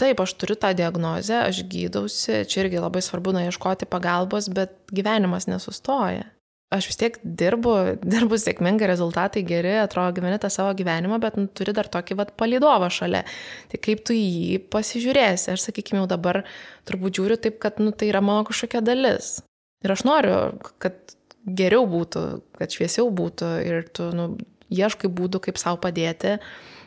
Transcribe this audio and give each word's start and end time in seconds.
taip, 0.00 0.20
aš 0.22 0.36
turiu 0.40 0.56
tą 0.60 0.72
diagnozę, 0.76 1.42
aš 1.48 1.64
gydausi, 1.70 2.44
čia 2.48 2.64
irgi 2.64 2.80
labai 2.82 3.02
svarbu 3.04 3.34
naieškoti 3.36 3.88
pagalbos, 3.90 4.50
bet 4.52 4.74
gyvenimas 4.92 5.48
nesustoja. 5.50 6.28
Aš 6.74 6.88
vis 6.90 6.98
tiek 6.98 7.18
dirbu, 7.22 7.72
dirbu 8.14 8.38
sėkmingai, 8.42 8.88
rezultatai 8.90 9.44
geri, 9.46 9.76
atrodo, 9.78 10.16
gyveni 10.16 10.38
tą 10.42 10.50
savo 10.52 10.72
gyvenimą, 10.78 11.20
bet 11.22 11.38
nu, 11.38 11.46
turi 11.46 11.74
dar 11.76 11.88
tokį 11.92 12.18
vat 12.18 12.32
palidovą 12.38 12.90
šalia. 12.92 13.22
Tai 13.70 13.82
kaip 13.82 14.02
tu 14.06 14.16
jį 14.16 14.58
pasižiūrėsi, 14.72 15.52
aš 15.54 15.68
sakykime, 15.68 16.02
jau 16.02 16.10
dabar 16.10 16.42
turbūt 16.88 17.20
žiūriu 17.20 17.38
taip, 17.42 17.60
kad 17.62 17.78
nu, 17.82 17.94
tai 17.94 18.10
yra 18.10 18.24
mano 18.24 18.46
kažkokia 18.48 18.82
dalis. 18.84 19.36
Ir 19.84 19.94
aš 19.94 20.02
noriu, 20.08 20.36
kad 20.82 20.98
geriau 21.46 21.86
būtų, 21.86 22.24
kad 22.58 22.74
šviesiau 22.74 23.12
būtų 23.14 23.50
ir 23.62 23.86
tu 23.94 24.10
nu, 24.16 24.32
ieškai 24.74 25.10
būdų, 25.12 25.44
kaip 25.46 25.60
savo 25.62 25.78
padėti. 25.82 26.40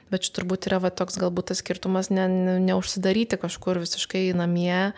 Bet 0.10 0.26
čia 0.26 0.34
turbūt 0.40 0.70
yra 0.70 0.80
va, 0.82 0.90
toks 0.90 1.20
galbūt 1.22 1.52
tas 1.52 1.62
skirtumas 1.62 2.10
ne, 2.10 2.26
ne, 2.30 2.56
neužsidaryti 2.66 3.38
kažkur 3.42 3.78
visiškai 3.84 4.30
namie, 4.38 4.92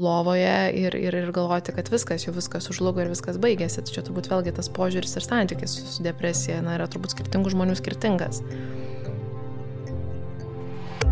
lovoje 0.00 0.72
ir, 0.80 0.96
ir, 0.96 1.16
ir 1.22 1.30
galvoti, 1.36 1.74
kad 1.76 1.90
viskas, 1.92 2.24
jau 2.26 2.34
viskas 2.34 2.66
užlugo 2.72 3.04
ir 3.04 3.12
viskas 3.12 3.38
baigėsi. 3.42 3.84
Čia 3.86 4.02
turbūt 4.06 4.30
vėlgi 4.32 4.56
tas 4.56 4.70
požiūris 4.72 5.16
ir 5.20 5.26
santykis 5.26 5.76
su 5.94 6.06
depresija 6.06 6.60
na, 6.64 6.78
yra 6.80 6.88
turbūt 6.90 7.14
skirtingų 7.14 7.54
žmonių 7.54 7.78
skirtingas. 7.78 8.42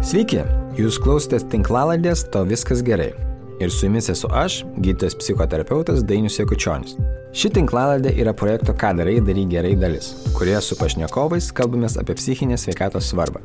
Sveiki, 0.09 0.45
jūs 0.79 0.99
klausotės 1.03 1.47
tinklaladės, 1.53 2.27
to 2.33 2.45
viskas 2.49 2.85
gerai. 2.87 3.13
Ir 3.61 3.71
su 3.71 3.87
jumis 3.87 4.09
esu 4.09 4.29
aš, 4.31 4.61
gydytojas 4.77 5.17
psichoterapeutas 5.19 6.05
Dainius 6.07 6.39
Jekučionis. 6.39 6.95
Ši 7.35 7.51
tinklaladė 7.57 8.13
yra 8.23 8.33
projekto 8.33 8.73
Ką 8.79 8.93
darai, 9.01 9.19
darai 9.25 9.45
gerai 9.51 9.75
dalis, 9.77 10.13
kurioje 10.37 10.61
su 10.63 10.79
pašnekovais 10.79 11.51
kalbamės 11.59 11.99
apie 11.99 12.15
psichinės 12.19 12.69
sveikatos 12.69 13.11
svarbą. 13.11 13.43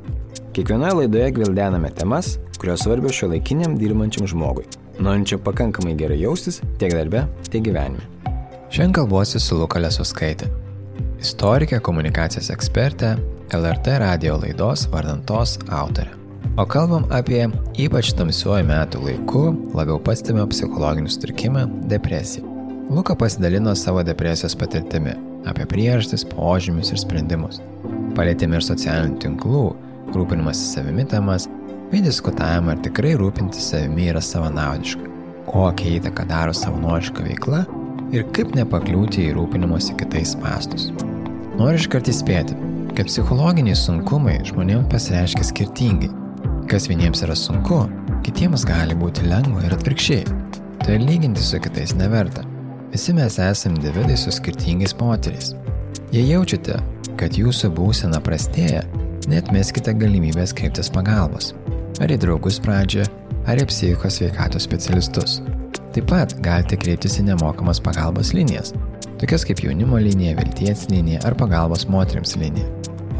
Kiekvienoje 0.53 0.99
laidoje 0.99 1.31
gvildename 1.33 1.89
temas, 1.97 2.37
kurios 2.61 2.85
svarbios 2.85 3.17
šio 3.17 3.31
laikiniam 3.33 3.73
dirbančiam 3.81 4.29
žmogui, 4.29 4.67
norinčiam 5.01 5.41
pakankamai 5.41 5.97
gerai 5.97 6.21
jaustis 6.21 6.61
tiek 6.77 6.93
darbe, 6.93 7.25
tiek 7.49 7.65
gyvenime. 7.65 8.05
Šiandien 8.69 8.93
kalbuosi 9.01 9.41
su 9.41 9.57
Lukalė 9.57 9.89
Suskaitė, 9.93 10.49
istorikė, 11.21 11.81
komunikacijos 11.81 12.53
ekspertė, 12.53 13.15
LRT 13.53 13.97
radio 14.05 14.37
laidos 14.41 14.87
vardantos 14.93 15.57
autorė. 15.69 16.22
O 16.57 16.65
kalbam 16.69 17.07
apie 17.09 17.47
ypač 17.81 18.11
tamsiuoju 18.13 18.65
metų 18.69 18.99
laiku 19.07 19.43
labiau 19.73 19.97
pastebimą 20.03 20.45
psichologinį 20.51 21.09
sutrikimą- 21.09 21.63
depresiją. 21.93 22.45
Luka 22.93 23.15
pasidalino 23.15 23.75
savo 23.75 24.03
depresijos 24.03 24.55
patirtimi, 24.55 25.15
apie 25.45 25.65
priežastis, 25.65 26.25
požymius 26.25 26.91
ir 26.91 26.99
sprendimus. 27.01 27.61
Palėtėme 28.13 28.59
ir 28.59 28.61
socialinių 28.61 29.17
tinklų, 29.23 29.75
rūpinimas 30.13 30.61
savimi 30.75 31.05
temas, 31.09 31.47
bei 31.91 32.01
diskutavimą, 32.01 32.71
ar 32.71 32.77
tikrai 32.85 33.15
rūpintis 33.17 33.71
savimi 33.71 34.09
yra 34.11 34.21
savanaudiška, 34.21 35.09
kokią 35.47 35.99
įtaką 35.99 36.27
daro 36.27 36.53
savanoriška 36.53 37.23
veikla 37.23 37.65
ir 38.13 38.23
kaip 38.35 38.53
nepakliūti 38.57 39.27
į 39.27 39.35
rūpinimuose 39.37 39.97
kitais 39.97 40.35
pastus. 40.35 40.91
Noriu 41.57 41.77
iškart 41.77 42.09
įspėti, 42.09 42.57
kad 42.97 43.09
psichologiniai 43.09 43.77
sunkumai 43.77 44.39
žmonėms 44.45 44.89
pasireiškia 44.91 45.43
skirtingai. 45.49 46.22
Kas 46.71 46.87
vieniems 46.89 47.21
yra 47.25 47.35
sunku, 47.35 47.83
kitiems 48.25 48.63
gali 48.67 48.95
būti 48.97 49.25
lengva 49.27 49.65
ir 49.67 49.75
atvirkščiai. 49.75 50.23
Tai 50.83 50.95
lyginti 50.99 51.43
su 51.43 51.59
kitais 51.63 51.93
neverta. 51.95 52.43
Visi 52.93 53.13
mes 53.15 53.37
esame 53.39 53.79
individai 53.79 54.15
su 54.19 54.31
skirtingais 54.31 54.93
potyriais. 54.95 55.53
Jei 56.13 56.27
jaučiate, 56.29 56.77
kad 57.19 57.35
jūsų 57.39 57.71
būsena 57.77 58.19
prastėja, 58.23 58.83
net 59.31 59.51
meskite 59.55 59.93
galimybės 59.97 60.53
kreiptis 60.55 60.91
pagalbos. 60.93 61.51
Ar 62.01 62.11
į 62.11 62.19
draugus 62.23 62.59
pradžią, 62.63 63.05
ar 63.47 63.59
į 63.59 63.67
psichikos 63.69 64.19
sveikatos 64.19 64.67
specialistus. 64.67 65.41
Taip 65.93 66.07
pat 66.09 66.35
galite 66.45 66.77
kreiptis 66.79 67.19
į 67.21 67.27
nemokamas 67.31 67.81
pagalbos 67.83 68.33
linijas, 68.33 68.71
tokias 69.21 69.45
kaip 69.47 69.61
jaunimo 69.65 69.99
linija, 70.01 70.37
vilties 70.39 70.87
linija 70.89 71.21
ar 71.27 71.35
pagalbos 71.37 71.85
moteriams 71.91 72.37
linija. 72.39 72.69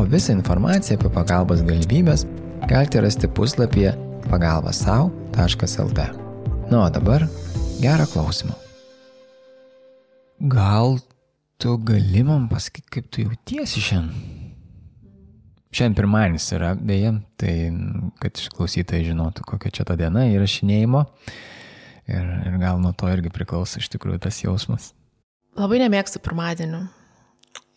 O 0.02 0.08
visą 0.10 0.34
informaciją 0.34 0.98
apie 0.98 1.12
pagalbos 1.14 1.62
galimybės 1.68 2.26
galite 2.68 3.02
rasti 3.02 3.28
puslapyje 3.28 3.94
pagalbasau.lt. 4.30 6.00
Na, 6.72 6.86
o 6.86 6.90
dabar 6.90 7.28
gerą 7.82 8.06
klausimą. 8.06 8.54
Gal 10.40 10.98
tu 11.58 11.78
gali 11.78 12.24
man 12.24 12.48
pasakyti, 12.50 12.88
kaip 12.90 13.12
tu 13.12 13.22
jautiesi 13.22 13.84
šiandien? 13.84 14.32
Šiandien 15.74 15.98
pirmadienis 15.98 16.48
yra, 16.54 16.74
beje, 16.78 17.14
tai 17.42 17.54
kad 18.22 18.38
išklausytojai 18.38 19.08
žinotų, 19.10 19.46
kokia 19.50 19.72
čia 19.74 19.86
ta 19.90 19.98
diena 20.00 20.28
įrašinėjimo. 20.30 21.06
Ir, 22.14 22.28
ir 22.48 22.60
gal 22.62 22.82
nuo 22.84 22.92
to 22.96 23.10
irgi 23.10 23.32
priklauso 23.34 23.82
iš 23.82 23.90
tikrųjų 23.96 24.22
tas 24.24 24.44
jausmas. 24.44 24.92
Labai 25.58 25.82
nemėgstu 25.82 26.22
pirmadienių. 26.24 26.84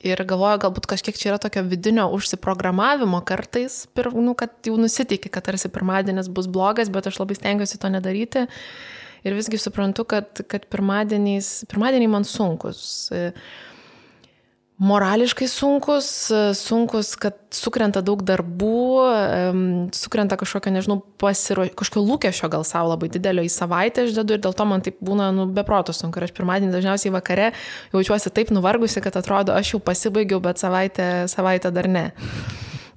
Ir 0.06 0.22
galvoju, 0.28 0.60
galbūt 0.62 0.86
kažkiek 0.90 1.16
čia 1.18 1.32
yra 1.32 1.38
tokio 1.42 1.64
vidinio 1.66 2.06
užsiprogramavimo 2.14 3.18
kartais, 3.26 3.84
pir, 3.96 4.12
nu, 4.14 4.36
kad 4.38 4.54
jau 4.66 4.76
nusiteikia, 4.78 5.32
kad 5.34 5.48
tarsi 5.48 5.70
pirmadienis 5.72 6.30
bus 6.32 6.46
blogas, 6.52 6.92
bet 6.94 7.08
aš 7.10 7.18
labai 7.22 7.38
stengiuosi 7.38 7.80
to 7.82 7.90
nedaryti. 7.90 8.46
Ir 9.26 9.34
visgi 9.34 9.58
suprantu, 9.58 10.04
kad, 10.06 10.44
kad 10.46 10.68
pirmadieniai 10.70 12.12
man 12.12 12.28
sunkus. 12.28 13.08
Morališkai 14.76 15.46
sunkus, 15.48 16.06
sunkus, 16.52 17.14
kad 17.16 17.38
sukrenta 17.56 18.02
daug 18.04 18.20
darbų, 18.28 18.80
sukrenta 19.96 20.36
kažkokio, 20.36 20.68
nežinau, 20.74 20.98
pasiro, 21.16 21.64
kažkokio 21.72 22.02
lūkesčio 22.04 22.50
gal 22.52 22.66
savo 22.68 22.90
labai 22.90 23.08
didelio 23.14 23.40
į 23.46 23.48
savaitę 23.54 24.04
aš 24.04 24.12
dedu 24.18 24.36
ir 24.36 24.42
dėl 24.44 24.52
to 24.52 24.68
man 24.68 24.84
taip 24.84 25.00
būna, 25.00 25.30
nu, 25.32 25.48
beproto 25.56 25.96
sunku. 25.96 26.20
Ir 26.20 26.28
aš 26.28 26.36
pirmadienį 26.36 26.76
dažniausiai 26.76 27.14
vakare 27.14 27.48
jaučiuosi 27.96 28.34
taip 28.36 28.52
nuvargusi, 28.52 29.00
kad 29.00 29.16
atrodo, 29.16 29.56
aš 29.56 29.72
jau 29.72 29.80
pasibaigiau, 29.80 30.44
bet 30.44 30.60
savaitę, 30.60 31.08
savaitę 31.32 31.72
dar 31.72 31.88
ne. 31.88 32.04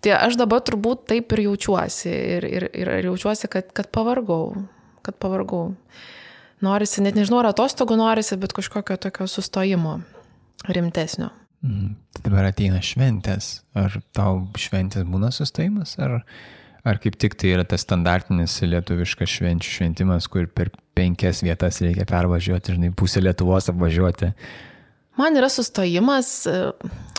Tai 0.03 0.19
aš 0.19 0.35
dabar 0.39 0.59
turbūt 0.68 1.07
taip 1.13 1.31
ir 1.31 1.45
jaučiuosi. 1.47 2.12
Ir, 2.12 2.51
ir, 2.59 2.69
ir 2.75 2.95
jaučiuosi, 3.07 3.47
kad, 3.56 3.72
kad 3.72 3.88
pavargau. 3.95 4.66
Kad 5.07 5.16
pavargau 5.16 5.69
norisi, 6.59 7.00
net 7.07 7.16
nežinau, 7.16 7.39
ar 7.39 7.53
atostogų 7.53 7.95
norisi, 8.03 8.35
bet 8.35 8.51
kažkokio 8.51 9.00
tokio 9.00 9.31
sustojimo 9.31 10.01
rimtesnio. 10.68 11.31
Mm. 11.65 11.95
Tai 12.15 12.23
dabar 12.29 12.47
ateina 12.49 12.79
šventės. 12.83 13.59
Ar 13.77 13.99
tau 14.15 14.45
šventės 14.59 15.03
būna 15.09 15.31
sustojimas, 15.35 15.97
ar, 15.99 16.21
ar 16.87 17.01
kaip 17.03 17.17
tik 17.19 17.35
tai 17.39 17.53
yra 17.57 17.65
tas 17.67 17.83
standartinis 17.83 18.55
lietuviškas 18.63 19.35
švenčių 19.39 19.75
šventimas, 19.75 20.29
kur 20.31 20.47
per 20.47 20.71
penkias 20.97 21.43
vietas 21.43 21.81
reikia 21.83 22.07
pervažiuoti, 22.09 22.77
žinai, 22.77 22.93
pusę 22.95 23.23
Lietuvos 23.23 23.69
apvažiuoti? 23.71 24.31
Man 25.19 25.35
yra 25.35 25.49
sustojimas, 25.51 26.31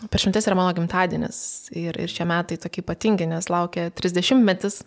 per 0.08 0.22
šventės 0.22 0.46
yra 0.48 0.56
mano 0.56 0.72
gimtadienis 0.76 1.40
ir, 1.76 1.98
ir 2.00 2.08
šie 2.08 2.24
metai 2.28 2.56
tokie 2.60 2.80
ypatingi, 2.80 3.28
nes 3.28 3.50
laukia 3.52 3.90
30 3.92 4.40
metis 4.40 4.80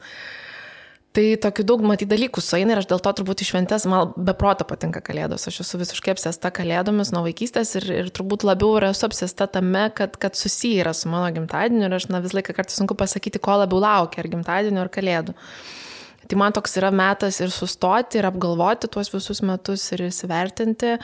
Tai 1.13 1.24
tokių 1.38 1.63
daug 1.69 1.84
matyti 1.85 2.09
dalykų 2.09 2.41
sueina 2.41 2.74
ir 2.74 2.79
aš 2.81 2.88
dėl 2.90 3.01
to 3.06 3.12
turbūt 3.19 3.44
iš 3.44 3.51
šventės, 3.51 3.84
man 3.90 4.16
beproto 4.18 4.66
patinka 4.66 4.97
kalėdos. 5.06 5.44
Aš 5.50 5.59
esu 5.62 5.78
visiškai 5.78 6.16
apsėsta 6.16 6.50
kalėdomis 6.50 7.12
nuo 7.13 7.22
vaikystės 7.28 7.75
ir, 7.78 7.85
ir 8.00 8.09
turbūt 8.09 8.46
labiau 8.47 8.79
esu 8.88 9.06
apsėsta 9.06 9.46
tame, 9.53 9.84
kad, 9.94 10.18
kad 10.18 10.40
susiję 10.40 10.81
yra 10.81 10.94
su 10.97 11.12
mano 11.13 11.28
gimtadieniu 11.35 11.85
ir 11.85 11.94
aš 12.00 12.07
na, 12.09 12.22
vis 12.24 12.34
laiką 12.34 12.56
kartais 12.57 12.79
sunku 12.81 12.97
pasakyti, 12.97 13.41
ko 13.46 13.59
labiau 13.62 13.84
laukia, 13.84 14.24
ar 14.24 14.29
gimtadienio, 14.31 14.81
ar 14.81 14.90
kalėdų. 14.94 15.35
Tai 16.31 16.40
man 16.40 16.56
toks 16.57 16.79
yra 16.81 16.90
metas 16.90 17.38
ir 17.45 17.53
sustoti, 17.53 18.18
ir 18.18 18.25
apgalvoti 18.31 18.90
tuos 18.90 19.13
visus 19.13 19.44
metus 19.45 19.85
ir 19.94 20.07
įsivertinti. 20.07 20.95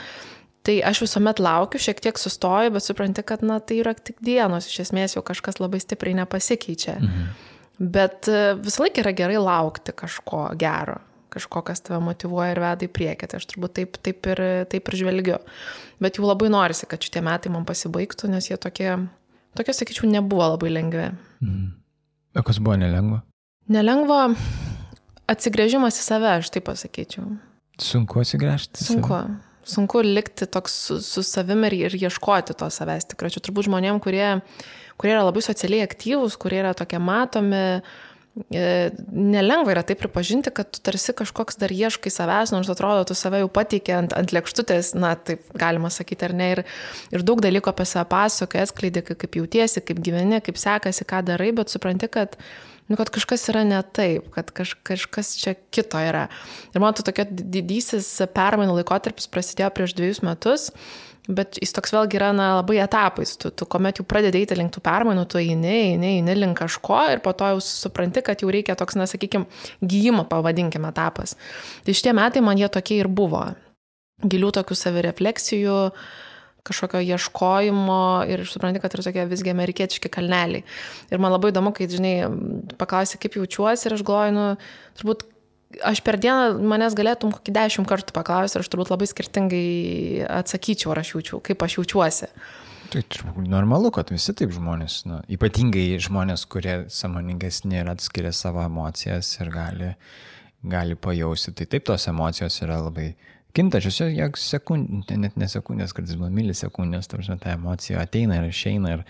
Tai 0.66 0.78
aš 0.90 1.03
visuomet 1.06 1.44
laukiu, 1.44 1.78
šiek 1.86 2.02
tiek 2.02 2.18
sustoju, 2.18 2.74
bet 2.74 2.88
supranti, 2.88 3.22
kad 3.22 3.46
na, 3.46 3.59
tai 3.62 3.78
yra 3.84 3.94
tik 3.94 4.18
dienos, 4.26 4.72
iš 4.72 4.88
esmės 4.88 5.14
jau 5.20 5.24
kažkas 5.28 5.62
labai 5.62 5.84
stipriai 5.86 6.18
nepasikeičia. 6.24 6.97
Mhm. 6.97 7.48
Bet 7.79 8.28
e, 8.28 8.56
visą 8.59 8.84
laiką 8.84 9.03
yra 9.03 9.13
gerai 9.16 9.40
laukti 9.40 9.93
kažko 9.96 10.49
gero, 10.59 10.97
kažko, 11.31 11.64
kas 11.67 11.84
tave 11.85 12.02
motivuoja 12.03 12.52
ir 12.53 12.61
veda 12.64 12.87
į 12.87 12.91
priekį. 12.91 13.29
Tai 13.31 13.40
aš 13.40 13.47
turbūt 13.53 13.76
taip, 13.79 13.99
taip, 14.03 14.29
ir, 14.34 14.43
taip 14.72 14.91
ir 14.91 14.99
žvelgiu. 14.99 15.40
Bet 16.03 16.20
jau 16.20 16.28
labai 16.28 16.52
norisi, 16.52 16.90
kad 16.90 17.03
šitie 17.03 17.23
metai 17.26 17.52
man 17.53 17.67
pasibaigtų, 17.67 18.31
nes 18.34 18.52
jie 18.52 18.59
tokie, 18.59 18.91
tokie 19.55 19.76
sakyčiau, 19.76 20.11
nebuvo 20.11 20.52
labai 20.55 20.73
lengvi. 20.76 21.11
Mhm. 21.40 21.67
O 22.37 22.46
kas 22.46 22.59
buvo 22.61 22.76
nelengva? 22.78 23.23
Nelengva 23.73 24.23
atsigrėžimas 25.29 25.97
į 25.97 26.03
save, 26.05 26.34
aš 26.40 26.52
taip 26.53 26.67
pasakyčiau. 26.70 27.37
Sunku 27.79 28.22
atsigręžti. 28.22 28.84
Sunku. 28.84 29.14
Save. 29.16 29.37
Sunku 29.70 30.02
likti 30.02 30.47
toks 30.49 30.76
su, 30.87 30.97
su 31.05 31.22
savimi 31.26 31.70
ir, 31.70 31.76
ir 31.90 31.96
ieškoti 31.99 32.55
to 32.58 32.70
savęs. 32.73 33.09
Tikrai 33.11 33.29
čia 33.34 33.41
turbūt 33.46 33.67
žmonėm, 33.67 33.99
kurie 34.02 34.40
kurie 34.99 35.16
yra 35.16 35.25
labai 35.28 35.43
socialiai 35.46 35.87
aktyvūs, 35.87 36.37
kurie 36.41 36.61
yra 36.63 36.75
tokie 36.78 36.99
matomi. 37.01 37.81
E, 38.55 38.63
nelengva 39.11 39.73
yra 39.73 39.81
tai 39.84 39.97
pripažinti, 39.99 40.51
kad 40.55 40.69
tu 40.72 40.79
tarsi 40.85 41.16
kažkoks 41.17 41.57
dar 41.59 41.73
ieškai 41.73 42.11
savęs, 42.13 42.53
nors 42.53 42.69
atrodo, 42.72 43.07
tu 43.09 43.17
save 43.17 43.41
jau 43.41 43.49
pateikė 43.51 43.96
ant, 43.97 44.16
ant 44.16 44.31
lėkštutės, 44.35 44.93
na, 44.96 45.16
taip 45.17 45.49
galima 45.59 45.90
sakyti, 45.91 46.29
ar 46.29 46.35
ne, 46.37 46.49
ir, 46.53 46.61
ir 47.11 47.25
daug 47.28 47.41
dalykų 47.43 47.73
apie 47.73 47.87
save 47.90 48.05
pasakoja, 48.13 48.67
atskleidė, 48.67 49.03
kaip 49.09 49.40
jautiesi, 49.41 49.84
kaip 49.84 49.99
gyveni, 50.05 50.40
kaip 50.46 50.61
sekasi, 50.61 51.07
ką 51.09 51.23
darai, 51.31 51.52
bet 51.57 51.73
supranti, 51.73 52.07
kad 52.13 52.37
nu, 52.90 52.97
kad 52.97 53.11
kažkas 53.13 53.43
yra 53.52 53.66
ne 53.67 53.81
taip, 53.93 54.29
kad 54.34 54.53
kaž, 54.55 54.73
kažkas 54.87 55.35
čia 55.41 55.57
kito 55.73 55.99
yra. 56.02 56.28
Ir 56.73 56.81
man 56.81 56.95
to 56.97 57.05
tokia 57.05 57.28
didysis 57.29 58.07
permainų 58.34 58.79
laikotarpis 58.79 59.29
prasidėjo 59.29 59.69
prieš 59.75 59.97
dviejus 59.99 60.23
metus. 60.25 60.69
Bet 61.29 61.59
jis 61.61 61.76
toks 61.76 61.91
vėlgi 61.93 62.17
yra 62.17 62.31
na, 62.34 62.47
labai 62.58 62.79
etapais. 62.81 63.35
Tu, 63.37 63.52
tu 63.53 63.67
kuomet 63.70 63.99
jau 64.02 64.05
pradedi 64.09 64.41
eiti 64.41 64.55
link 64.58 64.73
tų 64.73 64.81
permainų, 64.85 65.28
tu 65.29 65.37
eini, 65.37 65.70
eini, 65.70 66.16
eini 66.17 66.35
link 66.37 66.58
kažko 66.58 67.03
ir 67.14 67.22
po 67.26 67.35
to 67.37 67.52
jau 67.52 67.59
supranti, 67.61 68.23
kad 68.26 68.41
jau 68.41 68.49
reikia 68.53 68.73
toks, 68.79 68.97
na, 68.97 69.05
sakykime, 69.09 69.46
gyjimo, 69.85 70.26
pavadinkime, 70.29 70.90
etapas. 70.90 71.35
Tai 71.85 71.93
šitie 71.93 72.16
metai 72.17 72.41
man 72.46 72.58
jie 72.58 72.72
tokie 72.73 72.97
ir 73.03 73.11
buvo. 73.14 73.46
Gilių 74.26 74.49
tokių 74.58 74.76
savirefleksijų, 74.76 75.78
kažkokio 76.66 77.03
ieškojimo 77.14 78.02
ir 78.29 78.43
supranti, 78.49 78.81
kad 78.81 78.97
yra 78.97 79.05
tokie 79.05 79.29
visgi 79.29 79.53
amerikietiški 79.53 80.09
kalneliai. 80.11 80.66
Ir 81.14 81.22
man 81.22 81.35
labai 81.35 81.53
įdomu, 81.53 81.72
kai, 81.78 81.87
žinai, 81.93 82.16
paklausai, 82.81 83.22
kaip 83.22 83.37
jaučiuosi 83.37 83.87
ir 83.87 83.96
aš 83.99 84.03
galvoju, 84.08 84.35
nu, 84.35 84.47
turbūt 84.97 85.29
aš 85.85 86.01
per 86.05 86.17
dieną 86.21 86.57
manęs 86.69 86.95
galėtum 86.97 87.33
kokį 87.35 87.53
dešimt 87.55 87.89
kartų 87.89 88.16
paklausti 88.16 88.57
ir 88.57 88.63
aš 88.63 88.71
turbūt 88.73 88.91
labai 88.93 89.07
skirtingai 89.09 89.67
atsakyčiau, 90.39 90.93
ar 90.93 91.03
aš 91.03 91.13
jaučiu, 91.16 91.41
kaip 91.45 91.66
aš 91.66 91.79
jaučiuosi. 91.79 92.31
Tai 92.89 93.03
normalu, 93.45 93.91
kad 93.93 94.09
visi 94.09 94.33
taip 94.33 94.49
žmonės, 94.55 95.03
nu, 95.05 95.19
ypatingai 95.29 95.99
žmonės, 96.01 96.47
kurie 96.49 96.75
samoningesni 96.89 97.83
ir 97.83 97.91
atskiria 97.91 98.31
savo 98.33 98.63
emocijas 98.66 99.29
ir 99.37 99.51
gali, 99.53 99.91
gali 100.66 100.97
pajausti, 100.97 101.53
tai 101.53 101.67
taip 101.69 101.85
tos 101.85 102.07
emocijos 102.09 102.57
yra 102.66 102.79
labai 102.81 103.11
kintačios, 103.53 104.01
jog 104.16 104.39
sekundės, 104.41 105.19
net 105.21 105.37
ne 105.37 105.49
sekundės, 105.51 105.93
kartais 105.93 106.17
būna 106.17 106.33
milisekundės, 106.33 107.11
ta, 107.11 107.21
ta 107.43 107.53
emocija 107.53 108.01
ateina 108.01 108.39
ir 108.39 108.49
išeina 108.49 108.95
ir, 108.97 109.05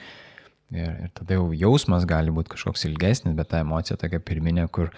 ir, 0.76 0.92
ir 1.06 1.16
tada 1.16 1.40
jau 1.40 1.48
jausmas 1.56 2.08
gali 2.10 2.36
būti 2.36 2.58
kažkoks 2.58 2.84
ilgesnis, 2.92 3.38
bet 3.38 3.52
ta 3.54 3.64
emocija 3.64 3.96
tokia 4.00 4.20
pirminė, 4.20 4.68
kur 4.68 4.92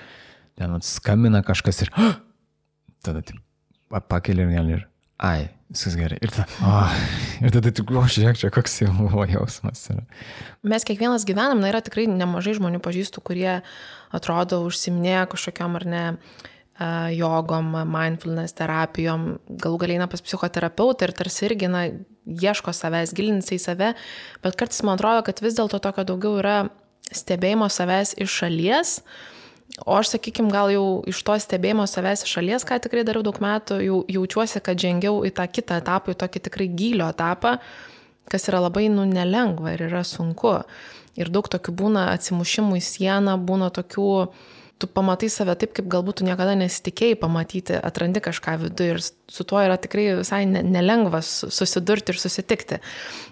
ten 0.59 0.75
atskambina 0.77 1.43
kažkas 1.45 1.85
ir 1.85 1.93
oh! 1.97 2.19
tada 3.05 3.23
taip, 3.25 3.41
pakeli 4.09 4.45
ir 4.45 4.53
gali 4.53 4.77
ir, 4.77 4.85
ai, 5.21 5.49
viskas 5.71 5.95
gerai. 5.97 6.19
Ir, 6.23 6.33
ta, 6.33 6.45
oh, 6.67 6.95
ir 7.41 7.53
tada 7.53 7.71
tik, 7.73 7.91
o 7.95 8.03
žiūrėk, 8.05 8.39
čia 8.41 8.51
koks 8.53 8.81
jau 8.83 9.25
jausmas. 9.29 9.83
Yra. 9.93 10.05
Mes 10.67 10.85
kiekvienas 10.87 11.25
gyvenam, 11.27 11.63
na 11.63 11.71
yra 11.71 11.81
tikrai 11.85 12.07
nemažai 12.11 12.55
žmonių 12.59 12.81
pažįstų, 12.83 13.23
kurie 13.25 13.59
atrodo 14.13 14.61
užsiminėja 14.67 15.27
kažkokiam 15.31 15.77
ar 15.79 15.87
ne 15.87 16.05
jogom, 17.13 17.75
mindfulness 17.93 18.55
terapijom, 18.57 19.35
galų 19.61 19.83
galiai 19.83 19.99
eina 19.99 20.07
pas 20.09 20.23
psichoterapeutą 20.25 21.05
ir 21.05 21.13
tarsi 21.13 21.45
irgi, 21.45 21.67
na, 21.69 21.83
ieško 22.25 22.73
savęs, 22.73 23.13
gilinasi 23.17 23.59
į 23.59 23.61
save, 23.61 23.91
bet 24.41 24.57
kartais 24.57 24.81
man 24.87 24.97
atrodo, 24.97 25.21
kad 25.27 25.43
vis 25.45 25.57
dėlto 25.59 25.77
tokio 25.83 26.07
daugiau 26.09 26.39
yra 26.41 26.55
stebėjimo 27.13 27.67
savęs 27.69 28.15
iš 28.23 28.33
šalies, 28.41 28.95
uh, 29.01 29.41
O 29.79 29.95
aš, 29.95 30.11
sakykime, 30.15 30.51
gal 30.51 30.69
jau 30.73 30.85
iš 31.07 31.21
to 31.25 31.37
stebėjimo 31.39 31.85
savęs 31.87 32.25
iš 32.25 32.35
šalies, 32.35 32.65
ką 32.67 32.77
tikrai 32.83 33.05
dariau 33.07 33.23
daug 33.23 33.37
metų, 33.41 33.79
jau 33.85 33.99
jaučiuosi, 34.11 34.59
kad 34.63 34.79
žengiau 34.79 35.21
į 35.27 35.31
tą 35.37 35.45
kitą 35.47 35.79
etapą, 35.79 36.11
į 36.11 36.19
tokį 36.19 36.41
tikrai 36.47 36.67
gilio 36.75 37.07
etapą, 37.11 37.55
kas 38.31 38.47
yra 38.51 38.59
labai, 38.65 38.89
nu, 38.91 39.05
nelengva 39.07 39.75
ir 39.75 39.85
yra 39.87 40.03
sunku. 40.07 40.57
Ir 41.19 41.31
daug 41.31 41.47
tokių 41.51 41.73
būna 41.75 42.09
atsimušimų 42.13 42.79
į 42.79 42.83
sieną, 42.83 43.37
būna 43.47 43.71
tokių, 43.75 44.09
tu 44.81 44.89
pamatai 44.91 45.29
save 45.31 45.55
taip, 45.59 45.75
kaip 45.77 45.87
galbūt 45.91 46.19
tu 46.19 46.27
niekada 46.27 46.55
nesitikėjai 46.59 47.19
pamatyti, 47.21 47.77
atrandi 47.77 48.23
kažką 48.23 48.57
viduje 48.63 48.95
ir 48.95 49.01
su 49.03 49.45
tuo 49.47 49.61
yra 49.63 49.77
tikrai 49.79 50.09
visai 50.19 50.43
nelengva 50.47 51.21
susidurti 51.23 52.11
ir 52.11 52.19
susitikti. 52.19 52.81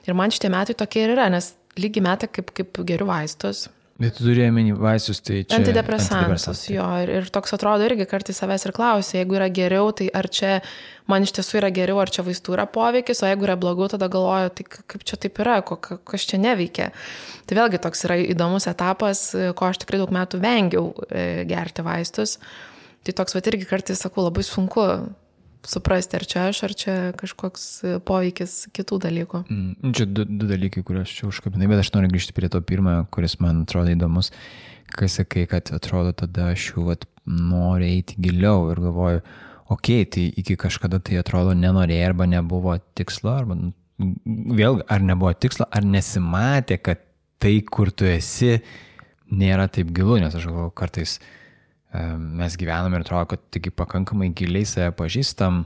Ir 0.08 0.16
man 0.16 0.32
šitie 0.36 0.52
metai 0.54 0.78
tokie 0.78 1.04
ir 1.04 1.16
yra, 1.18 1.28
nes 1.34 1.54
lygi 1.80 2.04
metai 2.06 2.32
kaip, 2.32 2.54
kaip 2.56 2.82
geriu 2.88 3.10
vaistus, 3.10 3.68
Bet 4.00 4.16
tu 4.16 4.24
turėjai 4.24 4.52
meni 4.56 4.72
vaistus, 4.72 5.20
tai 5.20 5.42
čia. 5.44 5.58
Antidepresantus, 5.58 6.62
jo. 6.72 6.86
Ir, 7.04 7.10
ir 7.18 7.26
toks 7.36 7.52
atrodo 7.58 7.84
irgi 7.84 8.06
kartais 8.08 8.38
savęs 8.40 8.64
ir 8.70 8.74
klausia, 8.78 9.18
jeigu 9.18 9.36
yra 9.36 9.50
geriau, 9.52 9.90
tai 9.92 10.08
ar 10.16 10.30
čia 10.32 10.54
man 11.12 11.26
iš 11.26 11.34
tiesų 11.36 11.60
yra 11.60 11.72
geriau, 11.76 12.00
ar 12.00 12.12
čia 12.16 12.24
vaistų 12.24 12.56
yra 12.56 12.64
poveikis, 12.72 13.20
o 13.20 13.28
jeigu 13.28 13.50
yra 13.50 13.58
blogiau, 13.60 13.90
tada 13.92 14.08
galvoju, 14.12 14.54
tai 14.56 14.68
kaip 14.72 15.04
čia 15.04 15.20
taip 15.20 15.44
yra, 15.44 15.58
ko, 15.68 15.76
kas 15.84 16.28
čia 16.32 16.40
neveikia. 16.40 16.94
Tai 17.50 17.60
vėlgi 17.60 17.82
toks 17.84 18.08
yra 18.08 18.22
įdomus 18.24 18.70
etapas, 18.72 19.26
ko 19.60 19.68
aš 19.68 19.84
tikrai 19.84 20.00
daug 20.00 20.16
metų 20.16 20.40
vengiau 20.48 20.94
e, 21.10 21.44
gerti 21.50 21.84
vaistus. 21.84 22.38
Tai 23.04 23.20
toks, 23.20 23.36
va 23.36 23.44
irgi 23.52 23.68
kartais 23.68 24.00
sakau, 24.00 24.24
labai 24.30 24.48
sunku 24.48 24.88
suprasti, 25.68 26.18
ar 26.20 26.26
čia 26.28 26.46
aš, 26.50 26.62
ar 26.68 26.74
čia 26.78 26.96
kažkoks 27.20 27.66
poveikis 28.08 28.70
kitų 28.76 29.00
dalykų. 29.06 29.44
Mm, 29.52 29.94
čia 29.96 30.08
du, 30.08 30.26
du 30.28 30.48
dalykai, 30.50 30.84
kuriuos 30.88 31.12
čia 31.14 31.28
užkabinai, 31.30 31.70
bet 31.72 31.84
aš 31.84 31.92
noriu 31.96 32.12
grįžti 32.12 32.36
prie 32.38 32.50
to 32.52 32.62
pirmojo, 32.64 33.06
kuris 33.14 33.38
man 33.44 33.64
atrodo 33.66 33.94
įdomus, 33.94 34.32
kai 34.96 35.10
sakai, 35.12 35.46
kad 35.52 35.72
atrodo 35.76 36.14
tada 36.24 36.52
aš 36.54 36.72
jau 36.74 36.88
vat, 36.90 37.06
noriu 37.30 37.90
eiti 37.90 38.18
giliau 38.22 38.70
ir 38.74 38.82
galvoju, 38.86 39.24
okei, 39.70 40.04
okay, 40.04 40.12
tai 40.16 40.28
iki 40.42 40.58
kažkada 40.60 41.02
tai 41.04 41.20
atrodo 41.22 41.54
nenorėjai 41.58 42.08
arba 42.10 42.30
nebuvo 42.30 42.78
tikslo, 42.98 43.36
arba 43.42 43.60
nu, 43.60 43.74
vėl 44.56 44.80
ar 44.90 45.04
nebuvo 45.04 45.34
tikslo, 45.36 45.68
ar 45.70 45.86
nesimatė, 45.86 46.80
kad 46.82 47.04
tai, 47.40 47.60
kur 47.68 47.92
tu 47.92 48.08
esi, 48.10 48.58
nėra 49.30 49.68
taip 49.72 49.92
gilu, 49.96 50.18
nes 50.20 50.34
aš 50.36 50.48
galvoju 50.50 50.74
kartais, 50.76 51.20
uh, 51.20 51.36
mes 51.94 52.58
gyvenam 52.60 52.94
ir 52.94 53.04
atrodo, 53.06 53.32
kad 53.34 53.44
tik 53.54 53.72
pakankamai 53.78 54.30
giliai 54.38 54.68
save 54.68 54.92
pažįstam 54.98 55.64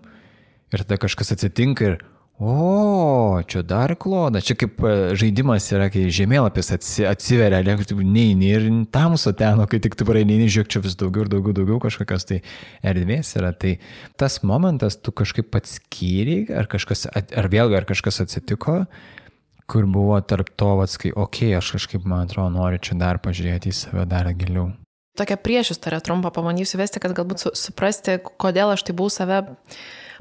ir 0.73 0.83
tada 0.85 0.97
kažkas 1.03 1.33
atsitinka 1.35 1.85
ir, 1.89 1.97
o, 2.39 3.41
čia 3.47 3.61
dar 3.67 3.93
kloda, 3.99 4.41
čia 4.41 4.55
kaip 4.57 4.79
e, 4.87 4.93
žaidimas 5.19 5.67
yra, 5.75 5.89
kai 5.93 6.05
žemėlapis 6.13 6.71
atsi, 6.77 7.05
atsiveria, 7.07 7.61
neini 8.01 8.49
ir 8.49 8.67
tamso 8.93 9.33
ten, 9.37 9.61
o 9.61 9.67
kai 9.69 9.81
tik 9.83 9.97
tu 9.99 10.07
praeini, 10.07 10.39
žiūrėk, 10.47 10.71
čia 10.73 10.83
vis 10.83 10.97
daugiau 10.99 11.27
ir 11.27 11.33
daugiau, 11.33 11.55
daugiau 11.59 11.81
kažkokios 11.83 12.27
tai 12.29 12.39
erdvės 12.81 13.35
yra. 13.39 13.53
Tai 13.53 13.75
tas 14.19 14.39
momentas 14.43 14.97
tu 14.97 15.11
kažkaip 15.11 15.53
atskyriai, 15.59 16.47
ar, 16.55 16.71
kažkas, 16.71 17.05
ar 17.13 17.51
vėlgi, 17.51 17.77
ar 17.79 17.89
kažkas 17.89 18.23
atsitiko, 18.25 18.81
kur 19.69 19.87
buvo 19.87 20.17
tarp 20.25 20.49
to, 20.57 20.73
kai, 20.97 21.11
okei, 21.13 21.51
okay, 21.53 21.57
aš 21.59 21.75
kažkaip, 21.77 22.07
man 22.07 22.25
atrodo, 22.25 22.49
noriu 22.57 22.81
čia 22.81 22.97
dar 22.99 23.21
pažiūrėti 23.23 23.71
į 23.71 23.77
save 23.77 24.07
dar 24.09 24.31
giliau. 24.33 24.71
Tokią 25.15 25.37
priešistorę 25.37 26.01
trumpą 26.01 26.31
pabandysiu 26.33 26.79
vesti, 26.81 26.97
kad 26.99 27.13
galbūt 27.13 27.43
su, 27.43 27.51
suprasti, 27.53 28.17
kodėl 28.41 28.73
aš 28.73 28.81
tai 28.87 28.95
buvau 28.97 29.13
save 29.13 29.43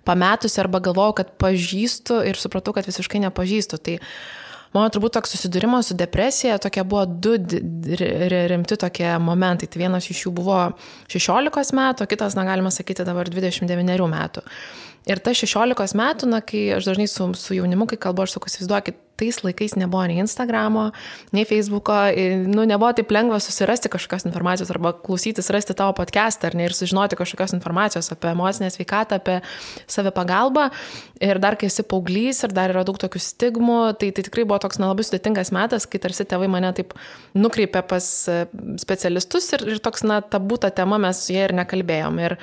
pametusi 0.04 0.60
arba 0.60 0.82
galvojau, 0.84 1.14
kad 1.22 1.30
pažįstu 1.40 2.18
ir 2.28 2.36
supratau, 2.36 2.74
kad 2.76 2.84
visiškai 2.84 3.22
nepažįstu. 3.24 3.78
Tai 3.80 3.94
mano 4.74 4.92
turbūt 4.92 5.16
toks 5.16 5.32
susidūrimas 5.32 5.88
su 5.88 5.96
depresija, 5.96 6.58
tokie 6.60 6.84
buvo 6.84 7.06
du 7.08 7.38
rimti 8.52 8.78
tokie 8.84 9.08
momentai. 9.16 9.70
Tai 9.72 9.80
vienas 9.80 10.10
iš 10.12 10.26
jų 10.26 10.34
buvo 10.42 10.60
16 11.08 11.72
metų, 11.78 12.08
kitas, 12.12 12.36
na 12.36 12.44
galima 12.48 12.72
sakyti, 12.74 13.08
dabar 13.08 13.32
29 13.32 14.10
metų. 14.12 14.44
Ir 15.08 15.24
ta 15.24 15.32
16 15.34 15.96
metų, 15.98 16.28
na, 16.30 16.44
kai 16.44 16.66
aš 16.76 16.92
dažnai 16.92 17.08
su, 17.10 17.32
su 17.34 17.56
jaunimu, 17.56 17.88
kai 17.90 17.96
kalbu, 18.04 18.26
aš 18.26 18.36
sakau, 18.36 18.52
įsivaizduokit, 18.52 19.00
tais 19.22 19.40
laikais 19.46 19.76
nebuvo 19.78 20.04
nei 20.10 20.18
Instagramo, 20.22 20.88
nei 21.32 21.46
Facebooko, 21.48 21.98
nu, 22.50 22.66
nebuvo 22.68 22.92
taip 22.98 23.14
lengva 23.14 23.38
susirasti 23.42 23.92
kažkokios 23.92 24.26
informacijos 24.28 24.74
arba 24.74 24.94
klausytis, 24.98 25.50
rasti 25.54 25.76
tavo 25.78 25.94
podcastą 25.98 26.50
ar 26.50 26.58
ne 26.58 26.66
ir 26.66 26.74
sužinoti 26.76 27.18
kažkokios 27.20 27.54
informacijos 27.58 28.10
apie 28.14 28.32
emocinę 28.34 28.70
sveikatą, 28.74 29.20
apie 29.22 29.40
save 29.86 30.10
pagalbą. 30.14 30.70
Ir 31.22 31.38
dar 31.38 31.54
kai 31.54 31.68
esi 31.70 31.84
paauglys 31.86 32.42
ir 32.42 32.50
dar 32.50 32.72
yra 32.74 32.82
daug 32.82 32.98
tokių 32.98 33.20
stigmų, 33.22 33.78
tai 34.00 34.10
tai 34.10 34.24
tikrai 34.26 34.44
buvo 34.48 34.58
toks 34.62 34.80
nelabai 34.82 35.04
sudėtingas 35.06 35.52
metas, 35.54 35.86
kai 35.86 36.00
tarsi 36.02 36.26
tėvai 36.28 36.48
mane 36.50 36.72
taip 36.76 36.94
nukreipė 37.38 37.82
pas 37.88 38.06
e, 38.30 38.38
specialistus 38.80 39.46
ir, 39.56 39.64
ir 39.74 39.80
toks, 39.84 40.04
na, 40.08 40.20
ta 40.20 40.40
būta 40.42 40.72
tema 40.74 40.98
mes 41.02 41.20
su 41.22 41.34
jie 41.34 41.44
ir 41.46 41.54
nekalbėjom. 41.56 42.18
Ir, 42.26 42.36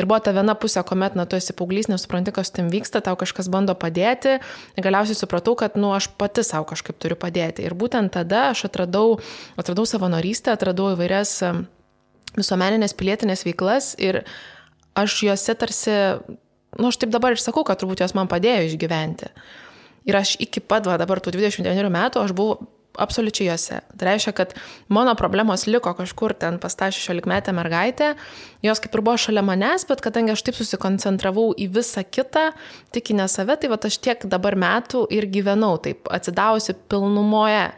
ir 0.00 0.08
buvo 0.08 0.20
ta 0.24 0.34
viena 0.34 0.56
pusė, 0.58 0.82
kuomet, 0.88 1.16
na, 1.18 1.26
tu 1.28 1.36
esi 1.38 1.54
paauglys, 1.56 1.90
nesupranti, 1.92 2.34
kas 2.34 2.52
tam 2.54 2.70
vyksta, 2.72 3.02
tau 3.04 3.18
kažkas 3.20 3.50
bando 3.52 3.76
padėti. 3.78 4.38
Galiausiai 4.80 5.18
supratau, 5.18 5.54
kad, 5.58 5.76
nu, 5.80 5.92
aš 5.96 6.10
pati 6.22 6.44
savo 6.46 6.68
kažkaip 6.70 6.98
turiu 7.02 7.18
padėti. 7.18 7.66
Ir 7.66 7.74
būtent 7.78 8.14
tada 8.14 8.48
aš 8.52 8.68
atradau, 8.70 9.18
atradau 9.58 9.86
savanorystę, 9.88 10.54
atradau 10.54 10.92
įvairias 10.94 11.40
visuomeninės 12.38 12.94
pilietinės 12.96 13.44
veiklas 13.46 13.92
ir 14.00 14.22
aš 14.98 15.18
juose 15.26 15.56
tarsi, 15.58 15.92
na, 15.92 16.38
nu, 16.78 16.92
aš 16.92 17.00
taip 17.02 17.12
dabar 17.12 17.34
ir 17.34 17.42
sakau, 17.42 17.64
kad 17.68 17.80
turbūt 17.80 18.04
jos 18.04 18.14
man 18.16 18.30
padėjo 18.30 18.70
išgyventi. 18.70 19.32
Ir 20.08 20.18
aš 20.18 20.36
iki 20.42 20.62
pat, 20.64 20.86
va, 20.88 20.96
dabar 21.00 21.20
tų 21.22 21.34
29 21.36 21.92
metų, 21.92 22.24
aš 22.24 22.34
buvau 22.36 22.66
absoliučiai 22.98 23.48
juose. 23.48 23.80
Tai 23.98 24.08
reiškia, 24.08 24.32
kad 24.36 24.54
mano 24.92 25.14
problemos 25.18 25.66
liko 25.66 25.94
kažkur 25.96 26.34
ten 26.38 26.58
pas 26.62 26.76
tą 26.76 26.90
16 26.92 27.28
metę 27.28 27.52
mergaitę, 27.52 28.14
jos 28.62 28.80
kaip 28.82 28.94
ir 28.94 29.02
buvo 29.02 29.16
šalia 29.18 29.42
manęs, 29.46 29.86
bet 29.88 30.02
kadangi 30.04 30.34
aš 30.34 30.44
taip 30.46 30.58
susikoncentravau 30.58 31.50
į 31.58 31.68
visą 31.72 32.04
kitą, 32.04 32.50
tik 32.94 33.12
į 33.12 33.18
ne 33.22 33.28
save, 33.32 33.56
tai 33.58 33.72
va 33.72 33.80
aš 33.80 33.98
tiek 34.02 34.26
dabar 34.30 34.56
metų 34.58 35.06
ir 35.10 35.26
gyvenau 35.32 35.76
taip, 35.82 36.10
atsidavusi 36.12 36.76
pilnumoje 36.92 37.70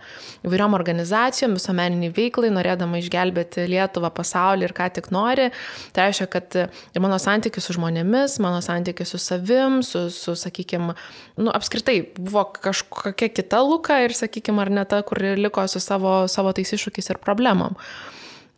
įvairiom 0.44 0.76
organizacijom, 0.76 1.54
visuomeniniai 1.56 2.12
veiklai, 2.14 2.50
norėdama 2.52 3.00
išgelbėti 3.00 3.64
Lietuvą, 3.70 4.10
pasaulį 4.14 4.68
ir 4.68 4.74
ką 4.76 4.90
tik 4.98 5.08
nori. 5.14 5.48
Tai 5.96 6.08
reiškia, 6.08 6.28
kad 6.32 6.58
ir 6.58 7.02
mano 7.04 7.16
santykius 7.22 7.68
su 7.68 7.76
žmonėmis, 7.78 8.36
mano 8.44 8.60
santykius 8.64 9.14
su 9.14 9.20
savim, 9.22 9.80
su, 9.86 10.06
su 10.12 10.36
sakykime, 10.36 10.92
nu, 11.40 11.48
apskritai 11.54 11.96
buvo 12.18 12.44
kažkokia 12.58 13.30
kita 13.32 13.62
luka 13.64 14.02
ir, 14.04 14.12
sakykime, 14.16 14.60
ar 14.66 14.72
ne 14.74 14.84
ta, 14.88 15.00
kur 15.06 15.20
liko 15.38 15.66
su 15.70 15.82
savo, 15.82 16.24
savo 16.30 16.52
tais 16.56 16.74
iššūkiais 16.76 17.12
ir 17.14 17.20
problemom. 17.22 17.76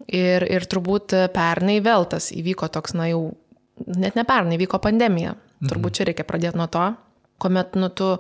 Ir, 0.06 0.44
ir 0.46 0.66
turbūt 0.70 1.14
pernai 1.34 1.80
vėl 1.82 2.06
tas 2.10 2.30
įvyko 2.34 2.68
toks, 2.70 2.94
na 2.94 3.08
jau, 3.10 3.22
net 3.86 4.18
ne 4.18 4.26
pernai, 4.28 4.58
vyko 4.60 4.78
pandemija. 4.82 5.34
Mhm. 5.34 5.70
Turbūt 5.72 5.98
čia 5.98 6.08
reikia 6.10 6.26
pradėti 6.28 6.60
nuo 6.60 6.68
to, 6.70 6.90
kuomet, 7.38 7.74
nu, 7.74 7.88
tu, 7.88 8.16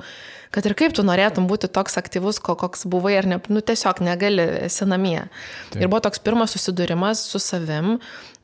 kad 0.52 0.66
ir 0.68 0.74
kaip 0.76 0.94
tu 0.96 1.04
norėtum 1.06 1.48
būti 1.48 1.70
toks 1.72 1.96
aktyvus, 2.00 2.38
koks 2.44 2.84
buvai, 2.90 3.16
ar 3.20 3.28
ne, 3.30 3.38
nu, 3.52 3.62
tiesiog 3.64 4.02
negali, 4.04 4.44
esi 4.68 4.88
namie. 4.88 5.26
Taip. 5.72 5.80
Ir 5.80 5.90
buvo 5.90 6.02
toks 6.04 6.20
pirmas 6.24 6.52
susidūrimas 6.56 7.24
su 7.30 7.40
savim, 7.42 7.96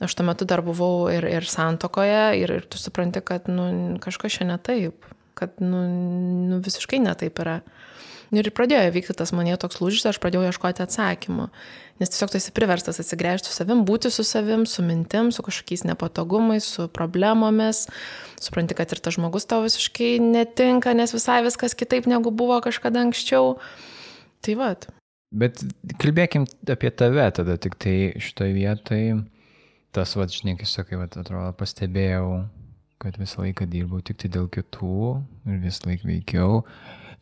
aš 0.03 0.17
tuo 0.17 0.27
metu 0.29 0.49
dar 0.49 0.65
buvau 0.65 1.11
ir, 1.13 1.27
ir 1.29 1.49
santokoje, 1.49 2.25
ir, 2.41 2.57
ir 2.61 2.69
tu 2.73 2.81
supranti, 2.81 3.21
kad, 3.25 3.51
nu, 3.53 3.99
kažkas 4.03 4.39
čia 4.39 4.49
ne 4.49 4.59
taip, 4.65 5.09
kad, 5.39 5.57
nu, 5.61 5.85
nu 6.49 6.63
visiškai 6.65 7.03
ne 7.05 7.15
taip 7.21 7.43
yra. 7.45 7.61
Ir 8.33 8.49
pradėjo 8.57 8.93
vykti 8.95 9.17
tas 9.19 9.35
manie 9.37 9.55
toks 9.61 9.83
lūžis, 9.83 10.07
aš 10.09 10.19
pradėjau 10.23 10.49
ieškoti 10.49 10.85
atsakymų. 10.85 11.51
Nes 12.01 12.11
tiesiog 12.11 12.33
tu 12.33 12.39
esi 12.39 12.55
priverstas 12.57 12.99
atsigręžti 13.03 13.51
su 13.51 13.59
savim, 13.59 13.83
būti 13.87 14.09
su 14.11 14.25
savim, 14.25 14.65
su 14.67 14.83
mintim, 14.83 15.29
su 15.37 15.45
kažkokiais 15.45 15.85
nepatogumais, 15.91 16.65
su 16.65 16.89
problemomis. 16.89 17.85
Supranti, 18.41 18.75
kad 18.79 18.95
ir 18.95 19.03
tas 19.05 19.19
žmogus 19.19 19.47
tau 19.51 19.61
visiškai 19.67 20.17
netinka, 20.25 20.97
nes 20.97 21.13
visai 21.15 21.43
viskas 21.45 21.77
kitaip 21.79 22.09
negu 22.11 22.33
buvo 22.33 22.57
kažkada 22.65 23.05
anksčiau. 23.05 23.59
Tai 24.43 24.57
vad. 24.59 24.89
Bet 25.33 25.61
kalbėkim 26.01 26.49
apie 26.73 26.91
tave 26.91 27.29
tada, 27.37 27.61
tik 27.61 27.77
tai 27.81 27.97
šitoje 28.21 28.57
vietoje 28.57 29.21
tas, 29.93 30.17
va, 30.17 30.27
žinai, 30.29 30.57
kai 30.57 30.67
sakai, 30.69 30.97
va, 30.97 31.07
atrodo, 31.07 31.53
pastebėjau, 31.59 32.27
kad 33.03 33.19
visą 33.21 33.45
laiką 33.45 33.67
dirbau 33.69 34.01
tik 34.05 34.23
tai 34.23 34.31
dėl 34.33 34.49
kitų 34.53 34.99
ir 35.53 35.59
visą 35.63 35.91
laiką 35.91 36.09
veikiau. 36.09 36.63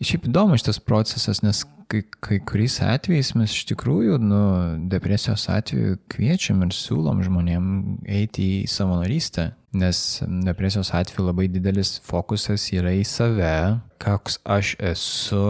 Šiaip 0.00 0.30
įdomu 0.30 0.56
šitas 0.56 0.78
procesas, 0.80 1.42
nes 1.44 1.58
kai, 1.90 2.00
kai 2.24 2.38
kuriais 2.48 2.78
atvejais 2.80 3.34
mes 3.36 3.52
iš 3.52 3.66
tikrųjų, 3.68 4.16
nu, 4.22 4.40
depresijos 4.88 5.44
atveju 5.52 5.98
kviečiam 6.12 6.62
ir 6.64 6.72
siūlom 6.72 7.20
žmonėm 7.26 7.66
eiti 8.08 8.46
į 8.62 8.70
savanorystę, 8.72 9.50
nes 9.76 10.00
depresijos 10.46 10.94
atveju 10.96 11.26
labai 11.26 11.50
didelis 11.52 11.98
fokusas 12.06 12.70
yra 12.72 12.94
į 12.96 13.04
save, 13.08 13.52
koks 14.00 14.40
aš 14.48 14.72
esu, 14.94 15.44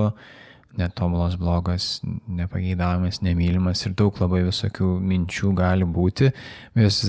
netobulas, 0.78 1.34
blogas, 1.38 2.00
nepageidaujamas, 2.28 3.20
nemylimas 3.24 3.82
ir 3.86 3.94
daug 3.98 4.16
labai 4.22 4.42
visokių 4.46 4.90
minčių 5.10 5.52
gali 5.58 5.86
būti. 5.88 6.30
Vis, 6.78 7.00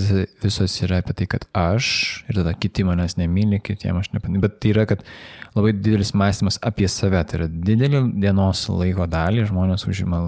visos 0.42 0.74
yra 0.82 0.98
apie 1.02 1.14
tai, 1.18 1.28
kad 1.30 1.46
aš 1.56 1.86
ir 2.28 2.40
tada 2.40 2.54
kiti 2.58 2.84
manęs 2.86 3.16
nemyli, 3.20 3.60
kitiems 3.62 4.02
aš 4.02 4.10
nepamyliu. 4.16 4.42
Bet 4.42 4.58
tai 4.62 4.72
yra, 4.74 4.86
kad 4.90 5.04
labai 5.54 5.74
didelis 5.78 6.14
mąstymas 6.18 6.58
apie 6.66 6.88
save. 6.90 7.22
Tai 7.28 7.40
yra 7.40 7.50
didelį 7.52 8.02
dienos 8.22 8.66
laiko 8.72 9.06
dalį 9.10 9.46
žmonės 9.52 9.86
užima 9.90 10.24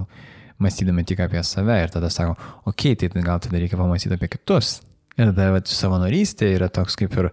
mąstydami 0.61 1.03
tik 1.07 1.25
apie 1.25 1.43
save 1.43 1.81
ir 1.83 1.91
tada 1.91 2.09
sako, 2.13 2.37
okei, 2.63 2.95
okay, 2.95 3.09
tai 3.11 3.25
gal 3.25 3.41
tada 3.43 3.59
reikia 3.59 3.79
pamastyti 3.79 4.15
apie 4.15 4.31
kitus. 4.37 4.77
Ir 5.15 5.31
tada 5.31 5.51
vat, 5.55 5.67
savanorystė 5.71 6.53
yra 6.55 6.71
toks 6.71 6.95
kaip 6.99 7.15
ir 7.19 7.31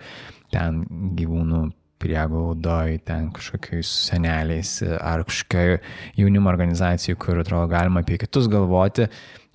ten 0.53 0.83
gyvūnų 1.19 1.63
priegaudoj, 2.03 2.99
ten 3.07 3.31
kažkokiais 3.35 3.95
seneliais 4.11 4.75
ar 4.99 5.25
kažkokio 5.29 5.79
jaunimo 6.19 6.51
organizacijų, 6.53 7.17
kur 7.23 7.41
atrodo 7.43 7.71
galima 7.73 8.03
apie 8.03 8.19
kitus 8.21 8.51
galvoti, 8.53 9.09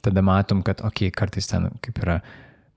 tada 0.05 0.23
matom, 0.25 0.63
kad, 0.65 0.81
okei, 0.81 1.11
okay, 1.11 1.17
kartais 1.23 1.49
ten 1.51 1.69
kaip 1.83 2.03
yra, 2.03 2.21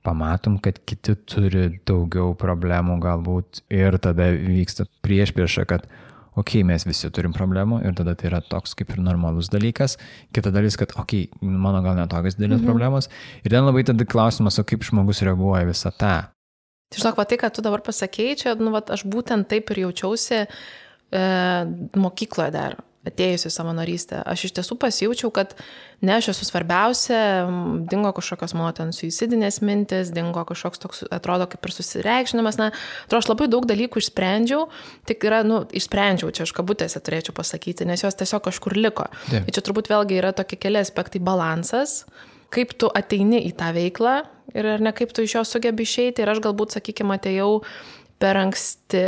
pamatom, 0.03 0.59
kad 0.63 0.79
kiti 0.89 1.15
turi 1.29 1.67
daugiau 1.89 2.33
problemų 2.39 2.97
galbūt 3.03 3.65
ir 3.73 3.99
tada 4.03 4.31
vyksta 4.33 4.87
prieš 5.05 5.35
priešą, 5.37 5.67
kad, 5.69 5.85
okei, 6.33 6.63
okay, 6.63 6.67
mes 6.67 6.87
visi 6.89 7.11
turim 7.13 7.35
problemų 7.37 7.83
ir 7.85 7.97
tada 7.99 8.17
tai 8.17 8.31
yra 8.31 8.41
toks 8.41 8.75
kaip 8.79 8.95
ir 8.95 9.03
normalus 9.05 9.53
dalykas. 9.53 9.99
Kita 10.37 10.53
dalis, 10.55 10.79
kad, 10.81 10.95
okei, 10.97 11.29
okay, 11.29 11.53
mano 11.67 11.83
gal 11.85 11.99
netokios 12.01 12.39
didelės 12.39 12.63
mhm. 12.63 12.69
problemos. 12.71 13.11
Ir 13.45 13.53
ten 13.53 13.67
labai 13.69 13.85
tada 13.89 14.09
klausimas, 14.09 14.61
o 14.61 14.67
kaip 14.67 14.87
žmogus 14.89 15.25
reaguoja 15.27 15.69
visą 15.69 15.93
tą. 15.93 16.17
Tai 16.91 16.99
žinok, 16.99 17.19
va 17.21 17.27
tai, 17.29 17.39
ką 17.39 17.53
tu 17.55 17.63
dabar 17.63 17.85
pasakėjai, 17.87 18.37
čia, 18.39 18.55
nu, 18.59 18.73
va, 18.75 18.83
aš 18.83 19.05
būtent 19.07 19.47
taip 19.51 19.71
ir 19.71 19.85
jaučiausi 19.85 20.41
e, 20.43 20.47
mokykloje 21.95 22.55
dar, 22.55 22.81
atėjusi 23.07 23.49
savanorystę. 23.55 24.19
Aš 24.29 24.49
iš 24.49 24.55
tiesų 24.59 24.77
pasijaučiau, 24.83 25.31
kad 25.33 25.55
ne 26.05 26.17
aš 26.19 26.33
esu 26.35 26.49
svarbiausia, 26.49 27.21
dingo 27.89 28.11
kažkokios 28.17 28.53
mano 28.59 28.73
ten 28.77 28.91
suicidinės 28.93 29.61
mintis, 29.65 30.11
dingo 30.13 30.43
kažkoks 30.49 30.83
toks, 30.83 31.05
atrodo, 31.15 31.47
kaip 31.53 31.65
ir 31.65 31.77
susireikšinimas. 31.79 32.59
Na, 32.61 32.73
atrodo, 33.07 33.23
aš 33.23 33.31
labai 33.31 33.49
daug 33.55 33.71
dalykų 33.71 34.03
išsprendžiau, 34.03 34.67
tik 35.09 35.25
yra, 35.31 35.41
nu, 35.47 35.63
išsprendžiau, 35.71 36.35
čia 36.35 36.43
aš 36.49 36.53
kabutėse 36.59 37.01
turėčiau 37.07 37.39
pasakyti, 37.39 37.87
nes 37.89 38.03
jos 38.03 38.19
tiesiog 38.19 38.45
kažkur 38.51 38.77
liko. 38.77 39.07
Yeah. 39.31 39.47
Tai 39.47 39.57
čia 39.57 39.65
turbūt 39.65 39.89
vėlgi 39.95 40.21
yra 40.21 40.35
tokie 40.37 40.59
keli 40.61 40.83
aspektai- 40.83 41.23
balansas 41.31 42.03
kaip 42.55 42.75
tu 42.79 42.91
ateini 42.91 43.45
į 43.49 43.55
tą 43.59 43.71
veiklą 43.77 44.21
ir 44.55 44.67
ar 44.75 44.83
ne 44.83 44.93
kaip 44.97 45.15
tu 45.15 45.25
iš 45.25 45.39
jos 45.39 45.55
sugebi 45.55 45.87
išeiti. 45.87 46.23
Ir 46.23 46.33
aš 46.33 46.43
galbūt, 46.45 46.77
sakykime, 46.77 47.17
atėjau 47.19 47.61
per 48.21 48.37
anksti 48.37 49.07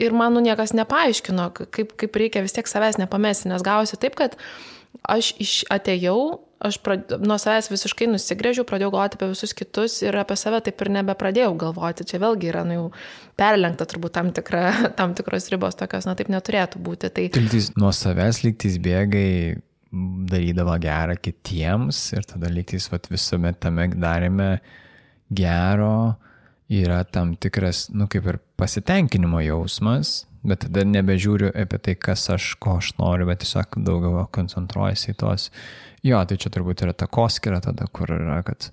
ir 0.00 0.16
man 0.16 0.36
nu 0.36 0.42
niekas 0.44 0.72
nepaaiškino, 0.76 1.50
kaip, 1.74 1.92
kaip 2.00 2.16
reikia 2.16 2.44
vis 2.44 2.56
tiek 2.56 2.68
savęs 2.70 2.96
nepamesti, 3.02 3.50
nes 3.50 3.64
gausi 3.64 4.00
taip, 4.00 4.16
kad 4.16 4.38
aš 5.10 5.34
iš 5.42 5.52
atėjau, 5.74 6.38
aš 6.64 6.78
prad... 6.86 7.12
nuo 7.20 7.36
savęs 7.40 7.68
visiškai 7.68 8.08
nusigrėžiau, 8.08 8.64
pradėjau 8.68 8.94
galvoti 8.94 9.18
apie 9.18 9.28
visus 9.34 9.52
kitus 9.58 9.98
ir 10.06 10.16
apie 10.16 10.38
save 10.40 10.62
taip 10.64 10.80
ir 10.80 10.92
nebepradėjau 10.96 11.52
galvoti. 11.60 12.06
Čia 12.08 12.22
vėlgi 12.22 12.48
yra 12.54 12.64
nu, 12.64 12.78
jau 12.78 12.86
perlenkta 13.36 13.88
turbūt 13.90 14.16
tam, 14.16 14.32
tikra, 14.32 14.64
tam 14.98 15.12
tikros 15.18 15.50
ribos 15.52 15.76
tokios, 15.76 16.08
na 16.08 16.16
taip 16.16 16.32
neturėtų 16.32 16.80
būti. 16.88 17.12
Tai... 17.12 17.28
Lygtis 17.36 17.74
nuo 17.76 17.92
savęs 17.92 18.40
lygtis 18.46 18.80
bėgai 18.80 19.60
darydavo 20.30 20.74
gerą 20.82 21.16
kitiems 21.22 22.00
ir 22.16 22.26
tada 22.28 22.50
lygtais 22.52 22.88
vat, 22.92 23.06
visuomet 23.12 23.60
tame 23.62 23.88
darėme 23.94 24.48
gero 25.34 26.16
yra 26.72 27.02
tam 27.04 27.34
tikras, 27.36 27.88
nu 27.94 28.08
kaip 28.10 28.26
ir 28.30 28.38
pasitenkinimo 28.58 29.42
jausmas, 29.44 30.24
bet 30.44 30.64
tada 30.66 30.84
nebežiūriu 30.88 31.52
apie 31.56 31.80
tai, 31.80 31.96
kas 32.00 32.26
aš, 32.32 32.54
ko 32.60 32.78
aš 32.80 32.94
noriu, 32.98 33.28
bet 33.28 33.42
tiesiog 33.44 33.78
daugiau 33.86 34.24
koncentruojasi 34.34 35.12
į 35.12 35.18
tos. 35.20 35.50
Jo, 36.04 36.20
tai 36.28 36.38
čia 36.40 36.52
turbūt 36.52 36.84
yra 36.84 36.96
ta 36.96 37.08
koskira 37.08 37.60
tada, 37.64 37.86
kur 37.92 38.12
yra, 38.16 38.40
kad 38.44 38.68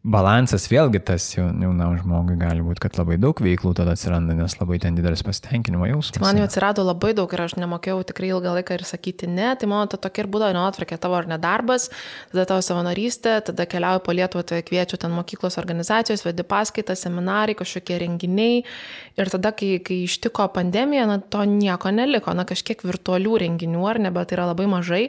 balansas 0.00 0.64
vėlgi 0.70 1.02
tas 1.04 1.26
jaunam 1.36 1.92
žmogui 1.98 2.38
gali 2.40 2.62
būti, 2.64 2.80
kad 2.86 2.96
labai 2.96 3.18
daug 3.20 3.36
veiklų 3.44 3.74
tada 3.76 3.92
atsiranda, 3.92 4.32
nes 4.36 4.54
labai 4.56 4.78
ten 4.80 4.96
didelis 4.96 5.20
pasitenkinimo 5.26 5.84
jausmas. 5.90 6.16
Tai 6.16 6.22
man 6.24 6.40
jau 6.40 6.46
atsirado 6.48 6.84
labai 6.86 7.10
daug 7.16 7.28
ir 7.36 7.42
aš 7.44 7.58
nemokėjau 7.60 7.98
tikrai 8.08 8.30
ilgą 8.32 8.54
laiką 8.56 8.78
ir 8.78 8.84
sakyti 8.88 9.28
ne, 9.28 9.50
tai 9.60 9.68
mano 9.68 9.90
ta 9.92 10.00
tokia 10.00 10.24
ir 10.24 10.30
būdavo 10.32 10.56
nuotvarkė 10.56 10.96
tavo 11.02 11.18
ar 11.18 11.28
nedarbas, 11.28 11.90
tada 12.32 12.46
tavo 12.48 12.64
savanorystė, 12.64 13.34
tada 13.50 13.66
keliauju 13.68 14.04
po 14.06 14.14
Lietuvą, 14.16 14.46
tai 14.48 14.62
kviečiu 14.64 14.96
ten 15.02 15.12
mokyklos 15.12 15.60
organizacijos, 15.60 16.24
vedi 16.24 16.48
paskaitas, 16.48 17.04
seminarai, 17.04 17.58
kažkokie 17.60 18.00
renginiai. 18.00 18.64
Ir 19.20 19.28
tada, 19.28 19.52
kai, 19.52 19.74
kai 19.84 20.00
ištiko 20.06 20.48
pandemija, 20.54 21.04
na, 21.10 21.18
to 21.20 21.44
nieko 21.44 21.92
neliko, 21.92 22.32
na, 22.32 22.46
kažkiek 22.48 22.80
virtualių 22.88 23.36
renginių 23.44 23.84
ar 23.84 24.00
ne, 24.00 24.14
bet 24.14 24.32
tai 24.32 24.38
yra 24.38 24.48
labai 24.54 24.64
mažai, 24.70 25.02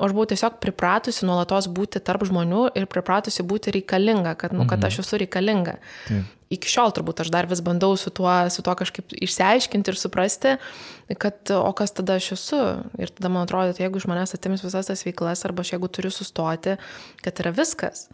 o 0.00 0.08
aš 0.08 0.16
buvau 0.16 0.30
tiesiog 0.32 0.56
pripratusi 0.64 1.28
nuolatos 1.28 1.68
būti 1.68 2.00
tarp 2.00 2.24
žmonių 2.24 2.70
ir 2.78 2.88
pripratusi 2.88 3.44
būti 3.44 3.74
reikalinga 3.76 4.29
reikalinga, 4.30 4.34
kad, 4.38 4.52
nu, 4.52 4.66
kad 4.68 4.84
aš 4.84 4.98
mhm. 4.98 5.06
esu 5.06 5.18
reikalinga. 5.18 5.74
Taip. 6.08 6.36
Iki 6.50 6.66
šiol 6.66 6.90
turbūt 6.90 7.20
aš 7.22 7.30
dar 7.30 7.46
vis 7.46 7.60
bandau 7.62 7.94
su 7.96 8.10
tuo, 8.10 8.30
su 8.50 8.62
tuo 8.62 8.74
kažkaip 8.74 9.12
išsiaiškinti 9.22 9.92
ir 9.92 9.96
suprasti, 9.96 10.56
kad 11.18 11.52
o 11.54 11.70
kas 11.72 11.92
tada 11.94 12.16
aš 12.18 12.32
esu. 12.34 12.58
Ir 12.98 13.12
tada 13.14 13.30
man 13.30 13.46
atrodo, 13.46 13.72
tai 13.72 13.84
jeigu 13.86 14.00
iš 14.02 14.08
manęs 14.10 14.34
atims 14.34 14.64
visas 14.64 14.90
tas 14.90 15.04
veiklas 15.06 15.44
arba 15.46 15.62
aš 15.62 15.76
jeigu 15.76 15.88
turiu 15.88 16.10
sustoti, 16.10 16.74
kad 17.22 17.38
yra 17.38 17.54
viskas. 17.54 18.08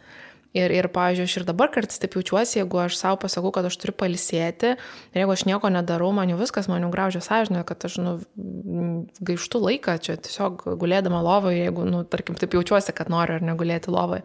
Ir, 0.57 0.71
ir, 0.73 0.87
pavyzdžiui, 0.93 1.25
aš 1.27 1.33
ir 1.37 1.45
dabar 1.45 1.69
kartais 1.73 1.99
taip 2.01 2.15
jaučiuosi, 2.17 2.57
jeigu 2.61 2.79
aš 2.81 2.95
savo 2.97 3.19
pasakau, 3.21 3.51
kad 3.53 3.67
aš 3.67 3.75
turiu 3.77 3.93
palisėti, 3.99 4.73
ir 5.13 5.21
jeigu 5.21 5.33
aš 5.33 5.43
nieko 5.49 5.69
nedarau, 5.73 6.09
man 6.15 6.31
jau 6.31 6.39
viskas, 6.39 6.69
man 6.71 6.85
jau 6.85 6.89
graužia 6.93 7.21
sąžinė, 7.21 7.61
kad 7.67 7.83
aš, 7.85 7.97
nu, 8.01 8.13
gaištu 9.27 9.61
laiką 9.61 9.97
čia 10.03 10.15
tiesiog 10.23 10.63
gulėdama 10.81 11.19
lovoje, 11.25 11.59
jeigu, 11.67 11.85
nu, 11.89 12.01
tarkim, 12.09 12.39
taip 12.39 12.55
jaučiuosi, 12.57 12.95
kad 12.97 13.11
noriu 13.13 13.37
ar 13.37 13.45
negulėti 13.45 13.93
lovoje. 13.93 14.23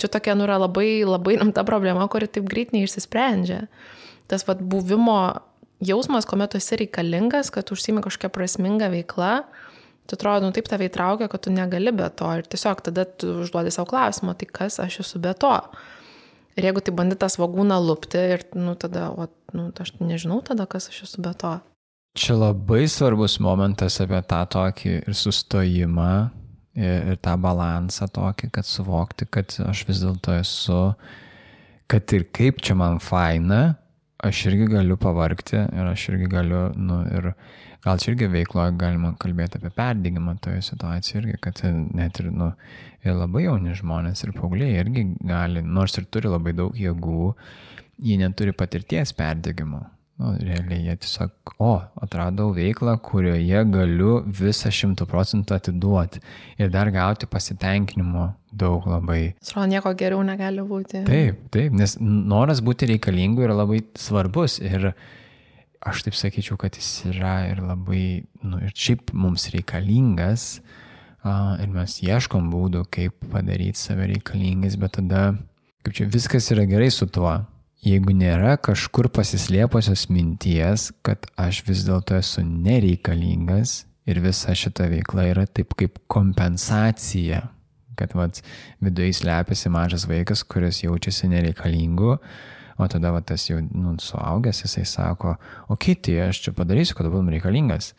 Čia 0.00 0.12
tokia, 0.16 0.38
nu, 0.38 0.46
yra 0.48 0.60
labai, 0.64 1.02
labai 1.04 1.36
rimta 1.42 1.66
problema, 1.68 2.08
kuri 2.12 2.30
taip 2.30 2.48
greit 2.48 2.72
neišsisprendžia. 2.76 3.66
Tas, 4.30 4.46
vad, 4.48 4.62
buvimo 4.64 5.18
jausmas, 5.84 6.26
kuomet 6.26 6.54
tu 6.54 6.60
esi 6.62 6.80
reikalingas, 6.80 7.52
kad 7.54 7.68
užsimi 7.74 8.04
kažkokią 8.04 8.32
prasmingą 8.32 8.88
veiklą, 8.94 9.32
tu 10.06 10.16
atrodo, 10.18 10.46
nu 10.46 10.54
taip 10.56 10.68
tave 10.70 10.88
įtraukia, 10.88 11.28
kad 11.32 11.44
tu 11.46 11.52
negali 11.54 11.92
be 11.94 12.08
to 12.18 12.30
ir 12.38 12.48
tiesiog 12.48 12.82
tada 12.88 13.04
tu 13.06 13.42
užduodi 13.42 13.72
savo 13.74 13.90
klausimą, 13.90 14.36
tai 14.38 14.48
kas 14.58 14.80
aš 14.82 15.00
esu 15.04 15.22
be 15.22 15.34
to. 15.34 15.54
Ir 16.56 16.70
jeigu 16.70 16.80
tai 16.80 16.94
bandai 16.96 17.18
tą 17.20 17.28
svagūną 17.28 17.76
lupti 17.84 18.20
ir, 18.32 18.46
nu, 18.56 18.72
tada, 18.80 19.10
o, 19.12 19.26
nu, 19.52 19.68
aš 19.76 19.92
nežinau 20.00 20.40
tada, 20.44 20.64
kas 20.70 20.88
aš 20.88 21.02
esu 21.08 21.24
be 21.24 21.34
to. 21.36 21.58
Čia 22.16 22.38
labai 22.38 22.86
svarbus 22.88 23.36
momentas 23.44 23.98
apie 24.00 24.22
tą 24.24 24.40
tokį 24.54 24.92
ir 25.02 25.16
sustojimą, 25.20 26.12
ir, 26.76 27.10
ir 27.12 27.18
tą 27.20 27.34
balansą 27.40 28.08
tokį, 28.12 28.50
kad 28.56 28.68
suvokti, 28.68 29.28
kad 29.28 29.52
aš 29.66 29.84
vis 29.88 30.00
dėlto 30.04 30.38
esu, 30.38 30.80
kad 31.90 32.16
ir 32.16 32.24
kaip 32.36 32.62
čia 32.64 32.76
man 32.78 33.00
faina, 33.04 33.76
aš 34.24 34.46
irgi 34.50 34.70
galiu 34.78 34.96
pavarkti 35.00 35.58
ir 35.60 35.90
aš 35.90 36.08
irgi 36.12 36.30
galiu, 36.32 36.62
nu, 36.76 37.02
ir 37.18 37.32
gal 37.86 38.02
čia 38.02 38.12
irgi 38.12 38.28
veikloje 38.32 38.74
galima 38.80 39.12
kalbėti 39.22 39.60
apie 39.60 39.70
perdygimą 39.76 40.36
toje 40.42 40.62
situacijoje 40.66 41.22
irgi, 41.22 41.40
kad 41.46 41.62
net 41.94 42.20
ir, 42.22 42.32
nu, 42.34 42.50
ir 43.06 43.14
labai 43.14 43.46
jauni 43.46 43.76
žmonės 43.78 44.26
ir 44.26 44.34
paaugliai 44.36 44.80
irgi 44.82 45.06
gali, 45.22 45.62
nors 45.62 45.94
ir 46.00 46.08
turi 46.10 46.32
labai 46.32 46.56
daug 46.58 46.74
jėgų, 46.76 47.34
jie 48.02 48.18
neturi 48.20 48.56
patirties 48.56 49.14
perdygimo. 49.16 49.84
Nu, 50.16 50.30
realiai 50.40 50.80
jie 50.80 50.94
tiesiog, 51.04 51.50
o, 51.60 51.74
atradau 52.00 52.48
veiklą, 52.56 52.94
kurioje 53.04 53.60
galiu 53.68 54.14
visą 54.38 54.70
šimtų 54.72 55.04
procentų 55.10 55.58
atiduoti 55.58 56.22
ir 56.56 56.70
dar 56.72 56.88
gauti 56.94 57.28
pasitenkinimo 57.28 58.30
daug 58.48 58.86
labai. 58.88 59.34
Atrodo, 59.44 59.66
nieko 59.74 59.92
geriau 60.00 60.22
negali 60.24 60.64
būti. 60.64 61.02
Taip, 61.04 61.44
taip, 61.52 61.76
nes 61.76 61.98
noras 62.00 62.64
būti 62.64 62.88
reikalingu 62.94 63.44
yra 63.44 63.58
labai 63.60 63.82
svarbus 64.00 64.56
ir 64.64 64.94
aš 65.86 66.06
taip 66.06 66.16
sakyčiau, 66.18 66.58
kad 66.60 66.76
jis 66.78 66.90
yra 67.12 67.36
ir 67.50 67.62
labai, 67.64 68.26
nu, 68.42 68.60
ir 68.64 68.74
šiaip 68.74 69.12
mums 69.16 69.48
reikalingas 69.54 70.58
uh, 70.58 71.56
ir 71.62 71.72
mes 71.72 71.98
ieškom 72.04 72.50
būdų, 72.52 72.84
kaip 72.92 73.28
padaryti 73.32 73.80
save 73.80 74.08
reikalingais, 74.12 74.78
bet 74.80 74.96
tada, 74.98 75.28
kaip 75.84 75.96
čia 75.98 76.08
viskas 76.10 76.50
yra 76.54 76.66
gerai 76.68 76.90
su 76.94 77.08
tuo. 77.10 77.34
Jeigu 77.86 78.14
nėra 78.16 78.56
kažkur 78.58 79.06
pasislėpusios 79.14 80.08
minties, 80.10 80.88
kad 81.06 81.28
aš 81.38 81.60
vis 81.68 81.84
dėlto 81.86 82.16
esu 82.18 82.42
nereikalingas 82.42 83.84
ir 84.08 84.18
visa 84.24 84.54
šita 84.56 84.88
veikla 84.90 85.28
yra 85.30 85.44
taip 85.46 85.76
kaip 85.78 86.00
kompensacija, 86.10 87.44
kad 87.96 88.12
vat, 88.16 88.40
viduje 88.82 89.14
slepiasi 89.20 89.70
mažas 89.72 90.06
vaikas, 90.08 90.42
kuris 90.44 90.82
jaučiasi 90.82 91.30
nereikalingu, 91.32 92.16
o 92.76 92.88
tada 92.92 93.12
vat, 93.14 93.26
tas 93.30 93.46
jau 93.48 93.58
nu, 93.64 93.94
suaugęs, 94.02 94.62
jisai 94.64 94.84
sako, 94.88 95.36
o 95.68 95.76
kiti, 95.80 96.16
aš 96.20 96.42
čia 96.44 96.54
padarysiu, 96.56 96.96
kad 96.98 97.08
būtum 97.10 97.32
reikalingas. 97.32 97.92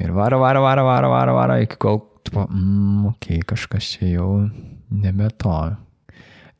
Ir 0.00 0.12
varo, 0.16 0.40
varo, 0.42 0.62
varo, 0.64 0.84
varo, 0.88 1.10
varo, 1.12 1.36
varo, 1.36 1.58
iki 1.64 1.78
kol, 1.80 2.00
tu, 2.24 2.34
mm, 2.36 3.12
okei, 3.12 3.40
okay, 3.40 3.46
kažkas 3.54 3.92
čia 3.94 4.10
jau 4.16 4.30
nebe 4.90 5.28
to. 5.40 5.56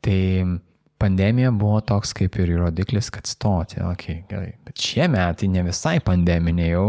Tai 0.05 0.21
pandemija 0.97 1.51
buvo 1.53 1.81
toks 1.85 2.13
kaip 2.17 2.37
ir 2.41 2.55
rodiklis, 2.61 3.09
kad 3.13 3.29
stoti, 3.29 3.81
okei, 3.81 4.21
okay, 4.21 4.23
gerai. 4.29 4.53
Bet 4.65 4.81
šie 4.81 5.09
metai 5.11 5.49
ne 5.53 5.65
visai 5.67 5.97
pandeminiai 6.03 6.73
jau. 6.73 6.87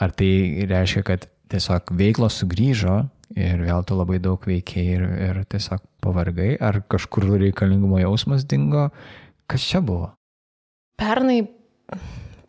Ar 0.00 0.12
tai 0.16 0.66
reiškia, 0.68 1.04
kad 1.04 1.26
tiesiog 1.52 1.92
veiklos 1.96 2.38
sugrįžo 2.40 3.02
ir 3.36 3.64
vėl 3.64 3.84
tu 3.86 3.96
labai 3.98 4.20
daug 4.22 4.44
veikiai 4.46 4.94
ir, 4.96 5.02
ir 5.28 5.40
tiesiog 5.50 5.82
pavargai, 6.04 6.54
ar 6.56 6.80
kažkur 6.90 7.28
reikalingumo 7.40 8.00
jausmas 8.00 8.46
dingo? 8.48 8.88
Kas 9.50 9.66
čia 9.66 9.80
buvo? 9.82 10.12
Pernai 11.00 11.42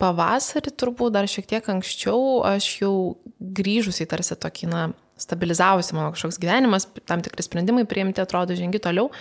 pavasarį, 0.02 0.74
turbūt 0.78 1.16
dar 1.16 1.30
šiek 1.30 1.48
tiek 1.50 1.70
anksčiau, 1.74 2.42
aš 2.46 2.68
jau 2.82 2.94
grįžusiai 3.40 4.10
tarsi 4.10 4.38
tokį, 4.38 4.70
na, 4.70 4.84
stabilizavosi 5.22 5.96
mano 5.98 6.14
kažkoks 6.16 6.40
gyvenimas, 6.42 6.88
tam 7.10 7.24
tikri 7.26 7.46
sprendimai 7.46 7.86
priimti, 7.90 8.22
atrodo, 8.24 8.58
žengi 8.58 8.82
toliau. 8.82 9.12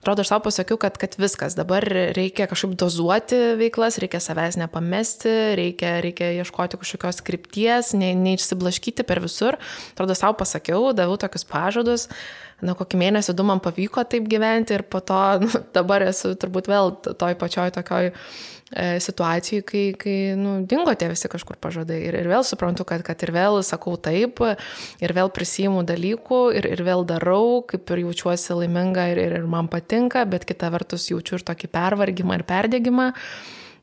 Atrodo, 0.00 0.22
aš 0.24 0.30
savo 0.30 0.46
pasakiau, 0.46 0.78
kad, 0.80 0.94
kad 0.96 1.12
viskas, 1.20 1.52
dabar 1.58 1.84
reikia 2.16 2.46
kažkaip 2.48 2.72
dozuoti 2.80 3.36
veiklas, 3.60 3.98
reikia 4.00 4.16
savęs 4.24 4.56
nepamesti, 4.56 5.32
reikia, 5.60 5.98
reikia 6.00 6.30
ieškoti 6.40 6.78
kažkokios 6.80 7.20
krypties, 7.26 7.90
ne, 8.00 8.14
neišsiblaškyti 8.16 9.04
per 9.04 9.20
visur. 9.20 9.58
Atrodo, 9.92 10.16
savo 10.16 10.38
pasakiau, 10.40 10.94
daviau 10.96 11.20
tokius 11.20 11.44
pažadus, 11.44 12.06
na, 12.64 12.72
kokį 12.78 12.96
mėnesį 13.02 13.34
du 13.36 13.44
man 13.44 13.60
pavyko 13.60 14.06
taip 14.08 14.24
gyventi 14.32 14.78
ir 14.78 14.86
po 14.88 15.02
to 15.04 15.20
nu, 15.44 15.52
dabar 15.76 16.06
esu 16.08 16.32
turbūt 16.32 16.72
vėl 16.72 16.94
toj 17.10 17.36
pačioj 17.44 17.68
tokioj 17.76 18.14
situacijų, 18.70 19.64
kai, 19.66 19.84
kai 19.98 20.16
nu, 20.38 20.60
dingo 20.70 20.94
tie 20.94 21.08
visi 21.10 21.30
kažkur 21.30 21.58
pažadai. 21.62 21.98
Ir, 22.06 22.18
ir 22.22 22.28
vėl 22.30 22.44
suprantu, 22.46 22.86
kad, 22.86 23.02
kad 23.06 23.22
ir 23.26 23.32
vėl 23.34 23.60
sakau 23.66 23.96
taip, 23.98 24.42
ir 25.02 25.14
vėl 25.16 25.32
prisijimu 25.34 25.82
dalykų, 25.88 26.42
ir, 26.60 26.70
ir 26.76 26.84
vėl 26.86 27.02
darau, 27.08 27.62
kaip 27.66 27.90
ir 27.90 28.04
jaučiuosi 28.04 28.60
laiminga 28.62 29.10
ir, 29.10 29.22
ir, 29.26 29.38
ir 29.40 29.48
man 29.50 29.70
patinka, 29.72 30.22
bet 30.30 30.46
kita 30.46 30.70
vertus 30.70 31.10
jaučiu 31.10 31.40
ir 31.40 31.46
tokį 31.50 31.72
pervargimą 31.74 32.38
ir 32.38 32.46
perdėgymą. 32.46 33.10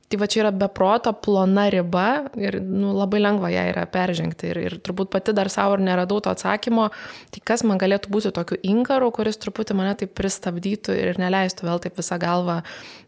Tai 0.08 0.20
va 0.22 0.28
čia 0.32 0.46
yra 0.46 0.54
beproto 0.56 1.12
plona 1.20 1.66
riba 1.68 2.30
ir 2.40 2.62
nu, 2.64 2.94
labai 2.96 3.20
lengva 3.20 3.50
ją 3.52 3.66
yra 3.74 3.84
peržengti. 3.92 4.48
Ir, 4.54 4.60
ir 4.64 4.76
turbūt 4.80 5.12
pati 5.12 5.34
dar 5.36 5.52
savo 5.52 5.76
ir 5.76 5.84
neradau 5.84 6.22
to 6.24 6.32
atsakymo, 6.32 6.88
tai 7.36 7.44
kas 7.44 7.66
man 7.68 7.82
galėtų 7.82 8.14
būti 8.16 8.32
tokiu 8.36 8.60
inkaru, 8.72 9.12
kuris 9.12 9.40
truputį 9.44 9.76
mane 9.76 9.98
taip 10.00 10.16
pristabdytų 10.16 10.96
ir 10.96 11.20
neleistų 11.20 11.68
vėl 11.68 11.84
taip 11.84 12.00
visą 12.00 12.20
galvą 12.24 12.62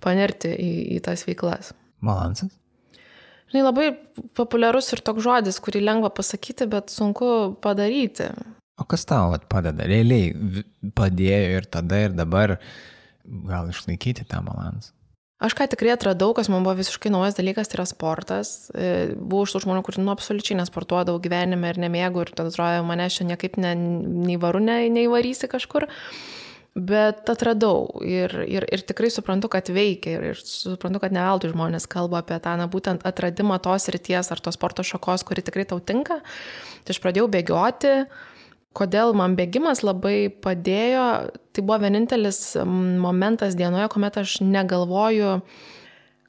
panerti 0.03 0.51
į, 0.51 0.71
į 0.97 1.01
tas 1.07 1.23
veiklas. 1.27 1.71
Balansas? 2.03 2.51
Žinai, 3.49 3.63
labai 3.65 3.87
populiarus 4.37 4.91
ir 4.93 5.01
toks 5.01 5.23
žodis, 5.25 5.63
kurį 5.63 5.81
lengva 5.81 6.11
pasakyti, 6.13 6.67
bet 6.69 6.91
sunku 6.93 7.55
padaryti. 7.63 8.27
O 8.79 8.85
kas 8.87 9.07
tau 9.07 9.31
padeda? 9.49 9.87
Realiai 9.87 10.35
padėjo 10.95 11.57
ir 11.57 11.71
tada, 11.71 12.03
ir 12.05 12.13
dabar 12.15 12.59
gal 13.23 13.71
išlaikyti 13.71 14.27
tą 14.27 14.43
balansą? 14.45 14.93
Aš 15.39 15.53
ką 15.55 15.69
tikrai 15.71 15.93
atradau, 15.93 16.33
kas 16.35 16.49
man 16.51 16.65
buvo 16.65 16.75
visiškai 16.81 17.11
naujas 17.13 17.37
dalykas, 17.37 17.69
tai 17.71 17.77
yra 17.77 17.85
sportas. 17.87 18.49
E, 18.75 19.13
buvau 19.15 19.45
iš 19.47 19.53
tų 19.55 19.61
žmonių, 19.63 19.83
kurie 19.87 20.01
nu 20.03 20.11
absoliučiai 20.11 20.57
nesportuodavau 20.59 21.21
gyvenime 21.23 21.71
ir 21.71 21.79
nemėgau 21.79 22.25
ir 22.25 22.33
tada 22.35 22.51
atrodo, 22.51 22.81
mane 22.89 23.05
šiandien 23.07 23.37
niekaip 23.37 23.55
ne, 23.63 23.71
nei 24.27 24.35
varu, 24.41 24.59
nei, 24.59 24.89
nei 24.91 25.07
varysi 25.07 25.47
kažkur. 25.47 25.87
Bet 26.75 27.31
atradau 27.31 28.01
ir, 28.03 28.35
ir, 28.51 28.67
ir 28.67 28.83
tikrai 28.87 29.07
suprantu, 29.15 29.47
kad 29.51 29.71
veikia 29.71 30.17
ir, 30.17 30.25
ir 30.33 30.41
suprantu, 30.43 30.99
kad 31.05 31.15
ne 31.15 31.23
veltui 31.23 31.53
žmonės 31.53 31.87
kalba 31.91 32.19
apie 32.19 32.35
tą, 32.43 32.57
na, 32.59 32.67
būtent 32.71 33.07
atradimą 33.07 33.61
tos 33.63 33.87
ryties 33.95 34.33
ar 34.35 34.43
tos 34.43 34.59
sporto 34.59 34.83
šakos, 34.83 35.23
kuri 35.27 35.43
tikrai 35.47 35.63
tau 35.71 35.79
tinka. 35.79 36.19
Tai 36.83 36.95
aš 36.95 36.99
pradėjau 37.03 37.31
bėgioti, 37.31 37.95
uh, 38.03 38.29
Kodėl 38.77 39.15
man 39.17 39.33
bėgimas 39.37 39.81
labai 39.81 40.29
padėjo, 40.29 41.05
tai 41.55 41.63
buvo 41.65 41.79
vienintelis 41.81 42.53
momentas 42.63 43.57
dienoje, 43.57 43.87
kuomet 43.89 44.19
aš 44.21 44.39
negalvoju 44.45 45.39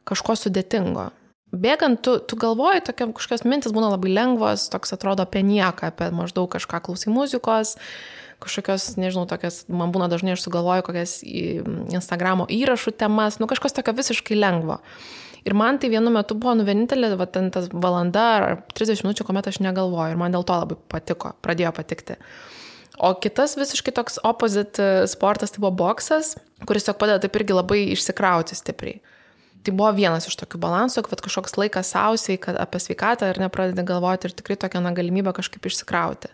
kažko 0.09 0.37
sudėtingo. 0.41 1.11
Bėgant, 1.51 1.99
tu, 2.07 2.17
tu 2.23 2.39
galvoji, 2.39 2.85
tokia 2.87 3.09
kažkokios 3.11 3.45
mintis 3.45 3.75
būna 3.75 3.91
labai 3.91 4.13
lengvos, 4.15 4.69
toks 4.71 4.95
atrodo 4.95 5.27
apie 5.27 5.43
nieką, 5.43 5.91
apie 5.91 6.09
maždaug 6.15 6.47
kažką 6.53 6.79
klausai 6.87 7.11
muzikos, 7.13 7.75
kažkokios, 8.41 8.93
nežinau, 8.97 9.27
tokias, 9.29 9.65
man 9.69 9.91
būna 9.93 10.07
dažnai 10.09 10.37
aš 10.37 10.47
sugalvoju 10.47 10.87
kokias 10.87 11.19
Instagramo 11.27 12.47
įrašų 12.49 12.95
temas, 13.03 13.41
nu 13.43 13.51
kažkas 13.51 13.75
tokio 13.77 13.97
visiškai 13.99 14.39
lengvo. 14.39 14.79
Ir 15.47 15.57
man 15.57 15.79
tai 15.81 15.89
vienu 15.93 16.13
metu 16.13 16.37
buvo 16.37 16.55
nu 16.59 16.67
vienintelė, 16.69 17.15
va, 17.17 17.27
ten 17.31 17.49
tas 17.55 17.71
valanda 17.73 18.25
ar 18.37 18.47
30 18.77 19.07
minučių, 19.07 19.25
kuomet 19.27 19.49
aš 19.49 19.61
negalvoju. 19.65 20.15
Ir 20.15 20.21
man 20.21 20.35
dėl 20.35 20.45
to 20.47 20.57
labai 20.63 20.77
patiko, 20.93 21.33
pradėjo 21.45 21.73
patikti. 21.77 22.19
O 23.01 23.15
kitas 23.17 23.57
visiškai 23.57 23.95
toks 23.97 24.19
opposite 24.29 25.07
sportas 25.09 25.55
tai 25.55 25.63
buvo 25.63 25.73
boksas, 25.87 26.35
kuris 26.69 26.85
tiesiog 26.85 26.99
padeda 27.01 27.23
taip 27.23 27.39
irgi 27.41 27.57
labai 27.57 27.81
išsikrauti 27.95 28.59
stipriai. 28.59 29.01
Tai 29.65 29.73
buvo 29.77 29.91
vienas 29.97 30.29
iš 30.29 30.37
tokių 30.41 30.61
balansų, 30.61 31.05
kad 31.09 31.21
kažkoks 31.25 31.57
laikas 31.61 31.93
sausiai, 31.93 32.37
kad 32.41 32.57
apie 32.61 32.81
sveikatą 32.81 33.29
ir 33.29 33.41
nepradedi 33.41 33.85
galvoti 33.89 34.29
ir 34.29 34.37
tikrai 34.37 34.57
tokią 34.61 34.81
na, 34.85 34.93
galimybę 34.97 35.33
kažkaip 35.37 35.69
išsikrauti. 35.69 36.33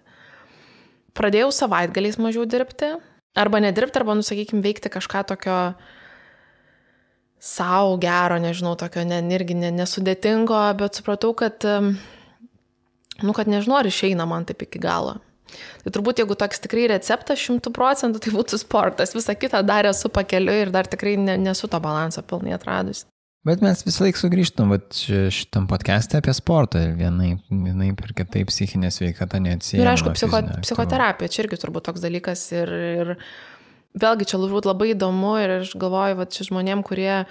Pradėjau 1.17 1.51
savaitgaliais 1.55 2.19
mažiau 2.23 2.47
dirbti, 2.47 2.93
arba 3.39 3.61
nedirbti, 3.63 3.99
arba, 4.01 4.15
nusakykime, 4.19 4.63
veikti 4.65 4.93
kažką 4.93 5.25
tokio 5.33 5.57
savo 7.43 7.97
gero, 8.03 8.39
nežinau, 8.43 8.75
tokio 8.79 9.05
ne, 9.07 9.21
irgi 9.37 9.57
ne, 9.59 9.71
nesudėtingo, 9.75 10.59
bet 10.81 10.99
supratau, 10.99 11.33
kad, 11.37 11.67
nu, 13.23 13.37
kad 13.37 13.51
nežinau, 13.51 13.81
ar 13.81 13.89
išeina 13.91 14.29
man 14.29 14.49
taip 14.49 14.67
iki 14.67 14.83
galo. 14.83 15.19
Tai 15.85 15.93
turbūt 15.95 16.21
jeigu 16.21 16.35
toks 16.39 16.63
tikrai 16.65 16.89
receptas 16.91 17.39
šimtų 17.39 17.71
procentų, 17.75 18.21
tai 18.25 18.33
būtų 18.35 18.59
sportas. 18.61 19.15
Visą 19.15 19.37
kitą 19.39 19.63
dar 19.67 19.87
esu 19.89 20.11
pakeliu 20.13 20.57
ir 20.65 20.73
dar 20.75 20.89
tikrai 20.91 21.15
ne, 21.21 21.37
nesu 21.39 21.71
to 21.71 21.81
balanso 21.83 22.25
pilnai 22.27 22.57
atradus. 22.57 23.05
Bet 23.47 23.61
mes 23.63 23.85
visą 23.87 24.03
laiką 24.03 24.19
sugrįžtam 24.19 24.73
šitam 25.31 25.69
podcast'e 25.71 26.19
apie 26.19 26.33
sportą. 26.35 26.81
Vienai, 26.99 27.37
vienai 27.47 27.93
per 27.95 28.11
kitaip 28.19 28.51
psichinė 28.51 28.91
sveikata 28.91 29.39
neatsijama. 29.45 29.85
Ir 29.85 29.91
aišku, 29.93 30.15
psicho, 30.17 30.41
psichoterapija 30.65 31.31
čia 31.31 31.45
irgi 31.45 31.61
turbūt 31.63 31.87
toks 31.87 32.03
dalykas. 32.03 32.43
Ir, 32.59 32.73
ir 32.75 33.13
vėlgi 33.97 34.29
čia 34.29 34.41
turbūt 34.41 34.69
labai 34.69 34.93
įdomu 34.93 35.37
ir 35.43 35.57
aš 35.61 35.75
galvoju, 35.81 36.21
va, 36.21 36.29
čia 36.31 36.47
žmonėm, 36.49 36.85
kurie 36.87 37.25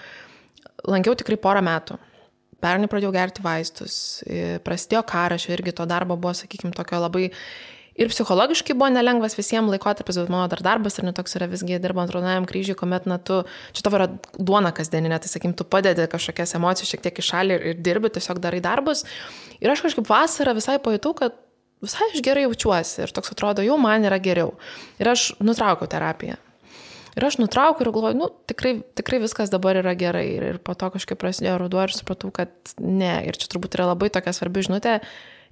lankiau 0.86 1.16
tikrai 1.18 1.38
porą 1.42 1.64
metų. 1.66 2.00
Pernai 2.64 2.90
pradėjau 2.90 3.14
gerti 3.14 3.44
vaistus, 3.46 3.96
prasidėjo 4.66 5.04
karas, 5.06 5.46
irgi 5.52 5.76
to 5.76 5.86
darbo 5.90 6.18
buvo, 6.18 6.34
sakykime, 6.38 6.74
tokio 6.74 7.02
labai 7.04 7.28
ir 7.96 8.10
psichologiškai 8.12 8.76
buvo 8.76 8.90
nelengvas 8.92 9.38
visiems 9.38 9.72
laikotarpis, 9.72 10.18
bet 10.20 10.32
mano 10.32 10.48
dar 10.52 10.64
darbas 10.66 10.98
ir 11.00 11.08
netoks 11.08 11.38
yra 11.40 11.48
visgi 11.52 11.78
dirbant 11.84 12.12
raudonajam 12.12 12.48
kryžiui, 12.50 12.78
kuomet 12.80 13.08
na, 13.10 13.20
tu, 13.20 13.42
čia 13.76 13.86
tavo 13.86 14.00
yra 14.00 14.10
duona 14.36 14.74
kasdieninė, 14.76 15.20
tai 15.24 15.32
sakykim, 15.32 15.56
tu 15.58 15.68
padedi 15.68 16.08
kažkokias 16.12 16.58
emocijas 16.60 16.92
šiek 16.92 17.06
tiek 17.06 17.22
į 17.22 17.28
šalį 17.30 17.58
ir, 17.58 17.68
ir 17.72 17.84
dirbi, 17.86 18.12
tiesiog 18.18 18.42
darai 18.44 18.64
darbus. 18.64 19.06
Ir 19.62 19.72
aš 19.72 19.86
kažkaip 19.86 20.10
vasarą 20.10 20.56
visai 20.58 20.80
pajutau, 20.84 21.14
kad 21.22 21.38
visai 21.86 22.10
aš 22.12 22.24
gerai 22.26 22.48
jaučiuosi 22.48 23.06
ir 23.06 23.16
toks 23.16 23.32
atrodo, 23.36 23.64
jau 23.66 23.78
man 23.80 24.08
yra 24.08 24.20
geriau. 24.24 24.56
Ir 25.00 25.14
aš 25.14 25.32
nutraukiau 25.44 25.92
terapiją. 25.92 26.40
Ir 27.16 27.24
aš 27.24 27.38
nutraukiu 27.40 27.86
ir 27.86 27.92
galvoju, 27.96 28.18
nu, 28.20 28.28
tikrai, 28.50 28.74
tikrai 28.98 29.22
viskas 29.24 29.52
dabar 29.54 29.80
yra 29.80 29.94
gerai. 29.96 30.26
Ir, 30.36 30.48
ir 30.52 30.58
po 30.60 30.76
to 30.76 30.90
kažkaip 30.92 31.20
prasidėjo 31.22 31.62
ruduo 31.62 31.86
ir 31.86 31.94
supratau, 31.96 32.32
kad 32.36 32.52
ne. 32.82 33.14
Ir 33.30 33.40
čia 33.40 33.48
turbūt 33.54 33.78
yra 33.78 33.88
labai 33.94 34.10
tokia 34.12 34.34
svarbi 34.36 34.66
žinutė. 34.68 35.00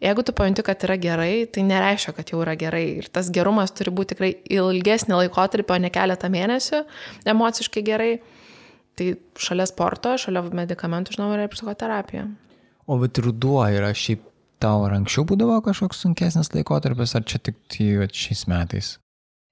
Jeigu 0.03 0.25
tu 0.27 0.33
pajunti, 0.35 0.65
kad 0.67 0.83
yra 0.83 0.97
gerai, 0.99 1.45
tai 1.47 1.63
nereiškia, 1.63 2.11
kad 2.17 2.33
jau 2.33 2.41
yra 2.43 2.57
gerai. 2.59 2.83
Ir 2.99 3.07
tas 3.13 3.29
gerumas 3.31 3.71
turi 3.71 3.93
būti 3.95 4.11
tikrai 4.11 4.31
ilgesnį 4.51 5.21
laikotarpį, 5.21 5.71
o 5.71 5.79
ne 5.85 5.91
keletą 5.93 6.27
mėnesių 6.33 6.81
emociškai 7.31 7.85
gerai. 7.87 8.11
Tai 8.99 9.07
šalia 9.39 9.65
sporto, 9.69 10.17
šalia 10.19 10.43
medikamentų, 10.51 11.15
žinau, 11.15 11.31
yra 11.37 11.47
psichoterapija. 11.49 12.27
O 12.91 12.99
bet 12.99 13.23
ruduo 13.23 13.63
yra 13.71 13.93
šiaip 13.95 14.27
tau 14.63 14.83
ar 14.83 14.97
anksčiau 14.99 15.23
būdavo 15.27 15.61
kažkoks 15.63 16.03
sunkesnis 16.03 16.51
laikotarpis, 16.55 17.15
ar 17.15 17.23
čia 17.27 17.39
tik 17.39 17.63
tai, 17.71 17.87
šiais 18.11 18.43
metais? 18.51 18.97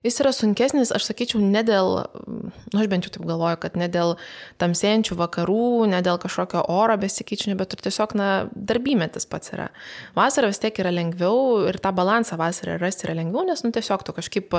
Jis 0.02 0.16
yra 0.24 0.32
sunkesnis, 0.34 0.90
aš 0.96 1.06
sakyčiau, 1.12 1.38
ne 1.46 1.62
dėl, 1.62 1.92
nu 2.26 2.80
aš 2.82 2.88
bent 2.90 3.06
jau 3.06 3.12
taip 3.14 3.26
galvoju, 3.30 3.60
kad 3.62 3.76
ne 3.78 3.86
dėl 3.92 4.16
tamsėjančių 4.62 5.18
vakarų, 5.20 5.68
ne 5.92 6.00
dėl 6.02 6.18
kažkokio 6.24 6.64
oro 6.74 6.96
besikeičiančio, 7.04 7.54
bet 7.60 7.76
ir 7.78 7.84
tiesiog, 7.86 8.16
na, 8.18 8.30
darbymetis 8.56 9.30
pats 9.30 9.54
yra. 9.54 9.70
Vasara 10.18 10.50
vis 10.50 10.62
tiek 10.64 10.82
yra 10.82 10.90
lengviau 10.96 11.68
ir 11.70 11.78
tą 11.84 11.94
balansą 11.94 12.40
vasarą 12.42 12.80
rasti 12.82 13.06
yra 13.06 13.20
lengviau, 13.22 13.46
nes, 13.46 13.62
nu, 13.62 13.70
tiesiog 13.78 14.08
tu 14.08 14.18
kažkaip 14.18 14.58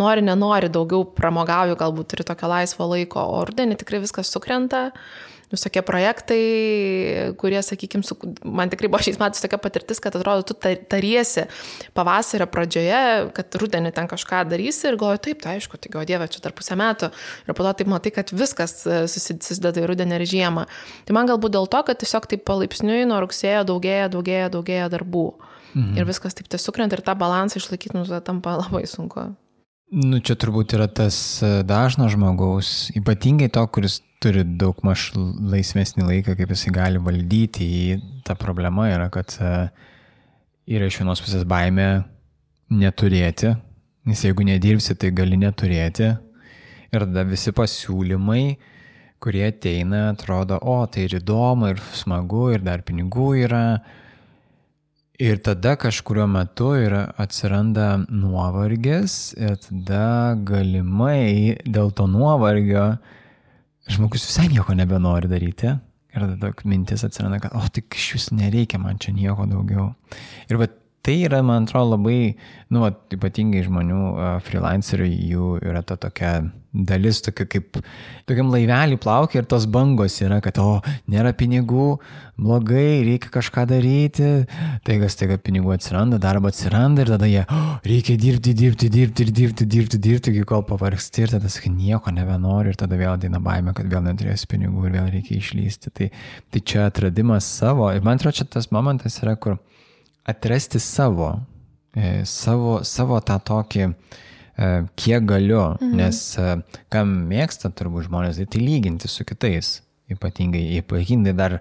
nori, 0.00 0.24
nenori, 0.24 0.72
daugiau 0.72 1.04
pramogauju, 1.20 1.76
galbūt 1.76 2.14
turi 2.14 2.24
tokio 2.32 2.48
laisvo 2.48 2.88
laiko, 2.88 3.20
o 3.20 3.44
rudenį 3.44 3.76
tikrai 3.82 4.00
viskas 4.08 4.32
sukrenta. 4.32 4.88
Uh, 4.88 5.37
visokie 5.52 5.82
projektai, 5.86 6.42
kurie, 7.40 7.60
sakykime, 7.64 8.04
su, 8.06 8.16
man 8.44 8.70
tikrai 8.72 8.90
buvo 8.92 9.00
šiais 9.04 9.18
metais 9.20 9.42
tokia 9.44 9.60
patirtis, 9.62 10.00
kad 10.04 10.16
atrodo, 10.18 10.44
tu 10.50 10.56
tariesi 10.58 11.46
pavasario 11.96 12.48
pradžioje, 12.52 13.00
kad 13.36 13.58
rudenį 13.62 13.92
ten 13.96 14.10
kažką 14.10 14.44
darysi 14.50 14.90
ir 14.90 14.98
galvoju, 15.00 15.22
taip, 15.28 15.42
tai 15.44 15.56
aišku, 15.58 15.80
tai 15.80 15.92
gal 15.94 16.06
dieve, 16.08 16.28
čia 16.32 16.44
dar 16.44 16.56
pusę 16.56 16.76
metų. 16.78 17.10
Ir 17.48 17.56
po 17.56 17.66
to 17.66 17.74
taip 17.80 17.90
matai, 17.90 18.12
kad 18.14 18.32
viskas 18.34 18.80
e, 18.84 19.00
susideda 19.08 19.82
į 19.82 19.88
rudenį 19.92 20.20
ir 20.20 20.26
žiemą. 20.34 20.68
Tai 21.08 21.16
man 21.16 21.30
galbūt 21.30 21.56
dėl 21.56 21.68
to, 21.72 21.82
kad 21.88 22.00
tiesiog 22.04 22.28
taip 22.30 22.44
palaipsniui 22.48 23.08
nuo 23.08 23.22
rugsėjo 23.24 23.64
daugėja, 23.68 24.12
daugėja, 24.12 24.52
daugėja 24.52 24.92
darbų. 24.92 25.28
Mhm. 25.74 25.98
Ir 26.00 26.08
viskas 26.08 26.36
taip 26.36 26.48
tiesiog 26.48 26.72
sukrenta 26.72 26.98
ir 26.98 27.04
tą 27.04 27.16
balansą 27.18 27.60
išlaikyti, 27.60 27.96
nu, 27.96 28.04
tampa 28.24 28.58
labai 28.62 28.84
sunku. 28.88 29.30
Nu, 29.88 30.18
čia 30.20 30.34
turbūt 30.36 30.74
yra 30.76 30.84
tas 30.92 31.16
e, 31.40 31.62
dažno 31.64 32.10
žmogaus, 32.12 32.90
ypatingai 32.98 33.46
to, 33.48 33.62
kuris 33.72 34.02
turi 34.20 34.42
daug 34.44 34.76
maž 34.84 35.06
laisvesnį 35.16 36.04
laiką, 36.04 36.34
kaip 36.36 36.52
jisai 36.52 36.72
gali 36.76 37.00
valdyti 37.00 37.64
jį. 37.64 37.94
Ta 38.26 38.36
problema 38.36 38.90
yra, 38.90 39.06
kad 39.08 39.32
e, 39.40 39.52
yra 40.76 40.90
iš 40.90 40.98
vienos 41.00 41.22
pusės 41.24 41.46
baime 41.48 41.86
neturėti, 42.68 43.54
nes 44.04 44.24
jeigu 44.26 44.44
nedirbsi, 44.44 44.92
tai 44.92 45.08
gali 45.16 45.40
neturėti. 45.40 46.10
Ir 46.92 47.06
tada 47.06 47.24
visi 47.28 47.54
pasiūlymai, 47.56 48.42
kurie 49.24 49.46
ateina, 49.48 50.10
atrodo, 50.12 50.60
o 50.60 50.82
tai 50.84 51.06
ir 51.08 51.16
įdomu, 51.22 51.72
ir 51.72 51.80
smagu, 51.96 52.50
ir 52.52 52.64
dar 52.66 52.84
pinigų 52.84 53.30
yra. 53.46 53.64
Ir 55.18 55.40
tada 55.42 55.72
kažkurio 55.74 56.28
metu 56.30 56.68
yra, 56.78 57.00
atsiranda 57.18 58.04
nuovargis 58.06 59.32
ir 59.34 59.56
tada 59.64 60.36
galimai 60.46 61.56
dėl 61.66 61.90
to 61.90 62.06
nuovargio 62.06 62.84
žmogus 63.90 64.28
visai 64.28 64.46
nieko 64.52 64.76
nebenori 64.78 65.26
daryti. 65.26 65.72
Ir 66.14 66.22
tada 66.22 66.52
mintis 66.70 67.02
atsiranda, 67.02 67.40
kad, 67.42 67.56
o 67.58 67.66
tik 67.66 67.98
iš 67.98 68.12
vis 68.14 68.28
nereikia 68.30 68.78
man 68.78 69.02
čia 69.02 69.10
nieko 69.16 69.48
daugiau. 69.50 69.88
Ir 70.46 70.62
va 70.62 70.70
tai 71.06 71.16
yra, 71.24 71.42
man 71.42 71.66
atrodo, 71.66 71.96
labai, 71.96 72.36
nu, 72.72 72.84
va, 72.84 72.92
ypatingai 73.14 73.64
žmonių, 73.66 74.00
freelancerių, 74.44 75.10
jų 75.32 75.50
yra 75.64 75.82
ta 75.86 75.96
tokia 76.00 76.32
dalis, 76.72 77.20
tokia 77.24 77.46
kaip, 77.48 77.78
tokiam 78.28 78.50
laivelį 78.52 78.98
plaukia 79.00 79.40
ir 79.40 79.48
tos 79.48 79.64
bangos 79.70 80.18
yra, 80.20 80.40
kad, 80.44 80.58
o, 80.60 80.78
nėra 81.10 81.32
pinigų, 81.38 81.96
blogai, 82.38 83.02
reikia 83.06 83.30
kažką 83.34 83.64
daryti, 83.70 84.28
tai 84.86 84.98
taiga 85.00 85.38
pinigų 85.42 85.72
atsiranda, 85.74 86.20
darbo 86.22 86.50
atsiranda 86.52 87.02
ir 87.02 87.12
tada 87.14 87.30
jie, 87.30 87.42
oh, 87.46 87.70
reikia 87.88 88.18
dirbti, 88.20 88.54
dirbti, 88.58 88.90
dirbti 88.92 89.26
ir 89.26 89.32
dirbti, 89.34 89.66
dirbti, 89.66 90.02
dirbti, 90.04 90.34
iki 90.34 90.46
kol 90.48 90.62
pavargsti. 90.68 91.24
Ir 91.24 91.34
tada 91.34 91.50
sakai, 91.50 91.72
nieko 91.74 92.12
nebenori 92.14 92.74
ir 92.74 92.78
tada 92.78 92.98
vėl 93.00 93.16
ateina 93.16 93.40
baime, 93.42 93.74
kad 93.76 93.88
vėl 93.90 94.04
neturėsi 94.06 94.46
pinigų 94.50 94.86
ir 94.86 94.94
vėl 94.98 95.10
reikia 95.16 95.40
išlysti. 95.40 95.94
Tai, 95.98 96.12
tai 96.52 96.62
čia 96.62 96.86
atradimas 96.86 97.48
savo. 97.48 97.88
Ir 97.90 98.06
man 98.06 98.20
atrodo, 98.20 98.38
čia 98.38 98.46
tas 98.58 98.70
momentas 98.74 99.18
yra, 99.24 99.34
kur 99.40 99.58
atrasti 100.28 100.80
savo, 100.82 101.32
e, 101.96 102.22
savo, 102.28 102.80
savo 102.84 103.20
tą 103.24 103.38
tokį, 103.50 103.86
e, 103.88 104.72
kiek 104.98 105.24
galiu, 105.28 105.62
mhm. 105.78 105.94
nes 106.02 106.20
e, 106.36 106.58
kam 106.92 107.14
mėgsta 107.30 107.72
turbūt 107.72 108.08
žmonės, 108.10 108.42
tai, 108.42 108.50
tai 108.52 108.64
lyginti 108.64 109.10
su 109.10 109.26
kitais, 109.28 109.78
ypatingai, 110.12 110.64
ypatingai 110.82 111.34
dar 111.36 111.58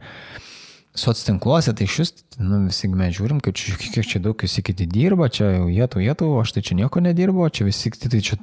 soctinkluose, 0.98 1.76
tai 1.78 1.86
šis, 1.90 2.12
nu, 2.42 2.64
visi 2.66 2.90
mes 2.90 3.14
žiūrim, 3.16 3.40
kad 3.44 3.56
čia, 3.58 3.76
kiek 3.78 4.08
čia 4.08 4.22
daug 4.24 4.42
visi 4.42 4.64
kiti 4.66 4.88
dirba, 4.90 5.30
čia 5.30 5.52
jau 5.54 5.68
jėtų, 5.70 6.02
jėtų, 6.04 6.30
aš 6.42 6.56
tai 6.56 6.64
čia 6.66 6.78
nieko 6.80 7.04
nedirbu, 7.06 7.48
čia 7.54 7.68
visi 7.68 7.92
kiti, 7.94 8.10
tai 8.12 8.22
čia 8.26 8.40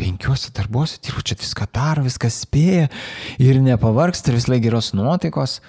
penkiuose 0.00 0.54
darbuose 0.56 1.02
dirbu, 1.04 1.24
čia 1.28 1.36
viską 1.38 1.68
daro, 1.74 2.06
viską 2.06 2.32
spėja 2.32 2.88
ir 3.42 3.60
nepavargsta 3.62 4.32
ir 4.32 4.40
vis 4.40 4.48
laik 4.48 4.64
geros 4.64 4.92
nuotaikos. 4.96 5.60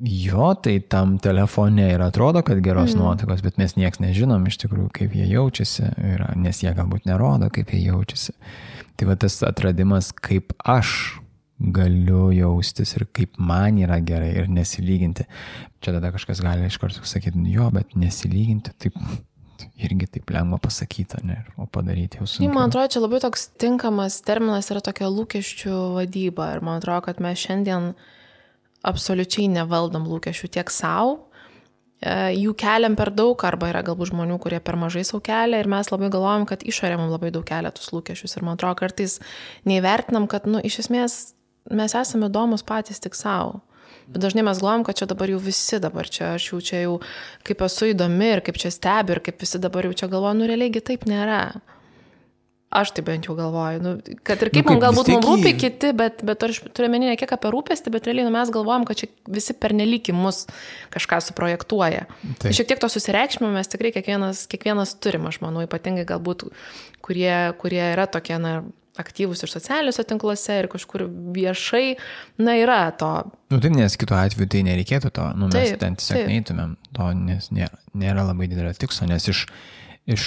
Jo, 0.00 0.54
tai 0.56 0.78
tam 0.80 1.18
telefone 1.20 1.90
ir 1.92 2.00
atrodo, 2.00 2.40
kad 2.42 2.62
geros 2.64 2.94
mm. 2.94 3.00
nuotaikos, 3.02 3.42
bet 3.44 3.58
mes 3.60 3.74
nieks 3.76 4.00
nežinom 4.00 4.46
iš 4.48 4.56
tikrųjų, 4.62 4.88
kaip 4.96 5.12
jie 5.12 5.26
jaučiasi, 5.28 5.88
ir, 6.14 6.22
nes 6.40 6.60
jie 6.62 6.70
galbūt 6.76 7.04
nerodo, 7.08 7.50
kaip 7.52 7.74
jie 7.74 7.82
jaučiasi. 7.90 8.32
Tai 8.96 9.08
va 9.10 9.16
tas 9.20 9.36
atradimas, 9.44 10.08
kaip 10.16 10.54
aš 10.64 11.20
galiu 11.60 12.30
jaustis 12.32 12.94
ir 12.96 13.04
kaip 13.12 13.36
man 13.36 13.76
yra 13.82 13.98
gerai 14.00 14.30
ir 14.40 14.48
nesilyginti. 14.48 15.26
Čia 15.84 15.92
tada 15.98 16.12
kažkas 16.14 16.40
gali 16.44 16.64
iš 16.70 16.78
karto 16.80 17.04
sakyti, 17.04 17.36
nu 17.36 17.52
jo, 17.52 17.66
bet 17.74 17.92
nesilyginti, 17.92 18.72
taip 18.80 18.96
irgi 19.76 20.08
taip 20.14 20.32
lengva 20.32 20.56
pasakyti, 20.64 21.20
ne, 21.28 21.42
o 21.60 21.66
padaryti 21.68 22.22
jau 22.22 22.24
sunku. 22.24 22.48
Man 22.56 22.72
atrodo, 22.72 22.88
čia 22.94 23.04
labai 23.04 23.20
toks 23.20 23.50
tinkamas 23.60 24.16
terminas 24.24 24.72
yra 24.72 24.80
tokia 24.84 25.12
lūkesčių 25.12 25.76
vadyba 25.98 26.54
ir 26.54 26.64
man 26.64 26.80
atrodo, 26.80 27.04
kad 27.10 27.20
mes 27.20 27.44
šiandien 27.44 27.92
uh, 27.92 28.16
absoliučiai 28.86 29.48
nevaldom 29.52 30.06
lūkesčių 30.08 30.50
tiek 30.56 30.72
savo, 30.72 31.16
e, 32.00 32.32
jų 32.38 32.54
keliam 32.58 32.96
per 32.98 33.12
daug, 33.14 33.40
arba 33.44 33.70
yra 33.72 33.82
galbūt 33.86 34.12
žmonių, 34.12 34.38
kurie 34.42 34.60
per 34.64 34.78
mažai 34.80 35.04
savo 35.06 35.22
kelia 35.24 35.60
ir 35.60 35.70
mes 35.70 35.92
labai 35.92 36.10
galvojam, 36.12 36.46
kad 36.48 36.64
išorė 36.64 36.98
mums 37.00 37.14
labai 37.14 37.32
daug 37.34 37.44
kelia 37.48 37.72
tus 37.74 37.92
lūkesčius 37.94 38.36
ir 38.36 38.46
man 38.46 38.58
atrodo 38.58 38.80
kartais 38.80 39.18
neįvertinam, 39.68 40.28
kad, 40.30 40.48
nu, 40.48 40.62
iš 40.64 40.82
esmės 40.86 41.18
mes 41.70 41.96
esame 41.96 42.30
įdomus 42.30 42.64
patys 42.66 43.02
tik 43.02 43.18
savo. 43.18 43.60
Bet 44.10 44.24
dažnai 44.24 44.42
mes 44.46 44.58
galvojam, 44.58 44.84
kad 44.86 44.98
čia 44.98 45.06
dabar 45.06 45.30
jau 45.30 45.38
visi 45.38 45.78
dabar 45.78 46.08
čia, 46.08 46.32
aš 46.34 46.48
jau 46.50 46.60
čia 46.64 46.80
jau 46.82 46.96
kaip 47.46 47.60
esu 47.62 47.92
įdomi 47.92 48.32
ir 48.34 48.40
kaip 48.46 48.58
čia 48.58 48.72
stebi 48.74 49.14
ir 49.14 49.20
kaip 49.22 49.38
visi 49.42 49.60
dabar 49.62 49.86
jau 49.86 49.92
čia 49.94 50.08
galvoja, 50.10 50.34
nu 50.38 50.48
realiai 50.50 50.82
taip 50.82 51.06
nėra. 51.06 51.60
Aš 52.70 52.92
tai 52.94 53.02
bent 53.02 53.26
jau 53.26 53.34
galvoju, 53.34 53.80
nu, 53.82 53.92
kad 54.22 54.38
ir 54.44 54.52
kaip, 54.52 54.62
nu, 54.62 54.62
kaip 54.62 54.68
man 54.70 54.82
galbūt 54.84 55.08
mums 55.10 55.26
rūpi 55.26 55.52
kiti, 55.58 55.88
bet, 55.98 56.20
bet 56.26 56.44
aš 56.46 56.60
turiu 56.70 56.86
menį 56.92 57.08
ne 57.10 57.16
kiek 57.18 57.32
apie 57.34 57.50
rūpestį, 57.50 57.90
bet 57.90 58.06
realiai 58.06 58.28
nu, 58.28 58.30
mes 58.30 58.52
galvojam, 58.54 58.84
kad 58.86 59.00
čia 59.00 59.08
visi 59.26 59.56
pernelyg 59.58 60.12
į 60.12 60.14
mus 60.14 60.44
kažką 60.94 61.18
suprojektuoja. 61.26 62.04
Tai 62.38 62.52
šiek 62.54 62.70
tiek 62.70 62.82
to 62.82 62.90
susireikšmio 62.94 63.50
mes 63.50 63.72
tikrai 63.72 63.90
kiekvienas, 63.96 64.44
kiekvienas 64.50 64.94
turim, 65.02 65.26
aš 65.26 65.40
manau, 65.42 65.64
ypatingai 65.66 66.06
galbūt, 66.06 66.46
kurie, 67.02 67.34
kurie 67.58 67.82
yra 67.88 68.06
tokie, 68.06 68.38
na, 68.38 68.60
aktyvus 69.00 69.42
ir 69.42 69.50
socialiniuose 69.50 70.04
tinkluose 70.06 70.60
ir 70.60 70.68
kažkur 70.70 71.08
viešai, 71.34 71.96
na, 72.42 72.54
yra 72.60 72.84
to. 73.00 73.10
Nu, 73.50 73.58
tai 73.62 73.72
nes 73.74 73.98
kitu 73.98 74.14
atveju 74.14 74.50
tai 74.50 74.62
nereikėtų 74.66 75.10
to, 75.16 75.26
nu, 75.34 75.50
mes 75.50 75.72
taip, 75.72 75.82
ten 75.82 75.98
tiesiog 75.98 76.20
taip. 76.20 76.30
neįtumėm 76.30 76.74
to, 76.94 77.10
nes 77.18 77.50
nėra, 77.54 77.82
nėra 77.98 78.26
labai 78.30 78.50
didelio 78.50 78.74
tikslo, 78.78 79.10
nes 79.10 79.26
iš 79.30 79.46
iš 79.46 79.46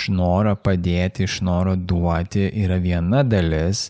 noro 0.09 0.55
padėti, 0.55 1.23
iš 1.23 1.41
noro 1.41 1.75
duoti 1.75 2.49
yra 2.63 2.77
viena 2.77 3.23
dalis, 3.23 3.89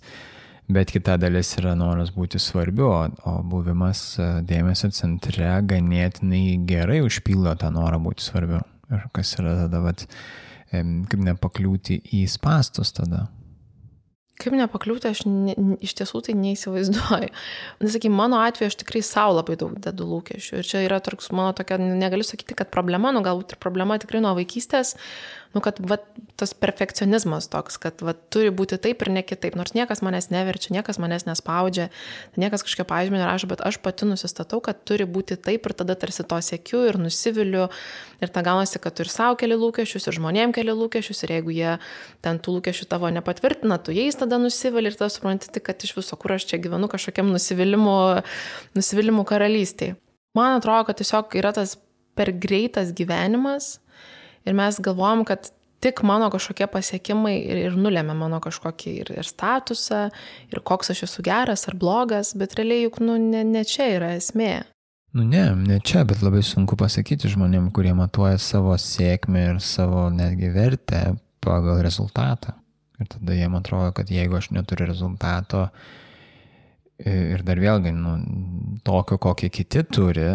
bet 0.68 0.92
kita 0.92 1.18
dalis 1.18 1.58
yra 1.60 1.76
noras 1.76 2.12
būti 2.16 2.40
svarbiu, 2.40 2.90
o 3.26 3.34
buvimas 3.44 4.18
e, 4.18 4.30
dėmesio 4.48 4.90
centre 4.92 5.52
ganėtinai 5.68 6.66
gerai 6.66 7.02
užpildo 7.04 7.56
tą 7.60 7.70
norą 7.72 8.00
būti 8.00 8.24
svarbiu. 8.24 8.62
Ir 8.94 9.08
kas 9.14 9.36
yra 9.40 9.56
tada, 9.64 9.80
vat, 9.84 10.06
kaip 10.72 11.20
nepakliūti 11.20 12.02
į 12.14 12.26
spastus 12.30 12.94
tada. 12.96 13.28
Kaip 14.44 14.56
nepakliūti, 14.60 15.10
aš 15.10 15.24
ne, 15.30 15.56
iš 15.84 15.96
tiesų 16.00 16.24
tai 16.28 16.36
neįsivaizduoju. 16.40 17.30
Nesakykime, 17.84 18.18
mano 18.18 18.42
atveju 18.44 18.72
aš 18.72 18.80
tikrai 18.82 19.04
savo 19.06 19.38
labai 19.38 19.56
daug 19.60 19.78
dedu 19.84 20.08
lūkesčių. 20.10 20.60
Ir 20.60 20.68
čia 20.68 20.84
yra 20.84 21.00
toks 21.04 21.32
mano 21.32 21.56
tokia, 21.56 21.80
negaliu 21.80 22.28
sakyti, 22.28 22.58
kad 22.60 22.74
problema, 22.74 23.14
nu 23.16 23.24
galbūt 23.24 23.56
ir 23.56 23.64
problema 23.64 24.00
tikrai 24.02 24.24
nuo 24.24 24.36
vaikystės, 24.36 24.98
nu, 25.54 25.62
kad 25.62 25.78
va, 25.86 26.00
tas 26.40 26.54
perfekcionizmas 26.58 27.48
toks, 27.54 27.78
kad 27.82 28.02
va, 28.02 28.16
turi 28.34 28.50
būti 28.54 28.80
taip 28.82 29.04
ir 29.06 29.12
ne 29.14 29.22
kitaip, 29.26 29.54
nors 29.58 29.76
niekas 29.78 30.02
manęs 30.06 30.32
neverčia, 30.34 30.74
niekas 30.74 30.98
manęs 31.02 31.28
nespaudžia, 31.28 31.90
niekas 32.42 32.66
kažkokia 32.66 32.88
pažymė 32.90 33.22
nerašo, 33.22 33.50
bet 33.52 33.62
aš 33.62 33.78
pati 33.84 34.10
nusistatau, 34.10 34.64
kad 34.66 34.82
turi 34.88 35.06
būti 35.06 35.38
taip 35.38 35.70
ir 35.70 35.76
tada 35.78 35.96
tarsi 36.00 36.26
to 36.26 36.40
sėkiu 36.42 36.82
ir 36.90 36.98
nusiviliu 37.02 37.68
ir 38.24 38.34
ta 38.34 38.42
gaunasi, 38.46 38.82
kad 38.82 38.98
tu 38.98 39.06
ir 39.06 39.14
savo 39.14 39.38
keli 39.40 39.58
lūkesčius, 39.60 40.10
ir 40.10 40.18
žmonėm 40.18 40.56
keli 40.58 40.74
lūkesčius 40.74 41.22
ir 41.28 41.36
jeigu 41.38 41.54
jie 41.54 41.78
ten 42.26 42.42
tų 42.42 42.58
lūkesčių 42.58 42.90
tavo 42.90 43.14
nepatvirtina, 43.14 43.78
tu 43.78 43.94
jais 43.94 44.18
tada 44.18 44.33
nusivili 44.42 44.92
ir 44.92 44.98
tada 44.98 45.12
supranti, 45.14 45.52
kad 45.64 45.84
iš 45.84 45.96
viso, 45.98 46.18
kur 46.20 46.36
aš 46.36 46.48
čia 46.52 46.60
gyvenu, 46.62 46.90
kažkokiam 46.92 47.32
nusivylimų, 47.34 47.98
nusivylimų 48.78 49.26
karalystėje. 49.30 49.98
Man 50.38 50.58
atrodo, 50.58 50.88
kad 50.90 51.02
tiesiog 51.02 51.36
yra 51.38 51.54
tas 51.54 51.76
per 52.18 52.32
greitas 52.34 52.94
gyvenimas 52.96 53.78
ir 54.48 54.58
mes 54.58 54.80
galvojam, 54.82 55.24
kad 55.28 55.52
tik 55.84 56.02
mano 56.08 56.30
kažkokie 56.32 56.68
pasiekimai 56.72 57.36
ir, 57.38 57.60
ir 57.68 57.78
nulėmė 57.78 58.16
mano 58.18 58.40
kažkokį 58.44 58.94
ir, 59.04 59.12
ir 59.20 59.28
statusą, 59.28 60.06
ir 60.54 60.64
koks 60.64 60.94
aš 60.94 61.04
esu 61.10 61.26
geras 61.26 61.68
ar 61.68 61.78
blogas, 61.80 62.34
bet 62.40 62.56
realiai 62.60 62.86
juk 62.86 63.02
nu, 63.04 63.18
ne, 63.20 63.44
ne 63.44 63.66
čia 63.68 63.90
yra 63.98 64.14
esmė. 64.18 64.54
Nu 65.14 65.28
ne, 65.28 65.44
ne 65.54 65.78
čia, 65.84 66.02
bet 66.10 66.24
labai 66.26 66.42
sunku 66.46 66.78
pasakyti 66.80 67.30
žmonėm, 67.30 67.70
kurie 67.76 67.94
matuoja 67.94 68.40
savo 68.42 68.74
sėkmę 68.80 69.44
ir 69.52 69.62
savo 69.62 70.08
netgi 70.10 70.50
vertę 70.56 71.04
pagal 71.44 71.84
rezultatą. 71.86 72.56
Ir 73.04 73.12
tada 73.12 73.36
jiem 73.36 73.60
atrodo, 73.60 73.92
kad 74.00 74.12
jeigu 74.12 74.40
aš 74.40 74.54
neturiu 74.56 74.88
rezultato 74.90 75.68
ir 77.04 77.42
dar 77.44 77.60
vėlgi, 77.60 77.92
nu, 77.98 78.16
tokio, 78.86 79.18
kokį 79.20 79.50
kiti 79.52 79.84
turi, 79.92 80.30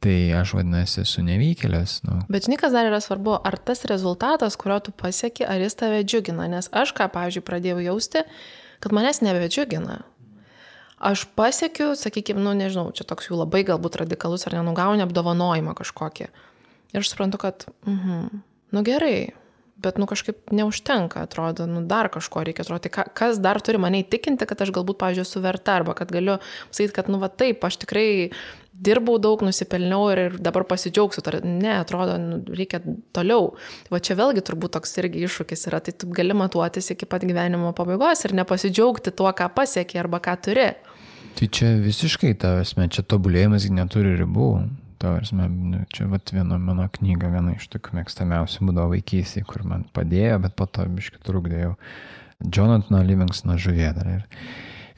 Tai 0.00 0.16
aš 0.40 0.54
vadinasi 0.56 1.02
esu 1.02 1.20
nevykėlis. 1.20 1.98
Nu. 2.08 2.22
Bet 2.32 2.46
žinai, 2.46 2.56
kas 2.62 2.72
dar 2.72 2.86
yra 2.88 3.02
svarbu, 3.04 3.34
ar 3.44 3.58
tas 3.60 3.84
rezultatas, 3.88 4.56
kurio 4.56 4.78
tu 4.86 4.94
pasieki, 4.96 5.44
ar 5.44 5.60
jis 5.60 5.76
tave 5.76 5.98
džiugina. 6.00 6.46
Nes 6.48 6.70
aš 6.72 6.94
ką, 6.96 7.10
pavyzdžiui, 7.12 7.44
pradėjau 7.44 7.82
jausti, 7.84 8.22
kad 8.80 8.96
manęs 8.96 9.20
nebedžiugina. 9.20 9.98
Aš 11.04 11.26
pasiekiu, 11.36 11.92
sakykime, 12.00 12.40
nu 12.44 12.54
nežinau, 12.56 12.88
čia 12.96 13.04
toks 13.08 13.28
jau 13.28 13.36
labai 13.42 13.60
galbūt 13.68 14.00
radikalus 14.00 14.46
ar 14.48 14.56
nenugauni 14.56 15.04
apdovanojimą 15.04 15.76
kažkokį. 15.76 16.30
Ir 16.96 17.04
aš 17.04 17.12
suprantu, 17.12 17.40
kad, 17.44 17.68
mhm, 17.84 18.40
nu 18.72 18.84
gerai, 18.88 19.34
bet 19.82 19.98
nu 20.00 20.06
kažkaip 20.10 20.52
neužtenka, 20.54 21.24
atrodo, 21.26 21.66
nu 21.66 21.82
dar 21.88 22.10
kažko 22.12 22.44
reikia, 22.46 22.64
atrodo, 22.66 22.84
tai 22.84 22.92
ka, 22.94 23.04
kas 23.16 23.40
dar 23.42 23.60
turi 23.64 23.80
mane 23.80 24.02
įtikinti, 24.04 24.48
kad 24.48 24.60
aš 24.60 24.72
galbūt, 24.76 24.98
pavyzdžiui, 25.00 25.26
esu 25.26 25.42
verta, 25.44 25.78
arba 25.80 25.94
kad 25.98 26.12
galiu 26.12 26.38
sakyti, 26.70 26.94
kad, 26.96 27.08
nu 27.12 27.20
va 27.22 27.30
taip, 27.32 27.64
aš 27.64 27.80
tikrai 27.84 28.08
dirbau 28.80 29.18
daug, 29.20 29.42
nusipelniau 29.44 30.08
ir, 30.12 30.22
ir 30.28 30.36
dabar 30.42 30.64
pasidžiaugsiu, 30.68 31.24
tar, 31.24 31.40
ne, 31.44 31.72
atrodo, 31.78 32.16
nu, 32.20 32.40
reikia 32.56 32.80
toliau. 33.16 33.54
Va 33.92 34.00
čia 34.04 34.16
vėlgi 34.18 34.44
turbūt 34.46 34.76
toks 34.76 34.96
irgi 35.02 35.24
iššūkis 35.26 35.66
yra, 35.70 35.82
tai 35.84 35.94
tu 35.96 36.08
gali 36.16 36.36
matuotis 36.36 36.92
iki 36.94 37.08
pat 37.10 37.26
gyvenimo 37.28 37.74
pabaigos 37.76 38.24
ir 38.24 38.36
nepasidžiaugti 38.40 39.12
tuo, 39.16 39.28
ką 39.36 39.50
pasiekė 39.56 40.00
arba 40.04 40.22
ką 40.24 40.36
turi. 40.46 40.70
Tai 41.38 41.46
čia 41.46 41.74
visiškai 41.80 42.32
ta 42.40 42.56
esmė, 42.64 42.88
čia 42.92 43.04
tobulėjimas 43.06 43.68
neturi 43.72 44.16
ribų. 44.18 44.52
Tavarsime, 45.00 45.46
nu, 45.48 45.78
čia 45.88 46.04
vat 46.12 46.28
viena 46.28 46.58
mano 46.60 46.84
knyga, 46.92 47.30
viena 47.32 47.54
iš 47.56 47.70
tokių 47.72 47.94
mėgstamiausių 47.96 48.66
būdavo 48.68 48.90
vaikystėje, 48.92 49.46
kur 49.48 49.62
man 49.64 49.86
padėjo, 49.96 50.34
bet 50.44 50.52
po 50.58 50.66
to 50.68 50.84
biškai 50.92 51.22
trukdėjau. 51.24 51.70
Jonathan 52.44 53.06
Livingstono 53.08 53.56
žuvėdara. 53.60 54.18
Ir, 54.18 54.50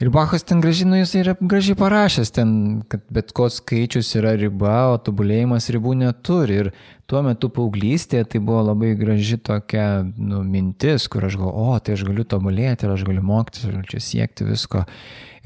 ir 0.03 0.09
Bachas 0.11 0.43
ten 0.43 0.59
gražiai, 0.63 0.89
nu 0.91 0.99
jis 0.99 1.13
yra 1.21 1.35
gražiai 1.39 1.77
parašęs 1.79 2.33
ten, 2.35 2.51
kad 2.91 3.05
bet 3.15 3.31
koks 3.35 3.61
skaičius 3.61 4.09
yra 4.19 4.33
riba, 4.41 4.73
o 4.91 4.99
tobulėjimas 5.05 5.69
ribų 5.71 5.95
neturi. 6.01 6.59
Ir 6.65 6.71
tuo 7.07 7.23
metu 7.23 7.47
paauglystėje 7.55 8.25
tai 8.35 8.43
buvo 8.43 8.59
labai 8.73 8.91
graži 8.99 9.39
tokia 9.39 9.87
nu, 10.03 10.41
mintis, 10.43 11.07
kur 11.07 11.29
aš 11.29 11.39
galvoju, 11.39 11.77
o 11.77 11.79
tai 11.79 11.95
aš 11.95 12.03
galiu 12.09 12.27
tobulėti 12.27 12.89
ir 12.89 12.97
aš 12.97 13.07
galiu 13.07 13.23
mokytis, 13.31 13.63
aš 13.63 13.77
galiu 13.77 13.87
čia 13.95 14.03
siekti 14.03 14.51
visko 14.51 14.83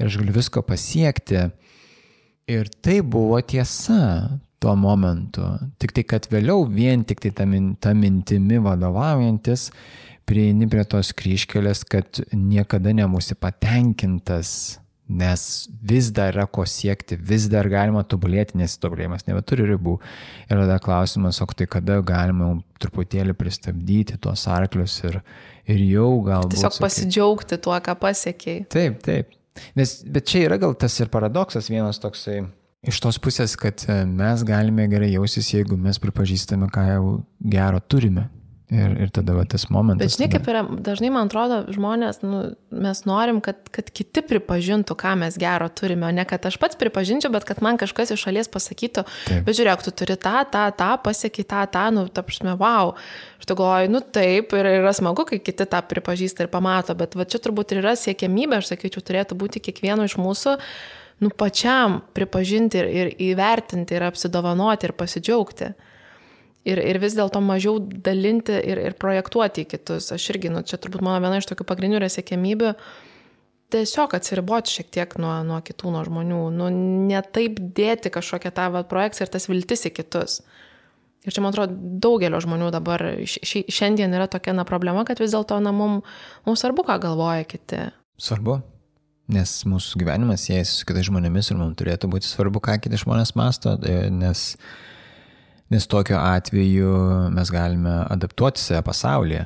ir 0.02 0.10
aš 0.10 0.18
galiu 0.18 0.34
visko 0.40 0.66
pasiekti. 0.66 1.46
Ir 2.50 2.74
tai 2.82 2.98
buvo 3.06 3.38
tiesa 3.44 4.02
tuo 4.58 4.74
momentu. 4.76 5.44
Tik 5.78 5.94
tai, 5.96 6.04
kad 6.08 6.26
vėliau 6.32 6.66
vien 6.70 7.04
tik 7.06 7.22
tai 7.22 7.32
ta, 7.34 7.46
min, 7.48 7.72
ta 7.80 7.94
mintimi 7.94 8.58
vadovaujantis, 8.62 9.68
prieini 10.28 10.68
prie 10.70 10.84
tos 10.88 11.14
kryškelės, 11.16 11.84
kad 11.88 12.20
niekada 12.34 12.92
nemusi 12.96 13.38
patenkintas, 13.38 14.50
nes 15.08 15.42
vis 15.88 16.10
dar 16.12 16.34
yra 16.34 16.44
ko 16.52 16.66
siekti, 16.68 17.16
vis 17.30 17.46
dar 17.48 17.70
galima 17.72 18.02
tobulėti, 18.04 18.58
nes 18.60 18.74
tobulėjimas 18.82 19.24
nebeturi 19.28 19.64
ribų. 19.70 19.96
Ir 20.50 20.60
tada 20.60 20.76
klausimas, 20.84 21.40
o 21.40 21.48
tai 21.48 21.68
kada 21.70 22.02
galima 22.04 22.58
truputėlį 22.82 23.32
pristabdyti 23.38 24.18
tuos 24.20 24.44
arklius 24.52 24.98
ir, 25.08 25.22
ir 25.64 25.80
jau 25.94 26.10
galbūt... 26.26 26.58
Tiesiog 26.58 26.82
pasidžiaugti 26.84 27.62
tuo, 27.64 27.78
ką 27.80 27.96
pasiekėjai. 28.02 28.68
Taip, 28.74 29.00
taip. 29.06 29.32
Nes, 29.78 29.96
bet 30.06 30.28
čia 30.28 30.44
yra 30.44 30.60
gal 30.60 30.76
tas 30.78 30.94
ir 31.00 31.08
paradoksas 31.10 31.70
vienas 31.72 31.98
toksai 32.02 32.42
Iš 32.86 33.00
tos 33.02 33.16
pusės, 33.18 33.56
kad 33.58 33.82
e, 33.90 34.04
mes 34.06 34.44
galime 34.46 34.86
gerai 34.90 35.10
jausis, 35.10 35.50
jeigu 35.50 35.74
mes 35.80 35.98
pripažįstame, 35.98 36.68
ką 36.70 36.84
jau 36.92 37.06
gero 37.42 37.80
turime. 37.82 38.28
Ir, 38.68 38.92
ir 39.00 39.08
tada 39.16 39.32
va, 39.32 39.46
tas 39.48 39.62
momentas. 39.72 40.04
Bet 40.04 40.12
žinai, 40.12 40.26
kaip 40.28 40.48
yra, 40.52 40.60
dažnai 40.84 41.08
man 41.08 41.30
atrodo, 41.30 41.62
žmonės, 41.72 42.18
nu, 42.20 42.42
mes 42.84 42.98
norim, 43.08 43.38
kad, 43.40 43.62
kad 43.72 43.88
kiti 43.96 44.20
pripažintų, 44.28 44.92
ką 45.00 45.14
mes 45.22 45.38
gero 45.40 45.70
turime, 45.72 46.04
o 46.04 46.10
ne 46.12 46.26
kad 46.28 46.44
aš 46.44 46.58
pats 46.60 46.76
pripažinčiau, 46.76 47.32
bet 47.32 47.46
kad 47.48 47.62
man 47.64 47.80
kažkas 47.80 48.12
iš 48.12 48.26
šalies 48.26 48.52
pasakytų, 48.52 49.06
taip. 49.08 49.40
bet 49.48 49.56
žiūrėk, 49.56 49.86
tu 49.88 49.94
turi 50.02 50.18
tą, 50.20 50.44
tą, 50.52 50.66
tą, 50.76 50.90
pasiekai 51.00 51.46
tą, 51.48 51.64
tą, 51.72 51.86
nu, 51.96 52.04
ta 52.12 52.26
prasme, 52.28 52.58
wow. 52.60 52.92
Aš 53.40 53.48
tu 53.48 53.56
galvoju, 53.56 53.94
nu 53.96 54.04
taip, 54.04 54.52
ir 54.60 54.70
yra 54.74 54.92
smagu, 55.00 55.24
kai 55.32 55.40
kiti 55.40 55.64
tą 55.64 55.80
pripažįsta 55.88 56.44
ir 56.44 56.52
pamato, 56.52 56.92
bet 56.98 57.16
va 57.16 57.24
čia 57.24 57.40
turbūt 57.40 57.72
ir 57.72 57.80
yra 57.86 57.96
siekiamybė, 57.96 58.60
aš 58.60 58.74
sakyčiau, 58.74 59.00
turėtų 59.00 59.40
būti 59.40 59.64
kiekvieno 59.64 60.04
iš 60.04 60.20
mūsų 60.20 60.58
nu 61.24 61.30
pačiam 61.34 62.00
pripažinti 62.14 62.80
ir, 62.80 62.88
ir 62.88 63.12
įvertinti 63.32 63.96
ir 63.96 64.06
apsidovanoti 64.08 64.88
ir 64.88 64.94
pasidžiaugti. 64.98 65.72
Ir, 66.68 66.80
ir 66.84 66.98
vis 67.00 67.14
dėlto 67.16 67.40
mažiau 67.40 67.78
dalinti 67.80 68.52
ir, 68.52 68.80
ir 68.90 68.96
projektuoti 69.00 69.64
į 69.64 69.68
kitus. 69.70 70.10
Aš 70.12 70.26
irgi, 70.34 70.50
nu, 70.52 70.64
čia 70.66 70.76
turbūt 70.76 71.04
mano 71.06 71.22
viena 71.24 71.38
iš 71.40 71.48
tokių 71.48 71.64
pagrindinių 71.68 72.02
yra 72.02 72.10
siekėmybių 72.12 72.74
tiesiog 73.72 74.14
atsiriboti 74.16 74.72
šiek 74.78 74.88
tiek 74.96 75.14
nuo, 75.20 75.34
nuo 75.46 75.58
kitų, 75.64 75.92
nuo 75.92 76.04
žmonių, 76.06 76.40
nu, 76.54 76.70
ne 77.08 77.20
taip 77.34 77.58
dėti 77.76 78.12
kažkokią 78.12 78.52
tą 78.56 78.70
va, 78.74 78.84
projekciją 78.88 79.26
ir 79.26 79.34
tas 79.34 79.48
viltis 79.50 79.84
į 79.88 79.94
kitus. 79.98 80.38
Ir 81.26 81.34
čia, 81.34 81.42
man 81.44 81.52
atrodo, 81.52 81.76
daugelio 82.00 82.40
žmonių 82.40 82.70
dabar 82.72 83.04
ši, 83.28 83.66
šiandien 83.74 84.14
yra 84.16 84.28
tokia 84.30 84.54
na, 84.56 84.64
problema, 84.68 85.04
kad 85.08 85.20
vis 85.20 85.34
dėlto 85.34 85.58
mums 85.66 86.06
mum 86.46 86.56
svarbu, 86.56 86.86
ką 86.88 87.00
galvoja 87.02 87.44
kiti. 87.48 87.88
Svarbu. 88.22 88.60
Nes 89.28 89.50
mūsų 89.68 90.00
gyvenimas 90.00 90.46
siejasi 90.48 90.78
su 90.78 90.86
kitais 90.88 91.04
žmonėmis 91.10 91.50
ir 91.52 91.58
mums 91.58 91.76
turėtų 91.76 92.08
būti 92.08 92.28
svarbu, 92.30 92.62
ką 92.64 92.78
kiti 92.80 93.00
žmonės 93.02 93.34
masto, 93.36 93.74
e, 93.84 94.08
nes, 94.08 94.54
nes 95.68 95.86
tokiu 95.90 96.16
atveju 96.16 96.94
mes 97.34 97.52
galime 97.52 97.98
adaptuoti 98.08 98.62
save 98.62 98.80
pasaulyje, 98.86 99.42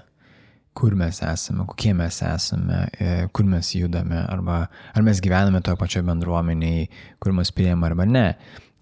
kur 0.78 0.94
mes 0.96 1.18
esame, 1.26 1.66
kokie 1.68 1.96
mes 1.98 2.20
esame, 2.24 2.84
e, 2.94 3.08
kur 3.34 3.48
mes 3.48 3.72
judame, 3.74 4.22
arba 4.22 4.68
ar 4.94 5.04
mes 5.04 5.20
gyvename 5.24 5.60
toje 5.66 5.80
pačioje 5.80 6.06
bendruomeniai, 6.06 6.86
kur 7.18 7.34
mus 7.34 7.50
priema 7.50 7.90
arba 7.90 8.06
ne. 8.06 8.28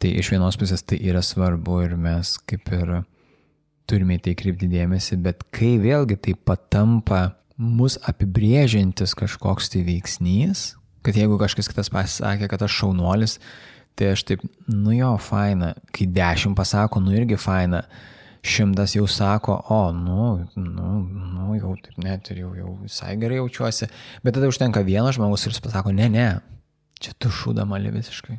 Tai 0.01 0.11
iš 0.21 0.31
vienos 0.33 0.57
pusės 0.61 0.85
tai 0.85 1.01
yra 1.01 1.25
svarbu 1.25 1.81
ir 1.85 1.97
mes 2.01 2.37
kaip 2.49 2.69
ir 2.77 2.93
turime 3.89 4.17
į 4.17 4.25
tai 4.29 4.37
kreipti 4.39 4.69
dėmesį, 4.71 5.19
bet 5.25 5.49
kai 5.53 5.79
vėlgi 5.81 6.21
tai 6.29 6.37
patampa 6.37 7.23
mus 7.61 7.99
apibrėžiantis 8.09 9.17
kažkoks 9.19 9.73
tai 9.73 9.83
veiksnys, 9.89 10.71
kad 11.07 11.17
jeigu 11.17 11.39
kažkas 11.41 11.69
kitas 11.71 11.91
pasakė, 11.93 12.49
kad 12.51 12.63
aš 12.67 12.79
šaunuolis, 12.83 13.39
tai 13.99 14.13
aš 14.15 14.25
taip, 14.29 14.45
nu 14.71 14.95
jo, 14.97 15.13
faina, 15.23 15.75
kai 15.95 16.09
dešimt 16.09 16.57
pasako, 16.59 17.03
nu 17.05 17.15
irgi 17.17 17.39
faina, 17.41 17.83
šimtas 18.47 18.95
jau 18.97 19.07
sako, 19.11 19.59
o, 19.69 19.81
nu, 19.93 20.29
nu, 20.57 20.93
nu 21.35 21.57
jau 21.59 21.75
taip 21.85 21.99
net 22.01 22.31
ir 22.33 22.45
jau, 22.45 22.53
jau 22.57 22.77
visai 22.81 23.17
gerai 23.21 23.41
jaučiuosi, 23.41 23.91
bet 24.25 24.37
tada 24.37 24.49
užtenka 24.49 24.85
vienas 24.87 25.19
žmogus 25.19 25.45
ir 25.47 25.57
jis 25.57 25.65
pasako, 25.65 25.93
ne, 25.97 26.09
ne, 26.13 26.29
čia 27.01 27.17
tu 27.21 27.33
šūda 27.33 27.67
mali 27.69 27.93
visiškai. 27.93 28.39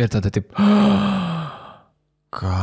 Ir 0.00 0.12
tada 0.12 0.32
taip, 0.32 0.54
ką? 2.38 2.60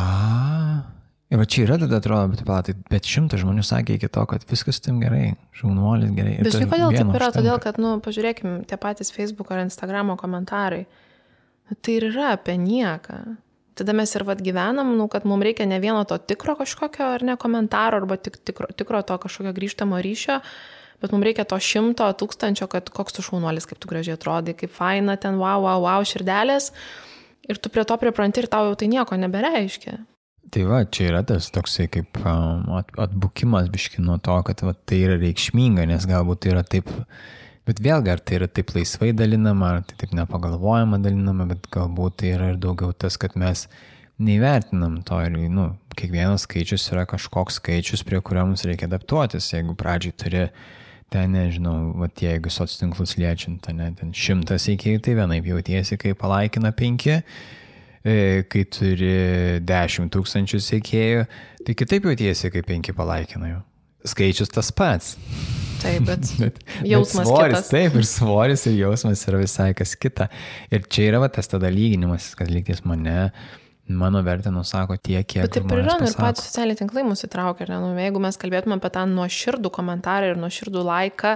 Ir 1.30 1.38
va 1.38 1.46
čia 1.46 1.68
yra 1.68 1.76
tada 1.78 2.00
atrodo, 2.02 2.32
bet, 2.32 2.40
pala, 2.42 2.64
tai, 2.66 2.74
bet 2.90 3.06
šimtas 3.06 3.44
žmonių 3.44 3.62
sakė 3.66 4.00
iki 4.00 4.08
to, 4.10 4.24
kad 4.32 4.46
viskas 4.50 4.82
tam 4.82 4.98
gerai, 5.04 5.36
šaunuolis 5.60 6.16
gerai. 6.18 6.40
Bet 6.42 6.56
žinai, 6.56 6.70
kodėl 6.72 6.96
taip 6.96 7.04
yra? 7.04 7.28
Užtenka. 7.30 7.36
Todėl, 7.38 7.60
kad, 7.62 7.78
nu, 7.78 7.92
pažiūrėkime, 8.02 8.56
tie 8.70 8.80
patys 8.82 9.14
Facebook 9.14 9.52
ar 9.54 9.62
Instagram 9.62 10.16
komentarai. 10.18 10.88
Nu, 11.70 11.78
tai 11.78 12.00
ir 12.00 12.08
yra 12.10 12.34
apie 12.34 12.58
nieką. 12.58 13.20
Tada 13.78 13.94
mes 13.94 14.16
ir 14.18 14.26
vad 14.26 14.42
gyvenam, 14.42 14.90
nu, 14.98 15.06
kad 15.08 15.30
mums 15.30 15.46
reikia 15.46 15.70
ne 15.70 15.78
vieno 15.80 16.02
to 16.10 16.18
tikro 16.18 16.58
kažkokio 16.58 17.14
ar 17.14 17.24
ne 17.24 17.38
komentaro, 17.40 18.02
arba 18.02 18.18
tik, 18.18 18.42
tikro, 18.42 18.74
tikro 18.74 19.06
to 19.06 19.22
kažkokio 19.22 19.54
grįžtamo 19.54 20.02
ryšio, 20.02 20.42
bet 21.00 21.14
mums 21.14 21.30
reikia 21.30 21.46
to 21.48 21.62
šimto, 21.62 22.10
tūkstančio, 22.20 22.66
kad 22.74 22.90
koks 22.90 23.16
tu 23.16 23.24
šaunuolis, 23.30 23.70
kaip 23.70 23.78
tu 23.78 23.88
gražiai 23.92 24.18
atrodai, 24.18 24.58
kaip 24.58 24.74
faina 24.74 25.14
ten, 25.22 25.38
wow, 25.38 25.62
wow, 25.62 25.86
wow, 25.86 26.02
širdelės. 26.10 26.74
Ir 27.50 27.62
tu 27.62 27.70
prie 27.70 27.86
to 27.86 28.02
pripranti 28.02 28.42
ir 28.42 28.50
tau 28.50 28.66
jau 28.66 28.76
tai 28.82 28.90
nieko 28.90 29.16
nebereiškia. 29.22 30.02
Tai 30.50 30.64
va, 30.66 30.80
čia 30.90 31.12
yra 31.12 31.20
tas 31.28 31.52
toksai 31.54 31.86
kaip 31.94 32.18
um, 32.24 32.72
atbukimas 32.98 33.68
biški 33.70 34.02
nuo 34.02 34.18
to, 34.24 34.38
kad 34.48 34.64
va, 34.66 34.74
tai 34.74 35.04
yra 35.06 35.20
reikšminga, 35.22 35.86
nes 35.90 36.08
galbūt 36.10 36.42
tai 36.46 36.54
yra 36.56 36.64
taip, 36.66 36.90
bet 37.70 37.82
vėlgi 37.86 38.14
ar 38.16 38.24
tai 38.24 38.40
yra 38.40 38.48
taip 38.50 38.74
laisvai 38.74 39.12
dalinama, 39.14 39.76
ar 39.76 39.86
tai 39.86 40.00
taip 40.02 40.16
nepagalvojama 40.18 41.02
dalinama, 41.04 41.46
bet 41.52 41.70
galbūt 41.76 42.18
tai 42.24 42.34
yra 42.38 42.50
ir 42.54 42.58
daugiau 42.64 42.96
tas, 42.98 43.20
kad 43.22 43.38
mes 43.38 43.68
neįvertinam 44.20 44.98
to 45.06 45.22
ir, 45.28 45.38
nu, 45.54 45.70
kiekvienas 46.00 46.48
skaičius 46.48 46.88
yra 46.96 47.06
kažkoks 47.10 47.60
skaičius, 47.62 48.04
prie 48.08 48.24
kurio 48.26 48.48
mums 48.50 48.66
reikia 48.68 48.90
adaptuotis. 48.90 49.52
Jeigu 49.54 49.78
pradžiai 49.78 50.18
turi 50.18 50.44
ten 51.14 51.36
nežinau, 51.36 51.94
va, 52.00 52.10
jeigu 52.10 52.50
soc 52.54 52.74
tinklus 52.74 53.20
liečiant, 53.22 53.70
ne, 53.76 53.94
ten 54.02 54.18
šimtas 54.18 54.66
įkėjų, 54.74 55.06
tai 55.06 55.16
vienaip 55.20 55.54
jautiesi, 55.54 56.00
kai 56.02 56.18
palaikina 56.18 56.74
penki, 56.76 57.20
e, 57.20 57.59
kai 58.04 58.66
turi 58.72 59.14
dešimt 59.68 60.14
tūkstančių 60.16 60.62
sėkėjų, 60.64 61.24
tai 61.68 61.78
kitaip 61.78 62.08
jautiesi, 62.10 62.52
kai 62.54 62.64
penki 62.66 62.96
palaikina 62.96 63.54
jau. 63.54 63.64
Skaičius 64.08 64.52
tas 64.54 64.72
pats. 64.72 65.18
Taip, 65.80 66.04
bet, 66.08 66.28
bet 66.44 66.60
jausmas 66.88 67.24
bet 67.24 67.32
svoris, 67.32 67.56
kitas. 67.56 67.72
Taip, 67.72 67.96
ir 68.00 68.08
svoris, 68.08 68.68
ir 68.70 68.78
jausmas 68.82 69.24
yra 69.32 69.42
visai 69.44 69.72
kas 69.78 69.96
kita. 70.00 70.30
Ir 70.72 70.86
čia 70.92 71.10
yra 71.12 71.24
va, 71.24 71.32
tas 71.32 71.52
tada 71.52 71.72
lyginimas, 71.72 72.34
kad 72.40 72.52
lygis 72.52 72.84
mane 72.88 73.32
mano 73.90 74.22
vertę 74.24 74.52
nusako 74.54 74.98
tiek, 75.02 75.26
kiek. 75.26 75.48
Bet 75.48 75.56
taip 75.58 75.72
ir 75.74 75.82
yra, 75.82 75.96
nu 75.98 76.08
ir 76.08 76.16
patys 76.18 76.46
socialiniai 76.46 76.78
tinklai 76.84 77.04
mūsų 77.08 77.26
įtraukia. 77.26 77.66
Ne? 77.72 77.80
Nu, 77.82 77.92
jeigu 77.98 78.22
mes 78.22 78.38
kalbėtume 78.40 78.78
apie 78.78 78.92
tą 78.94 79.06
nuoširdų 79.10 79.72
komentarą 79.74 80.34
ir 80.34 80.42
nuoširdų 80.42 80.84
laiką, 80.86 81.36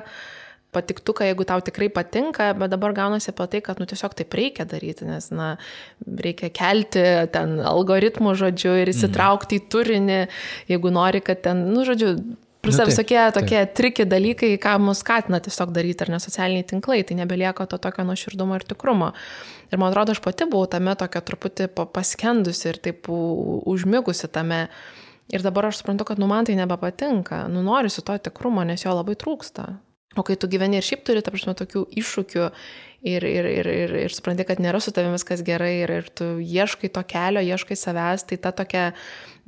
patiktuką, 0.74 1.28
jeigu 1.30 1.46
tau 1.48 1.62
tikrai 1.66 1.90
patinka, 1.94 2.52
bet 2.58 2.74
dabar 2.74 2.96
gaunasi 2.98 3.32
apie 3.32 3.50
tai, 3.52 3.64
kad 3.66 3.82
nu, 3.82 3.88
tiesiog 3.90 4.16
taip 4.20 4.38
reikia 4.38 4.66
daryti, 4.70 5.08
nes 5.10 5.30
na, 5.34 5.54
reikia 6.04 6.52
kelti 6.54 7.04
ten 7.34 7.60
algoritmų 7.74 8.36
žodžiu 8.40 8.78
ir 8.82 8.94
įsitraukti 8.94 9.62
į 9.62 9.68
turinį, 9.74 10.24
jeigu 10.72 10.94
nori, 10.94 11.24
kad 11.26 11.46
ten, 11.46 11.68
nu, 11.74 11.86
žodžiu, 11.88 12.16
Plus 12.64 12.78
nu, 12.80 12.86
visokie 12.88 13.20
tokie 13.36 13.58
taip. 13.60 13.74
triki 13.76 14.06
dalykai, 14.08 14.54
ką 14.56 14.78
mus 14.80 15.02
skatina 15.04 15.42
tiesiog 15.44 15.74
daryti, 15.76 16.06
ar 16.06 16.14
ne 16.14 16.20
socialiniai 16.24 16.64
tinklai, 16.64 17.02
tai 17.04 17.18
nebelieka 17.20 17.66
to 17.68 17.76
tokio 17.76 18.06
nuoširdumo 18.08 18.56
ir 18.56 18.64
tikrumo. 18.64 19.10
Ir 19.68 19.82
man 19.82 19.92
atrodo, 19.92 20.16
aš 20.16 20.22
pati 20.24 20.48
buvau 20.48 20.70
tame 20.72 20.94
tokio 20.96 21.20
truputį 21.28 21.68
paskendusi 21.76 22.70
ir 22.72 22.80
taip 22.88 23.10
užmigusi 23.12 24.32
tame. 24.32 24.70
Ir 25.36 25.44
dabar 25.44 25.68
aš 25.68 25.82
suprantu, 25.82 26.08
kad 26.08 26.24
nu 26.24 26.30
man 26.32 26.48
tai 26.48 26.56
nebepatinka, 26.56 27.50
nu 27.52 27.66
noriu 27.68 27.92
su 27.92 28.04
to 28.06 28.16
tikrumo, 28.30 28.64
nes 28.64 28.88
jo 28.88 28.96
labai 28.96 29.18
trūksta. 29.20 29.68
O 30.16 30.24
kai 30.26 30.38
tu 30.38 30.48
gyveni 30.52 30.78
ir 30.78 30.86
šiaip 30.86 31.04
turi, 31.08 31.24
ta 31.26 31.34
prasme, 31.34 31.56
tokių 31.58 31.88
iššūkių 32.02 32.44
ir, 33.10 33.26
ir, 33.26 33.50
ir, 33.50 33.70
ir, 33.72 33.96
ir 34.06 34.14
supranti, 34.14 34.46
kad 34.48 34.62
nėra 34.64 34.82
su 34.84 34.94
tavimi 34.94 35.18
viskas 35.18 35.42
gerai 35.46 35.74
ir, 35.82 35.94
ir 36.02 36.10
tu 36.14 36.36
ieškai 36.40 36.92
to 36.94 37.04
kelio, 37.10 37.42
ieškai 37.44 37.78
savęs, 37.80 38.28
tai 38.30 38.38
ta 38.42 38.54
tokia 38.56 38.92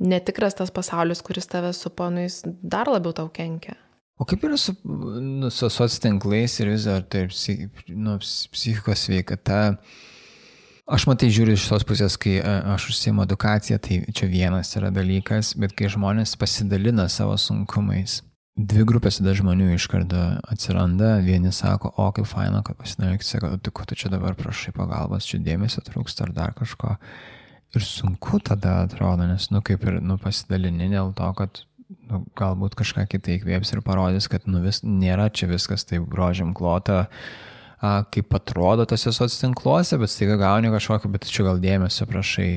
netikras 0.02 0.58
tas 0.58 0.72
pasaulis, 0.74 1.22
kuris 1.24 1.48
tave 1.50 1.72
supa, 1.76 2.10
nu 2.12 2.26
jis 2.26 2.42
dar 2.62 2.90
labiau 2.90 3.14
tau 3.16 3.30
kenkia. 3.32 3.78
O 4.16 4.24
kaip 4.24 4.44
yra 4.48 4.56
su, 4.56 4.72
nu, 4.84 5.50
su 5.52 5.68
soc 5.68 5.96
tinklais 6.00 6.54
ir 6.60 6.70
vis 6.72 6.86
dar 6.88 7.02
tai 7.04 7.26
nu, 7.92 8.16
psichikos 8.18 9.06
sveikata? 9.06 9.76
Aš 10.86 11.04
matai 11.10 11.28
žiūriu 11.34 11.56
iš 11.58 11.66
tos 11.66 11.82
pusės, 11.84 12.14
kai 12.22 12.36
e, 12.38 12.52
aš 12.72 12.92
užsiimu 12.92 13.24
edukaciją, 13.26 13.80
tai 13.82 13.98
čia 14.14 14.28
vienas 14.30 14.70
yra 14.78 14.92
dalykas, 14.94 15.56
bet 15.58 15.74
kai 15.76 15.90
žmonės 15.92 16.36
pasidalina 16.38 17.08
savo 17.12 17.34
sunkumais, 17.42 18.20
dvi 18.56 18.86
grupės 18.88 19.20
tada 19.20 19.34
žmonių 19.36 19.70
iš 19.74 19.86
karto 19.92 20.20
atsiranda, 20.48 21.16
vieni 21.24 21.52
sako, 21.52 21.92
o 22.00 22.08
kaip 22.16 22.28
faina, 22.30 22.62
kad 22.64 22.78
pasidalinai, 22.80 23.20
sako, 23.24 23.52
tai 23.60 23.72
ko 23.76 23.86
tu 23.88 23.98
čia 23.98 24.10
dabar 24.12 24.36
prašai 24.38 24.72
pagalbos, 24.76 25.28
čia 25.28 25.42
dėmesio 25.44 25.84
trūksta 25.84 26.26
ar 26.26 26.34
dar 26.36 26.56
kažko. 26.56 26.96
Ir 27.76 27.84
sunku 27.84 28.40
tada 28.40 28.78
atrodo, 28.86 29.26
nes, 29.28 29.50
nu, 29.52 29.60
kaip 29.64 29.84
ir, 29.84 29.98
nu, 30.00 30.16
pasidalini 30.22 30.88
dėl 30.92 31.12
to, 31.18 31.28
kad 31.36 31.60
nu, 32.08 32.22
galbūt 32.38 32.78
kažką 32.78 33.04
kitai 33.12 33.36
įkvėps 33.36 33.74
ir 33.74 33.82
parodys, 33.84 34.30
kad, 34.32 34.46
nu, 34.48 34.62
vis, 34.64 34.80
nėra 34.86 35.28
čia 35.28 35.50
viskas 35.50 35.84
taip 35.84 36.06
grožiam 36.08 36.54
klota, 36.56 37.04
a, 37.04 37.44
kaip 37.80 38.34
atrodo 38.34 38.86
tose 38.88 39.12
socitinkluose, 39.12 39.98
bet 40.00 40.10
staiga 40.10 40.38
gauni 40.40 40.70
kažkokį, 40.72 41.10
bet 41.12 41.28
čia 41.28 41.44
gal 41.44 41.60
dėmesio 41.60 42.06
prašai. 42.08 42.50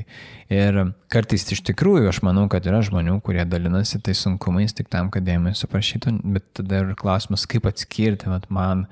Ir 0.54 0.80
kartais 1.12 1.44
iš 1.52 1.62
tikrųjų 1.68 2.08
aš 2.10 2.22
manau, 2.26 2.48
kad 2.52 2.66
yra 2.70 2.80
žmonių, 2.86 3.20
kurie 3.26 3.44
dalinasi 3.46 4.00
tai 4.06 4.16
sunkumais 4.18 4.74
tik 4.78 4.88
tam, 4.92 5.12
kad 5.14 5.28
dėmesio 5.28 5.68
prašytų, 5.72 6.16
bet 6.36 6.48
tada 6.62 6.86
ir 6.86 6.96
klausimas, 7.00 7.46
kaip 7.50 7.68
atskirti, 7.70 8.32
vat, 8.32 8.48
man 8.54 8.88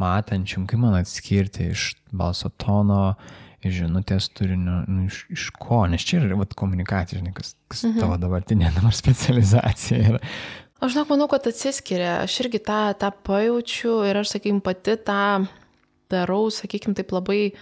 matančiam, 0.00 0.64
kaip 0.70 0.80
man 0.80 0.96
atskirti 1.02 1.70
iš 1.74 1.92
balso 2.16 2.48
tono, 2.56 3.14
iš 3.60 3.82
žinutės 3.82 4.30
turinio, 4.32 4.80
nu, 4.88 5.04
iš, 5.10 5.26
iš 5.34 5.50
ko, 5.60 5.82
nes 5.92 6.04
čia 6.08 6.22
yra 6.22 6.40
vat, 6.40 6.56
komunikacija, 6.56 7.20
žinai, 7.20 7.34
kas, 7.36 7.52
kas 7.68 7.84
mhm. 7.84 8.00
tavo 8.00 8.16
dabartinė 8.22 8.72
dabar 8.78 8.96
specializacija 8.96 10.14
yra. 10.14 10.24
Aš 10.80 10.94
žinok, 10.94 11.10
manau, 11.12 11.26
kad 11.28 11.44
atsiskiria. 11.44 12.22
Aš 12.24 12.38
irgi 12.40 12.62
tą, 12.64 12.94
tą 12.96 13.10
pajaučiu 13.26 13.98
ir 14.08 14.16
aš, 14.22 14.30
sakykim, 14.32 14.62
pati 14.64 14.94
tą 14.96 15.44
darau, 16.08 16.46
sakykim, 16.48 16.94
taip 16.96 17.12
labai 17.12 17.52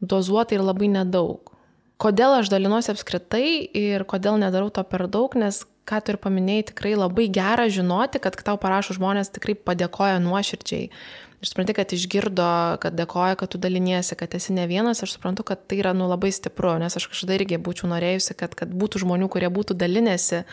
dozuotai 0.00 0.56
ir 0.56 0.64
labai 0.64 0.88
nedaug. 0.94 1.52
Kodėl 2.00 2.38
aš 2.38 2.48
dalinuosi 2.48 2.88
apskritai 2.94 3.44
ir 3.76 4.06
kodėl 4.08 4.40
nedarau 4.40 4.72
to 4.72 4.80
per 4.88 5.04
daug, 5.12 5.36
nes, 5.36 5.60
ką 5.88 6.00
tu 6.00 6.14
ir 6.14 6.18
paminėjai, 6.22 6.70
tikrai 6.72 6.94
labai 6.96 7.28
gera 7.32 7.68
žinoti, 7.72 8.20
kad 8.22 8.36
tau 8.46 8.56
parašo 8.60 8.96
žmonės 8.96 9.32
tikrai 9.34 9.56
padėkoja 9.58 10.20
nuoširdžiai 10.24 10.90
ir 11.44 11.50
supranti, 11.50 11.74
kad 11.76 11.92
išgirdo, 11.92 12.48
kad 12.80 12.96
dėkoja, 12.96 13.36
kad 13.36 13.52
tu 13.52 13.60
daliniesi, 13.60 14.16
kad 14.16 14.32
esi 14.36 14.54
ne 14.56 14.64
vienas, 14.70 15.02
aš 15.04 15.16
suprantu, 15.18 15.44
kad 15.46 15.66
tai 15.68 15.78
yra 15.82 15.92
nu, 15.96 16.08
labai 16.08 16.32
stipru, 16.32 16.72
nes 16.80 16.96
aš 16.96 17.08
kažkada 17.12 17.36
irgi 17.36 17.60
būčiau 17.60 17.90
norėjusi, 17.92 18.36
kad, 18.40 18.56
kad 18.56 18.72
būtų 18.72 19.04
žmonių, 19.04 19.28
kurie 19.32 19.50
būtų 19.52 19.76
dalinėsi 19.76 20.44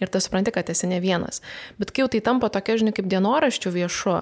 ir 0.00 0.12
tu 0.12 0.22
supranti, 0.24 0.54
kad 0.54 0.70
esi 0.72 0.88
ne 0.88 1.02
vienas. 1.04 1.42
Bet 1.80 1.92
kai 1.92 2.06
jau 2.06 2.12
tai 2.14 2.22
tampa 2.24 2.48
tokia, 2.54 2.78
žinai, 2.80 2.94
kaip 2.96 3.10
dienoraščių 3.12 3.74
viešu, 3.76 4.16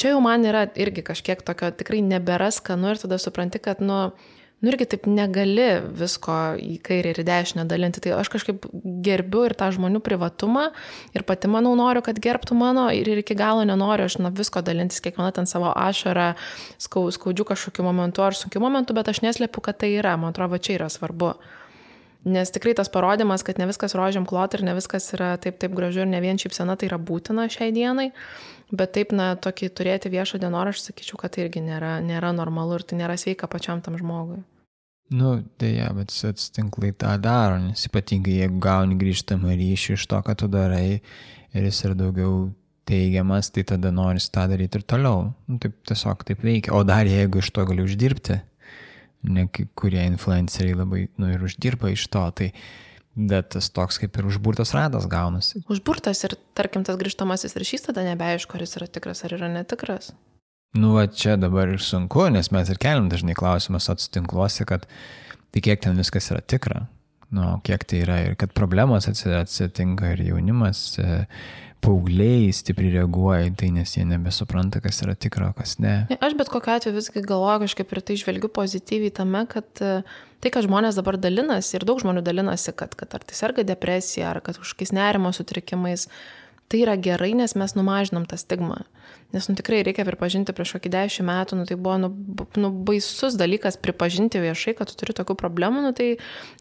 čia 0.00 0.14
jau 0.14 0.22
man 0.24 0.48
yra 0.48 0.64
irgi 0.80 1.04
kažkiek 1.04 1.44
tokio 1.44 1.70
tikrai 1.76 2.00
nebėra 2.04 2.48
skanu 2.54 2.94
ir 2.94 3.02
tada 3.02 3.20
supranti, 3.20 3.60
kad, 3.62 3.84
nu, 3.84 4.16
nu 4.60 4.70
irgi 4.72 4.86
taip 4.88 5.04
negali 5.10 5.66
visko 5.98 6.34
į 6.56 6.78
kairę 6.84 7.12
ir 7.12 7.20
į 7.20 7.24
dešinę 7.28 7.66
dalinti. 7.68 8.00
Tai 8.04 8.14
aš 8.20 8.30
kažkaip 8.32 8.64
gerbiu 9.04 9.44
ir 9.46 9.54
tą 9.58 9.68
žmonių 9.74 10.00
privatumą 10.04 10.70
ir 11.16 11.26
pati 11.28 11.50
manau 11.52 11.74
noriu, 11.78 12.00
kad 12.06 12.18
gerbtų 12.22 12.56
mano 12.56 12.86
ir 12.94 13.10
iki 13.20 13.36
galo 13.36 13.66
nenoriu 13.68 14.08
aš 14.08 14.18
na, 14.24 14.32
visko 14.32 14.64
dalintis, 14.64 15.02
kiekviena 15.04 15.34
ten 15.36 15.50
savo 15.50 15.74
ašarą, 15.76 16.32
skau, 16.80 17.04
skaudžių 17.12 17.46
kažkokiu 17.52 17.84
momentu 17.84 18.24
ar 18.24 18.38
sunkiu 18.38 18.64
momentu, 18.64 18.96
bet 18.96 19.12
aš 19.12 19.20
neslėpiu, 19.26 19.60
kad 19.60 19.82
tai 19.84 19.92
yra. 19.98 20.16
Man 20.16 20.32
atrodo, 20.32 20.58
čia 20.58 20.78
yra 20.80 20.90
svarbu. 20.92 21.34
Nes 22.26 22.50
tikrai 22.50 22.72
tas 22.74 22.88
parodimas, 22.90 23.44
kad 23.46 23.60
ne 23.60 23.68
viskas 23.68 23.94
rožiam 23.94 24.24
klot 24.26 24.56
ir 24.56 24.64
ne 24.66 24.72
viskas 24.74 25.12
yra 25.14 25.36
taip, 25.38 25.60
taip 25.62 25.76
gražu 25.76 26.02
ir 26.02 26.08
ne 26.10 26.18
vien 26.24 26.40
šypsena, 26.40 26.74
tai 26.74 26.88
yra 26.88 26.98
būtina 26.98 27.44
šiai 27.52 27.70
dienai. 27.76 28.08
Bet 28.74 28.96
taip, 28.96 29.12
na, 29.14 29.30
tokį 29.38 29.70
turėti 29.78 30.10
viešą 30.10 30.40
dienoraštį, 30.42 30.90
sakyčiau, 30.90 31.20
kad 31.20 31.36
tai 31.36 31.44
irgi 31.46 31.62
nėra, 31.62 32.00
nėra 32.02 32.32
normalu 32.34 32.80
ir 32.80 32.84
tai 32.88 32.98
nėra 32.98 33.14
sveika 33.20 33.46
pačiam 33.50 33.82
tam 33.84 33.98
žmogui. 34.00 34.40
Nu, 35.14 35.36
dėja, 35.62 35.92
bet 35.94 36.10
atsitinklai 36.10 36.90
tą 36.98 37.12
daro, 37.22 37.60
nes 37.62 37.84
ypatingai 37.86 38.40
jeigu 38.40 38.58
gauni 38.62 38.96
grįžtamą 38.98 39.54
ryšį 39.54 39.94
iš 39.94 40.06
to, 40.10 40.18
ką 40.18 40.34
tu 40.34 40.48
darai 40.50 40.98
ir 40.98 41.68
jis 41.68 41.84
yra 41.86 41.94
daugiau 41.94 42.48
teigiamas, 42.90 43.52
tai 43.54 43.62
tada 43.70 43.92
nori 43.94 44.18
tą 44.18 44.48
daryti 44.50 44.80
ir 44.80 44.86
toliau. 44.90 45.28
Nu, 45.46 45.60
taip 45.62 45.78
tiesiog 45.86 46.26
taip 46.26 46.42
veikia. 46.42 46.74
O 46.74 46.82
dar 46.86 47.06
jeigu 47.06 47.38
iš 47.38 47.52
to 47.54 47.62
gali 47.70 47.86
uždirbti, 47.86 48.40
ne 49.30 49.46
kurie 49.78 50.02
influenceriai 50.10 50.80
labai, 50.82 51.06
nu, 51.22 51.30
ir 51.30 51.46
uždirba 51.46 51.94
iš 51.94 52.08
to, 52.10 52.24
tai 52.42 52.50
Bet 53.16 53.54
tas 53.54 53.70
toks 53.72 53.96
kaip 54.02 54.18
ir 54.20 54.26
užburtas 54.28 54.74
ratas 54.76 55.06
gaunasi. 55.08 55.62
Užburtas 55.72 56.20
ir, 56.28 56.36
tarkim, 56.56 56.84
tas 56.84 56.98
grįžtamasis 57.00 57.56
ryšys 57.56 57.88
tada 57.88 58.04
nebeaišku, 58.04 58.58
ar 58.58 58.64
jis 58.66 58.76
yra 58.76 58.88
tikras 58.92 59.24
ar 59.24 59.32
yra 59.38 59.48
netikras. 59.48 60.10
Nu, 60.76 60.92
va 60.98 61.06
čia 61.08 61.38
dabar 61.40 61.70
ir 61.72 61.80
sunku, 61.80 62.26
nes 62.32 62.50
mes 62.52 62.68
ir 62.68 62.80
keliam 62.82 63.08
dažnai 63.08 63.36
klausimus 63.38 63.88
atsitinkluose, 63.88 64.66
kad 64.68 64.84
tai 65.54 65.62
kiek 65.64 65.80
ten 65.80 65.96
viskas 65.96 66.28
yra 66.34 66.42
tikra, 66.44 66.82
nu, 67.32 67.46
kiek 67.64 67.86
tai 67.88 68.02
yra 68.04 68.18
ir 68.26 68.36
kad 68.36 68.52
problemos 68.56 69.08
atsitinka 69.08 70.12
ir 70.12 70.26
jaunimas. 70.28 70.82
E, 71.00 71.24
paaugliai 71.86 72.50
stipriai 72.54 72.98
reaguoja 72.98 73.46
į 73.48 73.52
tai, 73.60 73.70
nes 73.74 73.94
jie 73.94 74.04
nebesupranta, 74.08 74.80
kas 74.84 74.98
yra 75.04 75.14
tikra, 75.18 75.52
kas 75.56 75.76
ne. 75.82 75.94
Aš 76.18 76.36
bet 76.38 76.50
kokiu 76.52 76.74
atveju 76.74 76.96
visgi 76.96 77.22
galvoju 77.26 77.64
kažkaip 77.66 77.94
ir 77.94 78.02
tai 78.08 78.16
žvelgiu 78.20 78.50
pozityviai 78.56 79.14
tame, 79.14 79.44
kad 79.50 79.82
e, 79.84 79.92
tai, 80.42 80.52
kad 80.52 80.66
žmonės 80.66 80.98
dabar 80.98 81.18
dalinasi 81.20 81.78
ir 81.78 81.86
daug 81.88 82.02
žmonių 82.02 82.24
dalinasi, 82.26 82.74
kad, 82.78 82.96
kad 82.98 83.14
ar 83.16 83.26
tai 83.26 83.38
serga 83.38 83.66
depresija, 83.66 84.32
ar 84.32 84.42
kad 84.44 84.58
kažkokiais 84.62 84.94
nerimo 84.96 85.32
sutrikimais, 85.36 86.08
tai 86.66 86.82
yra 86.82 86.96
gerai, 86.98 87.32
nes 87.38 87.54
mes 87.58 87.78
numažinam 87.78 88.26
tą 88.28 88.38
stigmą. 88.40 88.82
Nes, 89.34 89.48
nu, 89.50 89.56
tikrai 89.58 89.80
reikia 89.82 90.04
pripažinti, 90.06 90.54
prieš 90.54 90.76
kokį 90.76 90.90
dešimt 90.94 91.26
metų, 91.26 91.56
nu, 91.58 91.64
tai 91.66 91.76
buvo, 91.76 91.96
nu, 91.98 92.08
nu, 92.62 92.70
baisus 92.86 93.34
dalykas 93.36 93.74
pripažinti 93.82 94.38
viešai, 94.38 94.76
kad 94.78 94.88
tu 94.88 94.94
turi 95.00 95.16
tokių 95.18 95.34
problemų, 95.40 95.82
nu, 95.82 95.90
tai 95.96 96.06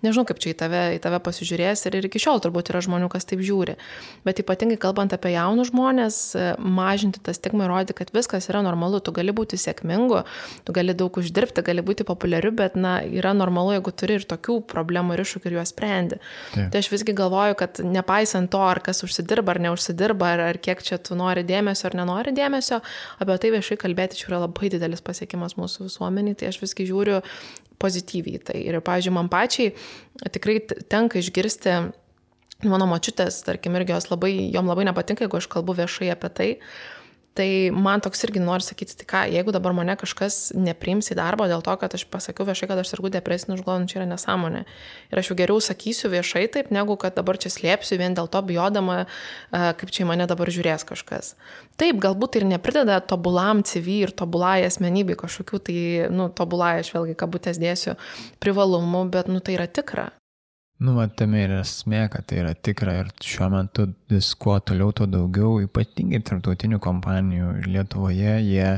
nežinau, 0.04 0.26
kaip 0.26 0.42
čia 0.42 0.52
į 0.52 0.58
tave, 0.60 0.82
į 0.98 1.00
tave 1.04 1.20
pasižiūrės 1.24 1.86
ir, 1.86 1.98
ir 2.00 2.08
iki 2.10 2.20
šiol 2.24 2.42
turbūt 2.44 2.74
yra 2.74 2.82
žmonių, 2.84 3.08
kas 3.14 3.30
taip 3.30 3.44
žiūri. 3.46 3.78
Bet 4.26 4.42
ypatingai 4.42 4.80
kalbant 4.82 5.14
apie 5.16 5.36
jaunus 5.36 5.70
žmonės, 5.70 6.18
mažinti 6.58 7.22
tą 7.24 7.36
stigmą 7.38 7.68
ir 7.68 7.72
rodyti, 7.72 7.96
kad 8.02 8.12
viskas 8.18 8.50
yra 8.50 8.64
normalu, 8.66 9.00
tu 9.00 9.14
gali 9.16 9.36
būti 9.36 9.62
sėkmingu, 9.62 10.24
tu 10.66 10.76
gali 10.76 10.98
daug 10.98 11.22
uždirbti, 11.22 11.64
gali 11.70 11.86
būti 11.86 12.08
populiariu, 12.08 12.52
bet, 12.58 12.76
na, 12.76 12.98
yra 13.06 13.36
normalu, 13.38 13.78
jeigu 13.78 13.94
turi 13.94 14.18
ir 14.20 14.28
tokių 14.28 14.58
problemų 14.74 15.16
ir 15.16 15.24
iššūkių 15.24 15.52
ir 15.52 15.58
juos 15.60 15.72
sprendi. 15.72 16.20
Taip. 16.56 16.74
Tai 16.74 16.82
aš 16.84 16.92
visgi 16.92 17.16
galvoju, 17.16 17.60
kad 17.62 17.80
nepaisant 17.86 18.52
to, 18.52 18.66
ar 18.66 18.82
kas 18.84 19.06
užsidirba 19.06 19.56
ar 19.56 19.64
neužsidirba, 19.70 20.34
ar, 20.36 20.46
ar 20.52 20.62
kiek 20.62 20.84
čia 20.86 21.00
tu 21.00 21.18
nori 21.18 21.46
dėmesio 21.48 21.90
ar 21.92 22.00
nenori 22.02 22.35
dėmesio, 22.38 22.82
apie 23.24 23.38
tai 23.42 23.52
viešai 23.56 23.78
kalbėti 23.82 24.20
čia 24.20 24.30
yra 24.32 24.42
labai 24.46 24.72
didelis 24.74 25.04
pasiekimas 25.06 25.58
mūsų 25.60 25.90
visuomeniai, 25.90 26.38
tai 26.40 26.52
aš 26.52 26.62
viskai 26.64 26.88
žiūriu 26.90 27.22
pozityviai. 27.82 28.42
Tai 28.46 28.58
ir, 28.60 28.80
pavyzdžiui, 28.86 29.16
man 29.16 29.30
pačiai 29.32 29.74
tikrai 30.36 30.60
tenka 30.92 31.20
išgirsti 31.22 31.80
mano 32.64 32.88
močiutės, 32.90 33.42
tarkim, 33.46 33.76
irgi 33.80 33.96
jos 33.96 34.10
labai, 34.12 34.34
jom 34.54 34.70
labai 34.72 34.88
nepatinka, 34.88 35.26
jeigu 35.26 35.40
aš 35.42 35.50
kalbu 35.52 35.76
viešai 35.82 36.12
apie 36.14 36.32
tai. 36.32 36.50
Tai 37.36 37.48
man 37.76 38.00
toks 38.00 38.24
irgi 38.24 38.40
nori 38.40 38.64
sakyti, 38.64 38.96
tai 39.02 39.06
ką, 39.10 39.22
jeigu 39.28 39.52
dabar 39.52 39.74
mane 39.76 39.98
kažkas 40.00 40.54
nepriims 40.56 41.12
į 41.12 41.18
darbą 41.20 41.50
dėl 41.52 41.60
to, 41.66 41.74
kad 41.82 41.92
aš 41.98 42.06
pasakiau 42.08 42.48
viešai, 42.48 42.70
kad 42.72 42.80
aš 42.80 42.94
sergu 42.94 43.12
depresiniu 43.12 43.58
užgalvoju, 43.58 43.90
čia 43.92 44.00
yra 44.00 44.08
nesąmonė. 44.14 44.64
Ir 45.12 45.20
aš 45.20 45.34
jau 45.34 45.38
geriau 45.42 45.60
sakysiu 45.60 46.14
viešai 46.14 46.46
taip, 46.54 46.72
negu 46.72 46.96
kad 47.02 47.18
dabar 47.20 47.36
čia 47.36 47.52
slėpsiu 47.52 48.00
vien 48.00 48.16
dėl 48.16 48.32
to 48.32 48.40
bijodama, 48.40 49.02
kaip 49.52 49.92
čia 49.92 50.06
į 50.06 50.10
mane 50.14 50.30
dabar 50.32 50.48
žiūrės 50.48 50.88
kažkas. 50.88 51.36
Taip, 51.76 52.00
galbūt 52.00 52.38
tai 52.38 52.46
ir 52.46 52.50
neprideda 52.56 53.02
tobulam 53.04 53.68
CV 53.68 54.00
ir 54.08 54.16
tobulai 54.16 54.62
asmenybei 54.70 55.20
kažkokių, 55.20 55.60
tai, 55.68 55.80
nu, 56.16 56.32
tobulai 56.32 56.78
aš 56.86 56.96
vėlgi 56.96 57.20
kabutės 57.20 57.60
dėsiu 57.60 58.00
privalumų, 58.40 59.10
bet, 59.12 59.28
nu, 59.28 59.44
tai 59.44 59.60
yra 59.60 59.68
tikra. 59.68 60.14
Nu, 60.84 60.92
va, 60.98 61.06
tame 61.08 61.40
yra 61.46 61.62
esmė, 61.64 62.02
kad 62.12 62.26
tai 62.28 62.42
yra 62.42 62.52
tikra 62.52 62.98
ir 63.00 63.12
šiuo 63.24 63.48
metu 63.54 63.86
vis 64.12 64.34
kuo 64.36 64.58
toliau, 64.60 64.92
tuo 64.92 65.06
daugiau, 65.08 65.62
ypatingai 65.64 66.20
tarptautinių 66.28 66.82
kompanijų 66.84 67.52
ir 67.62 67.70
Lietuvoje, 67.78 68.34
jie 68.44 68.72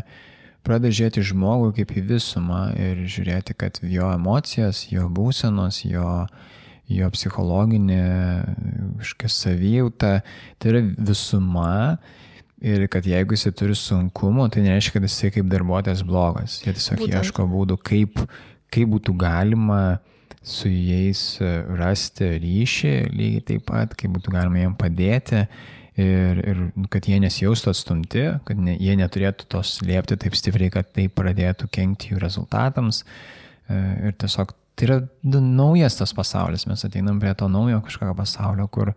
pradeda 0.67 0.91
žiūrėti 0.93 1.23
žmogų 1.31 1.71
kaip 1.79 1.95
į 1.97 2.03
visumą 2.11 2.61
ir 2.77 3.01
žiūrėti, 3.09 3.55
kad 3.57 3.79
jo 3.81 4.11
emocijas, 4.13 4.83
jo 4.91 5.07
būsenos, 5.09 5.79
jo, 5.89 6.11
jo 6.91 7.09
psichologinė 7.15 8.03
kažkokia 8.99 9.31
savijauta, 9.33 10.11
tai 10.61 10.73
yra 10.75 10.83
visuma 11.09 11.71
ir 12.61 12.85
kad 12.93 13.09
jeigu 13.09 13.33
jisai 13.33 13.55
turi 13.57 13.77
sunkumų, 13.77 14.51
tai 14.53 14.67
nereiškia, 14.67 14.99
kad 14.99 15.07
jisai 15.09 15.31
kaip 15.33 15.49
darbuotojas 15.49 16.05
blogas. 16.05 16.59
Jie 16.61 16.75
tiesiog 16.77 17.01
Būtent. 17.01 17.17
ieško 17.23 17.47
būdų, 17.49 17.79
kaip, 17.81 18.21
kaip 18.73 18.93
būtų 18.93 19.17
galima 19.17 19.81
su 20.45 20.69
jais 20.69 21.23
e, 21.41 21.49
rasti 21.79 22.29
ryšį 22.43 22.93
lygiai 23.13 23.43
taip 23.51 23.65
pat, 23.69 23.95
kaip 23.97 24.13
būtų 24.15 24.33
galima 24.35 24.61
jiem 24.61 24.77
padėti 24.79 25.41
ir, 25.97 26.39
ir 26.43 26.61
kad 26.93 27.09
jie 27.09 27.19
nesijaustų 27.23 27.73
atstumti, 27.73 28.23
kad 28.47 28.61
ne, 28.61 28.77
jie 28.79 28.95
neturėtų 28.99 29.49
to 29.51 29.63
slėpti 29.65 30.19
taip 30.21 30.37
stipriai, 30.37 30.71
kad 30.73 30.89
tai 30.95 31.07
pradėtų 31.09 31.69
kenkti 31.73 32.13
jų 32.13 32.21
rezultatams. 32.23 33.03
E, 33.67 33.81
ir 34.09 34.17
tiesiog 34.21 34.53
tai 34.77 34.89
yra 34.89 34.99
naujas 35.25 35.97
tas 35.97 36.13
pasaulis, 36.13 36.67
mes 36.69 36.85
ateinam 36.85 37.17
prie 37.21 37.33
to 37.37 37.49
naujo 37.49 37.81
kažkokio 37.87 38.13
pasaulio, 38.17 38.67
kur 38.69 38.93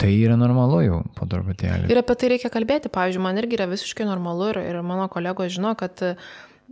tai 0.00 0.10
yra 0.16 0.36
normalu 0.40 0.80
jau 0.82 1.00
po 1.14 1.28
truputėlį. 1.28 1.90
Ir 1.92 2.00
apie 2.00 2.16
tai 2.18 2.32
reikia 2.34 2.50
kalbėti, 2.52 2.90
pavyzdžiui, 2.92 3.22
man 3.22 3.38
irgi 3.38 3.58
yra 3.58 3.68
visiškai 3.70 4.08
normalu 4.08 4.50
ir, 4.54 4.62
ir 4.72 4.80
mano 4.86 5.06
kolegos 5.12 5.52
žino, 5.54 5.74
kad 5.78 6.02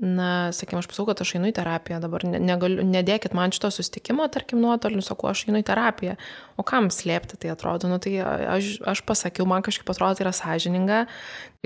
na, 0.01 0.53
sakykime, 0.55 0.79
aš 0.83 0.89
pasakau, 0.91 1.09
kad 1.11 1.23
aš 1.25 1.35
einu 1.39 1.51
į 1.51 1.55
terapiją, 1.57 1.99
dabar 2.03 2.23
negaliu, 2.29 2.85
nedėkit 2.87 3.35
man 3.35 3.53
šito 3.55 3.71
sustikimo, 3.75 4.27
tarkim, 4.31 4.61
nuotoliu, 4.63 5.03
sakau, 5.05 5.31
aš 5.33 5.47
einu 5.49 5.63
į 5.63 5.67
terapiją. 5.67 6.15
O 6.59 6.65
kam 6.67 6.91
slėpti 6.95 7.41
tai 7.43 7.51
atrodo, 7.55 7.91
nu 7.91 7.99
tai 8.03 8.15
aš, 8.23 8.77
aš 8.87 9.03
pasakiau, 9.09 9.47
man 9.51 9.67
kažkaip 9.67 9.91
atrodo, 9.91 10.19
tai 10.19 10.29
yra 10.29 10.35
sąžininga 10.39 11.05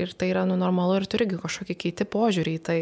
ir 0.01 0.15
tai 0.17 0.33
yra 0.33 0.47
nu, 0.49 0.57
normalu 0.61 1.01
ir 1.01 1.09
turi 1.11 1.29
kažkokį 1.33 1.79
keiti 1.87 2.09
požiūrį 2.09 2.57
į 2.59 2.63
tai. 2.69 2.79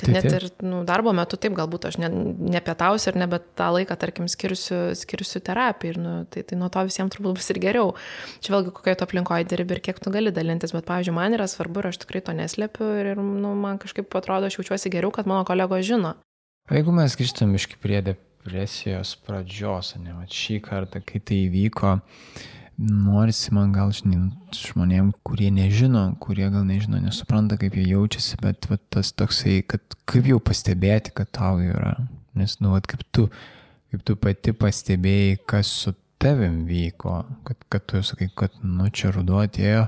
Kad 0.00 0.08
tai, 0.08 0.14
net 0.16 0.26
ir 0.34 0.46
nu, 0.64 0.80
darbo 0.88 1.12
metu 1.16 1.38
taip 1.40 1.54
galbūt 1.56 1.86
aš 1.90 1.98
ne, 2.02 2.08
nepietausiu 2.54 3.12
ir 3.12 3.18
nebe 3.22 3.38
tą 3.58 3.68
laiką, 3.76 3.96
tarkim, 4.00 4.28
skirsiu, 4.30 4.78
skirsiu 4.98 5.42
terapijai 5.44 5.94
ir 5.94 6.00
nu, 6.02 6.14
tai, 6.32 6.44
tai 6.48 6.58
nuo 6.58 6.70
to 6.72 6.82
visiems 6.88 7.12
turbūt 7.14 7.36
bus 7.38 7.50
ir 7.54 7.60
geriau. 7.62 7.92
Čia 8.42 8.56
vėlgi 8.56 8.74
kokioje 8.74 9.00
tu 9.00 9.06
aplinkoje 9.06 9.46
dirbi 9.50 9.76
ir 9.76 9.82
kiek 9.84 10.00
tu 10.02 10.14
gali 10.14 10.32
dalintis, 10.34 10.74
bet, 10.74 10.86
pavyzdžiui, 10.88 11.16
man 11.18 11.36
yra 11.38 11.46
svarbu 11.50 11.82
ir 11.82 11.90
aš 11.92 12.02
tikrai 12.04 12.24
to 12.26 12.34
neslėpiu 12.38 12.88
ir, 13.02 13.12
nu, 13.20 13.54
man 13.58 13.78
kažkaip 13.82 14.12
atrodo, 14.18 14.48
aš 14.50 14.58
jaučiuosi 14.58 14.92
geriau, 14.94 15.12
kad 15.14 15.30
mano 15.30 15.46
kolegos 15.48 15.86
žino. 15.86 16.16
Jeigu 16.72 16.94
mes 16.94 17.18
grįžtam 17.18 17.52
iš 17.58 17.68
prie 17.82 18.00
depresijos 18.06 19.16
pradžios, 19.26 19.94
ne, 20.00 20.16
va, 20.16 20.26
šį 20.30 20.60
kartą, 20.64 21.02
kai 21.04 21.20
tai 21.20 21.44
įvyko, 21.48 21.96
uh, 21.98 22.58
norisi 22.82 23.52
man 23.54 23.72
gal, 23.74 23.92
žinai, 23.94 24.32
žmonėm, 24.56 25.12
kurie 25.26 25.50
nežino, 25.54 26.04
kurie 26.22 26.48
gal 26.52 26.64
nežino, 26.68 27.00
nesupranta, 27.02 27.58
kaip 27.60 27.76
jie 27.78 27.86
jaučiasi, 27.92 28.38
bet 28.42 28.68
va, 28.70 28.78
tas 28.92 29.12
toksai, 29.16 29.60
kad 29.68 29.96
kaip 30.08 30.28
jau 30.28 30.40
pastebėti, 30.42 31.14
kad 31.16 31.30
tau 31.34 31.60
yra. 31.62 31.96
Nes, 32.38 32.56
nu, 32.64 32.72
va, 32.74 32.80
kaip 32.84 33.04
tu, 33.14 33.28
kaip 33.92 34.04
tu 34.08 34.16
pati 34.20 34.54
pastebėjai, 34.56 35.38
kas 35.48 35.70
su 35.84 35.94
tavim 36.22 36.62
vyko, 36.68 37.20
kad, 37.46 37.58
kad 37.72 37.86
tu 37.90 38.02
sakai, 38.06 38.30
kad, 38.38 38.54
nu, 38.62 38.88
čia 38.94 39.12
ruduo 39.14 39.42
atėjo. 39.42 39.86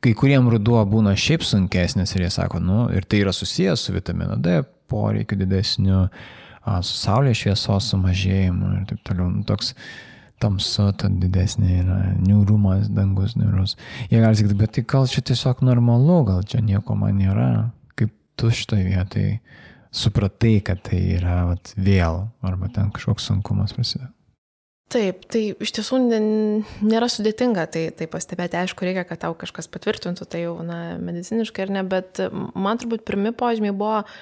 Kai 0.00 0.12
kuriem 0.16 0.48
ruduo 0.48 0.80
būna 0.88 1.12
šiaip 1.18 1.44
sunkesnis 1.44 2.14
ir 2.16 2.24
jie 2.24 2.30
sako, 2.32 2.60
nu, 2.64 2.84
ir 2.94 3.04
tai 3.04 3.20
yra 3.24 3.34
susijęs 3.36 3.84
su 3.84 3.94
vitamino 3.96 4.38
D 4.40 4.62
poreikiu 4.90 5.38
didesniu, 5.40 6.06
su 6.84 6.96
saulės 7.00 7.40
šviesos 7.40 7.90
sumažėjimu 7.92 8.72
ir 8.78 8.86
taip 8.90 9.02
toliau. 9.06 9.28
Nu, 9.32 9.44
toks, 9.48 9.74
tamsu, 10.40 10.90
tad 10.98 11.18
didesnė 11.22 11.80
yra 11.82 11.98
niūrumas, 12.18 12.88
dangus 12.94 13.36
niūrus. 13.38 13.76
Jie 14.10 14.20
gali 14.22 14.38
sakyti, 14.38 14.58
bet 14.58 14.76
tai 14.76 14.84
gal 14.88 15.08
čia 15.10 15.24
tiesiog 15.30 15.64
normalu, 15.66 16.22
gal 16.28 16.46
čia 16.48 16.62
nieko 16.64 16.96
man 16.98 17.18
nėra. 17.20 17.50
Kaip 17.98 18.14
tu 18.40 18.52
šitoje 18.54 18.86
vietoje 18.88 19.34
supratai, 19.94 20.56
kad 20.64 20.82
tai 20.86 21.02
yra 21.18 21.42
vat, 21.50 21.74
vėl, 21.76 22.24
arba 22.46 22.70
ten 22.72 22.92
kažkoks 22.94 23.28
sunkumas 23.30 23.74
prasideda. 23.76 24.12
Taip, 24.90 25.22
tai 25.30 25.52
iš 25.54 25.70
tiesų 25.76 26.00
nėra 26.02 27.06
sudėtinga 27.06 27.68
tai, 27.70 27.84
tai 27.94 28.08
pastebėti, 28.10 28.58
aišku, 28.58 28.82
reikia, 28.82 29.04
kad 29.06 29.20
tau 29.22 29.36
kažkas 29.38 29.70
patvirtintų, 29.70 30.26
tai 30.26 30.44
jau 30.48 30.56
na, 30.66 30.96
mediciniškai 30.98 31.68
ar 31.68 31.74
ne, 31.76 31.84
bet 31.86 32.18
man 32.58 32.80
turbūt 32.82 33.04
pirmi 33.06 33.30
požymiai 33.30 33.76
buvo 33.76 34.00
uh, 34.00 34.16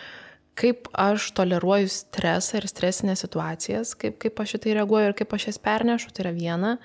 kaip 0.59 0.91
aš 0.99 1.31
toleruoju 1.39 1.89
stresą 1.93 2.59
ir 2.59 2.67
stresinės 2.71 3.23
situacijas, 3.25 3.95
kaip, 3.99 4.19
kaip 4.23 4.41
aš 4.43 4.57
šitai 4.57 4.77
reaguoju 4.81 5.11
ir 5.11 5.17
kaip 5.19 5.35
aš 5.37 5.51
jas 5.53 5.61
pernešu, 5.63 6.13
tai 6.15 6.27
yra 6.27 6.35
viena. 6.37 6.77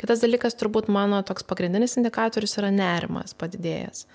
Kitas 0.00 0.22
dalykas, 0.24 0.56
turbūt 0.56 0.88
mano 0.92 1.20
toks 1.26 1.44
pagrindinis 1.44 1.98
indikatorius 2.00 2.56
yra 2.60 2.70
nerimas 2.72 3.36
padidėjęs. 3.36 4.06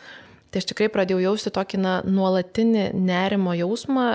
Tai 0.49 0.62
aš 0.62 0.70
tikrai 0.72 0.88
pradėjau 0.93 1.20
jausti 1.22 1.51
tokį 1.53 1.82
na, 1.84 1.97
nuolatinį 2.08 2.88
nerimo 2.95 3.53
jausmą, 3.58 4.08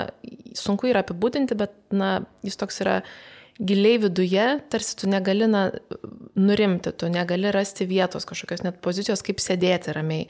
sunku 0.56 0.90
yra 0.90 1.04
apibūdinti, 1.04 1.58
bet 1.58 1.76
na, 1.94 2.22
jis 2.46 2.58
toks 2.58 2.82
yra 2.82 2.96
giliai 3.60 4.00
viduje, 4.00 4.46
tarsi 4.72 4.96
tu 4.96 5.10
negali 5.10 5.46
na, 5.50 5.66
nurimti, 6.40 6.94
tu 6.96 7.10
negali 7.12 7.52
rasti 7.54 7.86
vietos 7.86 8.26
kažkokios 8.26 8.64
net 8.64 8.80
pozicijos, 8.82 9.22
kaip 9.26 9.42
sėdėti 9.44 9.94
ramiai 9.94 10.26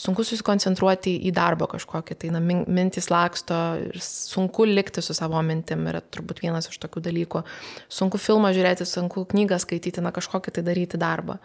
sunku 0.00 0.24
susikoncentruoti 0.26 1.12
į 1.28 1.32
darbą 1.36 1.68
kažkokį, 1.74 2.16
tai 2.20 2.32
na, 2.34 2.40
mintis 2.40 3.10
laksto 3.12 3.58
ir 3.80 4.00
sunku 4.04 4.66
likti 4.68 5.04
su 5.04 5.16
savo 5.16 5.40
mintim 5.46 5.86
yra 5.90 6.00
turbūt 6.00 6.42
vienas 6.44 6.70
iš 6.70 6.80
tokių 6.82 7.04
dalykų. 7.08 7.44
Sunku 7.92 8.20
filmą 8.20 8.54
žiūrėti, 8.56 8.88
sunku 8.88 9.26
knygą 9.30 9.60
skaityti, 9.62 10.04
na 10.04 10.14
kažkokį 10.16 10.56
tai 10.56 10.66
daryti 10.66 11.00
darbą. 11.00 11.38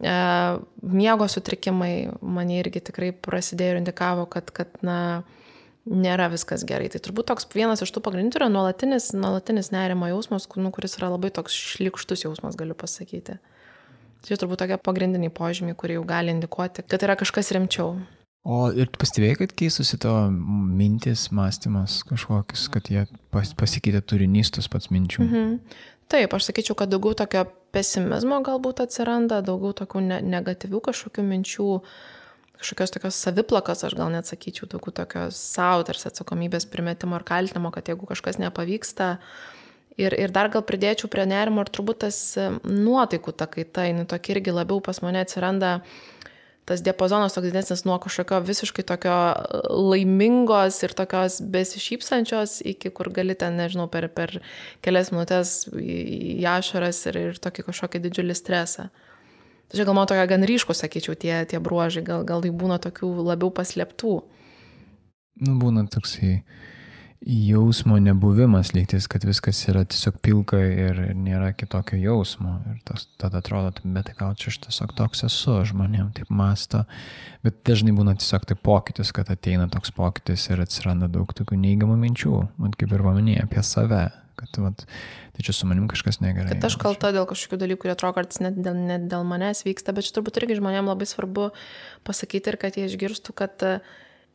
E, 0.00 0.14
miego 0.82 1.28
sutrikimai 1.28 2.10
mane 2.20 2.60
irgi 2.60 2.84
tikrai 2.90 3.12
prasidėjo 3.12 3.76
ir 3.76 3.82
indikavo, 3.82 4.26
kad, 4.30 4.52
kad 4.54 4.80
na, 4.86 4.98
nėra 5.88 6.28
viskas 6.32 6.64
gerai. 6.68 6.90
Tai 6.92 7.00
turbūt 7.02 7.30
toks 7.30 7.48
vienas 7.54 7.82
iš 7.84 7.92
tų 7.94 8.02
pagrindinių 8.04 8.40
yra 8.40 8.50
nuolatinis, 8.52 9.10
nuolatinis 9.16 9.72
nerimo 9.74 10.10
jausmas, 10.10 10.48
nu, 10.60 10.72
kuris 10.74 10.98
yra 11.00 11.12
labai 11.14 11.32
toks 11.34 11.56
šlikštus 11.56 12.26
jausmas, 12.26 12.58
galiu 12.60 12.76
pasakyti. 12.78 13.40
Tai 14.20 14.36
turbūt 14.36 14.60
tokie 14.60 14.76
pagrindiniai 14.84 15.32
požymiai, 15.32 15.76
kurie 15.78 15.96
jau 15.96 16.06
gali 16.08 16.32
indikuoti, 16.34 16.84
kad 16.84 17.04
yra 17.06 17.16
kažkas 17.20 17.52
rimčiau. 17.56 17.94
O 18.40 18.70
ir 18.72 18.88
pastebėjai, 18.96 19.36
kad 19.42 19.54
keistųsi 19.56 19.98
tavo 20.00 20.28
mintis, 20.32 21.26
mąstymas 21.36 21.98
kažkokius, 22.08 22.68
kad 22.72 22.88
jie 22.92 23.04
pas, 23.32 23.52
pasikeitė 23.56 24.00
turinys 24.00 24.52
tos 24.52 24.68
pats 24.72 24.88
minčių? 24.92 25.24
Mhm. 25.26 25.58
Taip, 26.10 26.32
aš 26.34 26.48
sakyčiau, 26.48 26.74
kad 26.76 26.90
daugiau 26.90 27.14
tokio 27.14 27.44
pesimizmo 27.74 28.40
galbūt 28.44 28.80
atsiranda, 28.82 29.44
daugiau 29.46 29.76
tokių 29.78 30.02
ne 30.08 30.18
negatyvių 30.26 30.80
kažkokių 30.88 31.22
minčių, 31.22 31.68
kažkokios 32.58 32.96
tokios 32.96 33.20
saviplakas, 33.28 33.84
aš 33.86 33.94
gal 33.96 34.10
net 34.12 34.26
sakyčiau, 34.26 34.66
daugiau 34.72 34.96
tokios 35.04 35.38
savo 35.38 35.84
tarsi 35.86 36.08
atsakomybės 36.10 36.66
primetimo 36.72 37.14
ar 37.16 37.24
kaltinimo, 37.28 37.70
kad 37.76 37.92
jeigu 37.92 38.08
kažkas 38.10 38.40
nepavyksta, 38.42 39.12
uh, 39.20 39.59
Ir, 39.98 40.14
ir 40.14 40.30
dar 40.32 40.48
gal 40.52 40.62
pridėčiau 40.66 41.10
prie 41.10 41.26
nerimo 41.28 41.64
ir 41.64 41.70
turbūt 41.74 42.04
tas 42.06 42.16
e, 42.38 42.46
nuotaikų 42.64 43.34
ta 43.36 43.48
kaita, 43.50 43.88
jinai 43.88 44.06
tokia 44.08 44.36
irgi 44.36 44.54
labiau 44.54 44.78
pas 44.84 45.02
mane 45.02 45.20
atsiranda 45.20 45.80
tas 46.70 46.84
diapazonas 46.86 47.34
toks 47.34 47.48
didesnis 47.48 47.82
nuo 47.88 47.96
kažkokio 47.98 48.38
visiškai 48.46 48.84
tokio 48.86 49.16
e, 49.34 49.60
laimingos 49.90 50.78
ir 50.86 50.94
tokios 50.94 51.40
besišypsančios 51.42 52.60
iki 52.72 52.92
kur 52.94 53.10
gali 53.14 53.34
ten, 53.34 53.58
nežinau, 53.58 53.88
per, 53.90 54.06
per 54.14 54.38
kelias 54.84 55.10
minutės 55.10 55.54
į 55.74 56.46
ašaras 56.54 57.02
ir, 57.10 57.20
ir 57.30 57.40
tokį 57.42 57.66
kažkokį 57.72 58.04
didžiulį 58.06 58.38
stresą. 58.38 58.90
Čia 59.70 59.86
gal 59.86 59.94
man 59.94 60.08
tokia 60.10 60.26
gan 60.30 60.46
ryško, 60.46 60.74
sakyčiau, 60.74 61.14
tie, 61.18 61.34
tie 61.50 61.58
bruožai, 61.62 62.02
gal, 62.06 62.24
gal 62.26 62.42
tai 62.42 62.50
būna 62.50 62.80
tokių 62.82 63.10
labiau 63.22 63.52
paslėptų. 63.54 64.16
Nu, 65.46 65.54
būna 65.58 65.84
toksai 65.90 66.40
jausmo 67.20 67.98
nebuvimas 68.00 68.72
lygtis, 68.72 69.04
kad 69.10 69.24
viskas 69.28 69.60
yra 69.68 69.82
tiesiog 69.84 70.16
pilka 70.24 70.58
ir, 70.64 71.00
nėra 71.16 71.50
kitokio 71.52 71.98
jausmo. 72.00 72.56
Ir 72.70 72.78
tas, 72.88 73.04
tada 73.20 73.42
atrodo, 73.44 73.74
bet 73.84 74.08
tai 74.08 74.16
gal 74.16 74.38
čia 74.40 74.48
aš 74.52 74.60
tiesiog 74.64 74.94
toks 74.96 75.26
esu, 75.28 75.58
žmonėm 75.68 76.14
taip 76.16 76.32
masto. 76.32 76.86
Bet 77.44 77.60
dažnai 77.68 77.92
būna 77.96 78.16
tiesiog 78.16 78.48
tai 78.48 78.56
pokytis, 78.56 79.12
kad 79.16 79.28
ateina 79.32 79.68
toks 79.72 79.92
pokytis 79.96 80.48
ir 80.48 80.64
atsiranda 80.64 81.10
daug 81.12 81.28
tokių 81.36 81.60
neigiamų 81.60 82.00
minčių. 82.00 82.34
Man 82.60 82.74
kaip 82.80 82.96
ir 82.96 83.04
paminėjai 83.04 83.44
apie 83.44 83.64
save, 83.68 84.02
kad 84.40 84.60
vat, 84.64 84.88
tai 85.36 85.44
čia 85.44 85.54
su 85.56 85.68
manim 85.68 85.92
kažkas 85.92 86.22
negerai. 86.24 86.54
Kad 86.54 86.68
aš 86.70 86.80
kalta 86.80 87.12
dėl 87.12 87.28
kažkokių 87.28 87.60
dalykų, 87.60 87.84
kurie 87.84 87.96
atrodo 87.98 88.16
kartais 88.16 88.40
net 88.40 88.56
dėl, 88.64 88.80
net 88.88 89.10
dėl 89.12 89.28
manęs 89.28 89.66
vyksta, 89.68 89.92
bet 89.92 90.08
čia 90.08 90.16
turbūt 90.16 90.40
irgi 90.40 90.56
žmonėms 90.62 90.88
labai 90.94 91.08
svarbu 91.08 91.50
pasakyti 92.08 92.54
ir 92.54 92.60
kad 92.64 92.80
jie 92.80 92.88
išgirstų, 92.88 93.36
kad 93.36 93.68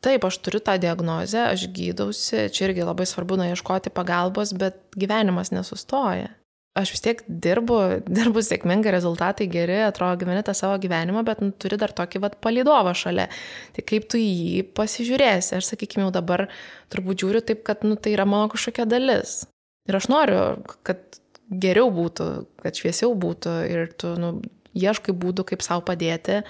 taip, 0.04 0.26
aš 0.28 0.40
turiu 0.44 0.64
tą 0.64 0.76
diagnozę, 0.82 1.52
aš 1.52 1.68
gydausi, 1.76 2.48
čia 2.54 2.68
irgi 2.70 2.88
labai 2.88 3.08
svarbu 3.10 3.38
naieškoti 3.42 3.94
pagalbos, 3.94 4.56
bet 4.58 4.82
gyvenimas 4.98 5.54
nesustoja 5.56 6.34
aš 6.76 6.92
vis 6.92 7.04
tiek 7.04 7.22
dirbu, 7.28 7.78
dirbu 8.18 8.44
sėkmingai, 8.44 8.94
rezultatai 8.96 9.48
geri, 9.52 9.80
atrodo 9.88 10.20
gyveni 10.22 10.44
tą 10.46 10.56
savo 10.58 10.78
gyvenimą, 10.84 11.24
bet 11.28 11.42
nu, 11.44 11.52
turi 11.56 11.80
dar 11.82 11.94
tokį 11.96 12.22
vat 12.26 12.40
palidovą 12.44 12.94
šalia. 12.98 13.30
Tai 13.76 13.86
kaip 13.88 14.10
tu 14.12 14.22
jį 14.22 14.66
pasižiūrėsi? 14.78 15.56
Aš, 15.60 15.72
sakykime, 15.72 16.08
jau 16.08 16.16
dabar 16.16 16.48
turbūt 16.94 17.24
žiūriu 17.24 17.44
taip, 17.48 17.64
kad 17.68 17.86
nu, 17.88 17.96
tai 17.96 18.16
yra 18.18 18.28
mano 18.30 18.52
kažkokia 18.52 18.88
dalis. 18.90 19.44
Ir 19.90 20.00
aš 20.00 20.10
noriu, 20.12 20.42
kad 20.86 21.20
geriau 21.50 21.92
būtų, 21.94 22.30
kad 22.64 22.78
šviesiau 22.78 23.14
būtų 23.22 23.58
ir 23.72 23.92
tu 23.96 24.16
nu, 24.20 24.36
ieškai 24.76 25.16
būdų, 25.16 25.46
kaip 25.52 25.64
savo 25.64 25.86
padėti. 25.88 26.42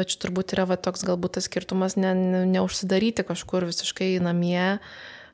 Bet 0.00 0.14
čia 0.14 0.22
turbūt 0.24 0.56
yra 0.56 0.64
va, 0.70 0.80
toks 0.80 1.04
galbūt 1.04 1.36
tas 1.36 1.46
skirtumas 1.50 1.98
ne, 2.00 2.14
ne, 2.16 2.44
neužsidaryti 2.48 3.26
kažkur 3.28 3.68
visiškai 3.68 4.14
namie, 4.24 4.78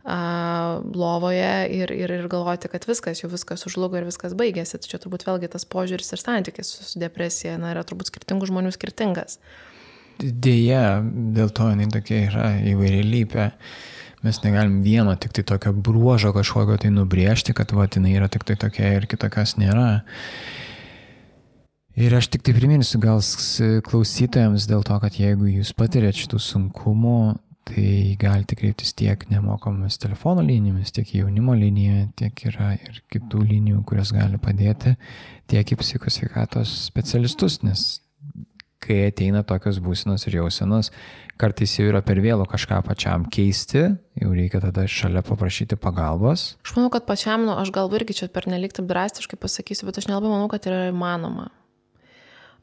lovoje 0.07 1.55
ir, 1.75 1.91
ir, 1.91 2.13
ir 2.15 2.29
galvoti, 2.31 2.71
kad 2.71 2.85
viskas, 2.87 3.23
jau 3.23 3.31
viskas 3.31 3.67
užlugo 3.67 3.99
ir 3.99 4.07
viskas 4.07 4.37
baigėsi. 4.39 4.79
Tai 4.79 4.91
čia 4.93 5.01
turbūt 5.03 5.27
vėlgi 5.27 5.51
tas 5.55 5.67
požiūris 5.67 6.15
ir 6.15 6.23
santykis 6.23 6.71
su 6.93 7.03
depresija 7.03 7.57
na, 7.59 7.73
yra 7.75 7.83
turbūt 7.87 8.13
skirtingų 8.13 8.51
žmonių 8.53 8.71
skirtingas. 8.75 9.41
Dėja, 10.23 11.03
dėl 11.37 11.51
to 11.53 11.69
jinai 11.73 11.91
tokia 11.93 12.23
yra 12.31 12.47
įvairialypė. 12.71 13.51
Mes 14.25 14.39
negalim 14.43 14.79
vieno 14.83 15.13
tik 15.21 15.35
tai 15.37 15.45
tokio 15.47 15.75
bruožo 15.75 16.33
kažkokio 16.35 16.79
tai 16.83 16.93
nubriežti, 16.95 17.55
kad 17.55 17.75
va, 17.77 17.85
jinai 17.91 18.15
yra 18.17 18.31
tik 18.33 18.47
tai 18.49 18.57
tokia 18.59 18.95
ir 18.97 19.11
kitokios 19.11 19.59
nėra. 19.61 20.01
Ir 21.97 22.13
aš 22.13 22.27
tik 22.29 22.43
tai 22.45 22.53
priminsiu 22.53 22.99
gal 23.01 23.23
klausytojams 23.89 24.67
dėl 24.69 24.83
to, 24.85 24.99
kad 25.01 25.15
jeigu 25.17 25.49
jūs 25.49 25.71
patirėt 25.79 26.19
šitų 26.21 26.41
sunkumų, 26.45 27.21
tai 27.67 28.15
galite 28.21 28.59
kreiptis 28.59 28.93
tiek 28.93 29.25
nemokamomis 29.31 29.97
telefono 30.03 30.45
linijomis, 30.45 30.93
tiek 30.93 31.09
į 31.09 31.23
jaunimo 31.23 31.57
liniją, 31.57 32.11
tiek 32.21 32.45
yra 32.53 32.75
ir 32.77 33.01
kitų 33.15 33.41
linijų, 33.49 33.81
kurios 33.89 34.13
gali 34.13 34.37
padėti, 34.37 34.93
tiek 35.49 35.73
į 35.73 35.81
psichosveikatos 35.81 36.77
specialistus, 36.85 37.63
nes 37.65 37.89
kai 38.85 39.07
ateina 39.09 39.41
tokios 39.49 39.81
būsenos 39.81 40.29
ir 40.29 40.43
jausenos, 40.43 40.93
kartais 41.41 41.79
jau 41.81 41.89
yra 41.89 42.05
per 42.05 42.21
vėlų 42.21 42.45
kažką 42.53 42.85
pačiam 42.87 43.25
keisti, 43.25 43.89
jau 44.21 44.37
reikia 44.37 44.61
tada 44.69 44.85
šalia 44.85 45.25
paprašyti 45.25 45.81
pagalbos. 45.81 46.53
Aš 46.61 46.77
manau, 46.77 46.93
kad 46.93 47.09
pačiam, 47.09 47.49
nu, 47.49 47.57
aš 47.57 47.73
galbūt 47.75 48.05
irgi 48.05 48.21
čia 48.21 48.29
per 48.29 48.53
nelik 48.53 48.77
taip 48.77 48.93
drastiškai 48.93 49.41
pasakysiu, 49.41 49.89
bet 49.89 50.05
aš 50.05 50.13
nelabai 50.13 50.37
manau, 50.37 50.53
kad 50.53 50.69
yra 50.69 50.91
įmanoma. 50.93 51.55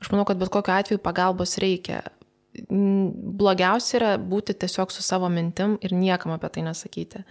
Aš 0.04 0.12
manau, 0.12 0.28
kad 0.28 0.42
bet 0.42 0.52
kokiu 0.52 0.76
atveju 0.76 1.00
pagalbos 1.00 1.56
reikia 1.64 2.04
blogiausia 2.54 3.96
yra 3.98 4.10
būti 4.22 4.54
tiesiog 4.62 4.92
su 4.94 5.02
savo 5.02 5.26
mintim 5.32 5.74
ir 5.82 5.94
niekam 5.98 6.36
apie 6.36 6.52
tai 6.54 6.64
nesakyti. 6.68 7.24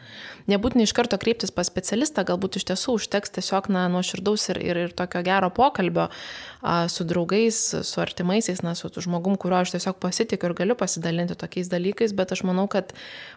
Nebūtinai 0.51 0.87
iš 0.89 0.95
karto 0.97 1.19
kreiptis 1.21 1.55
pas 1.55 1.69
specialistą, 1.71 2.25
galbūt 2.27 2.59
iš 2.59 2.67
tiesų 2.73 2.97
užteks 2.99 3.35
tiesiog 3.37 3.69
na, 3.73 3.85
nuoširdaus 3.93 4.49
ir, 4.51 4.59
ir, 4.65 4.81
ir 4.87 4.97
tokio 4.99 5.23
gero 5.27 5.53
pokalbio 5.55 6.09
a, 6.09 6.89
su 6.91 7.07
draugais, 7.07 7.61
su 7.87 8.03
artimaisiais, 8.03 8.65
na, 8.67 8.75
su 8.79 8.91
žmogum, 9.07 9.39
kuriuo 9.39 9.61
aš 9.63 9.77
tiesiog 9.77 10.01
pasitikiu 10.03 10.51
ir 10.51 10.57
galiu 10.59 10.79
pasidalinti 10.79 11.39
tokiais 11.39 11.71
dalykais, 11.71 12.17
bet 12.19 12.35
aš 12.35 12.43
manau, 12.49 12.67
kad 12.73 12.91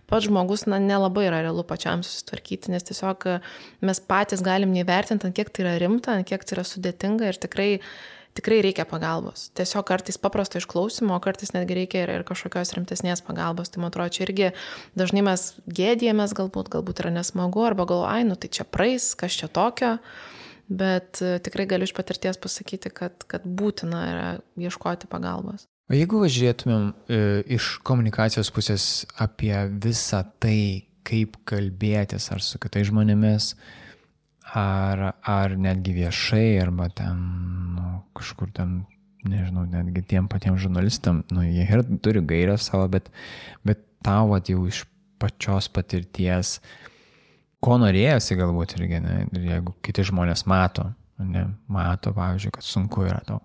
pats 0.09 0.25
žmogus 0.25 0.65
na, 0.71 0.81
nelabai 0.81 1.29
yra 1.29 1.45
realu 1.45 1.67
pačiam 1.67 2.01
susitvarkyti, 2.05 2.73
nes 2.73 2.89
tiesiog 2.89 3.29
mes 3.86 4.03
patys 4.09 4.41
galim 4.45 4.73
neįvertinti, 4.73 5.33
kiek 5.38 5.53
tai 5.53 5.67
yra 5.67 5.77
rimta, 5.86 6.17
kiek 6.25 6.41
tai 6.41 6.57
yra 6.59 6.65
sudėtinga 6.65 7.29
ir 7.29 7.41
tikrai 7.45 7.71
tikrai 8.36 8.59
reikia 8.65 8.86
pagalbos. 8.89 9.49
Tiesiog 9.57 9.86
kartais 9.88 10.19
paprasto 10.21 10.59
išklausimo, 10.59 11.17
kartais 11.23 11.53
netgi 11.55 11.77
reikia 11.79 12.03
ir, 12.03 12.13
ir 12.19 12.25
kažkokios 12.27 12.73
rimtesnės 12.75 13.23
pagalbos. 13.25 13.71
Tai 13.71 13.83
man 13.83 13.93
atrodo, 13.93 14.13
čia 14.15 14.25
irgi 14.27 14.49
dažnai 14.99 15.23
mes 15.25 15.47
gėdėjomės 15.65 16.36
galbūt, 16.38 16.71
galbūt 16.73 17.03
yra 17.03 17.13
nesmagu, 17.15 17.63
arba 17.65 17.88
galvoju, 17.89 18.09
ai, 18.11 18.25
nu 18.27 18.38
tai 18.39 18.51
čia 18.51 18.67
praeis, 18.67 19.13
kas 19.19 19.38
čia 19.39 19.51
tokio. 19.51 19.95
Bet 20.65 21.21
e, 21.21 21.38
tikrai 21.45 21.67
galiu 21.69 21.86
iš 21.86 21.93
patirties 21.93 22.39
pasakyti, 22.41 22.89
kad, 22.89 23.23
kad 23.29 23.45
būtina 23.45 24.01
yra 24.09 24.27
ieškoti 24.57 25.07
pagalbos. 25.11 25.67
O 25.86 25.93
jeigu 25.93 26.23
važiuotumėm 26.23 26.89
e, 26.89 27.17
iš 27.55 27.75
komunikacijos 27.86 28.49
pusės 28.53 28.86
apie 29.21 29.53
visą 29.69 30.23
tai, 30.41 30.89
kaip 31.05 31.38
kalbėtis 31.45 32.31
ar 32.33 32.41
su 32.41 32.57
kitais 32.57 32.89
žmonėmis, 32.89 33.51
ar, 34.53 35.05
ar 35.25 35.55
netgi 35.57 35.95
viešai, 35.95 36.59
arba 36.61 36.89
ten 36.93 37.21
nu, 37.75 37.87
kažkur 38.17 38.51
ten, 38.55 38.83
nežinau, 39.25 39.65
netgi 39.69 40.03
tiem 40.13 40.29
patiems 40.31 40.61
žurnalistam, 40.61 41.23
nu, 41.33 41.45
jie 41.45 41.65
ir 41.65 41.85
turi 42.03 42.21
gairią 42.21 42.57
savo, 42.61 42.87
bet, 42.91 43.09
bet 43.65 43.81
tau 44.05 44.35
at 44.37 44.51
jau 44.51 44.67
iš 44.69 44.83
pačios 45.21 45.69
patirties, 45.73 46.59
ko 47.63 47.79
norėjosi 47.81 48.37
galbūt 48.37 48.77
irgi, 48.77 49.01
ne, 49.01 49.17
ir 49.33 49.49
jeigu 49.55 49.73
kiti 49.85 50.05
žmonės 50.05 50.45
mato, 50.49 50.91
ne, 51.17 51.47
mato, 51.71 52.13
pavyzdžiui, 52.13 52.53
kad 52.57 52.67
sunku 52.67 53.07
yra 53.07 53.21
tau. 53.25 53.41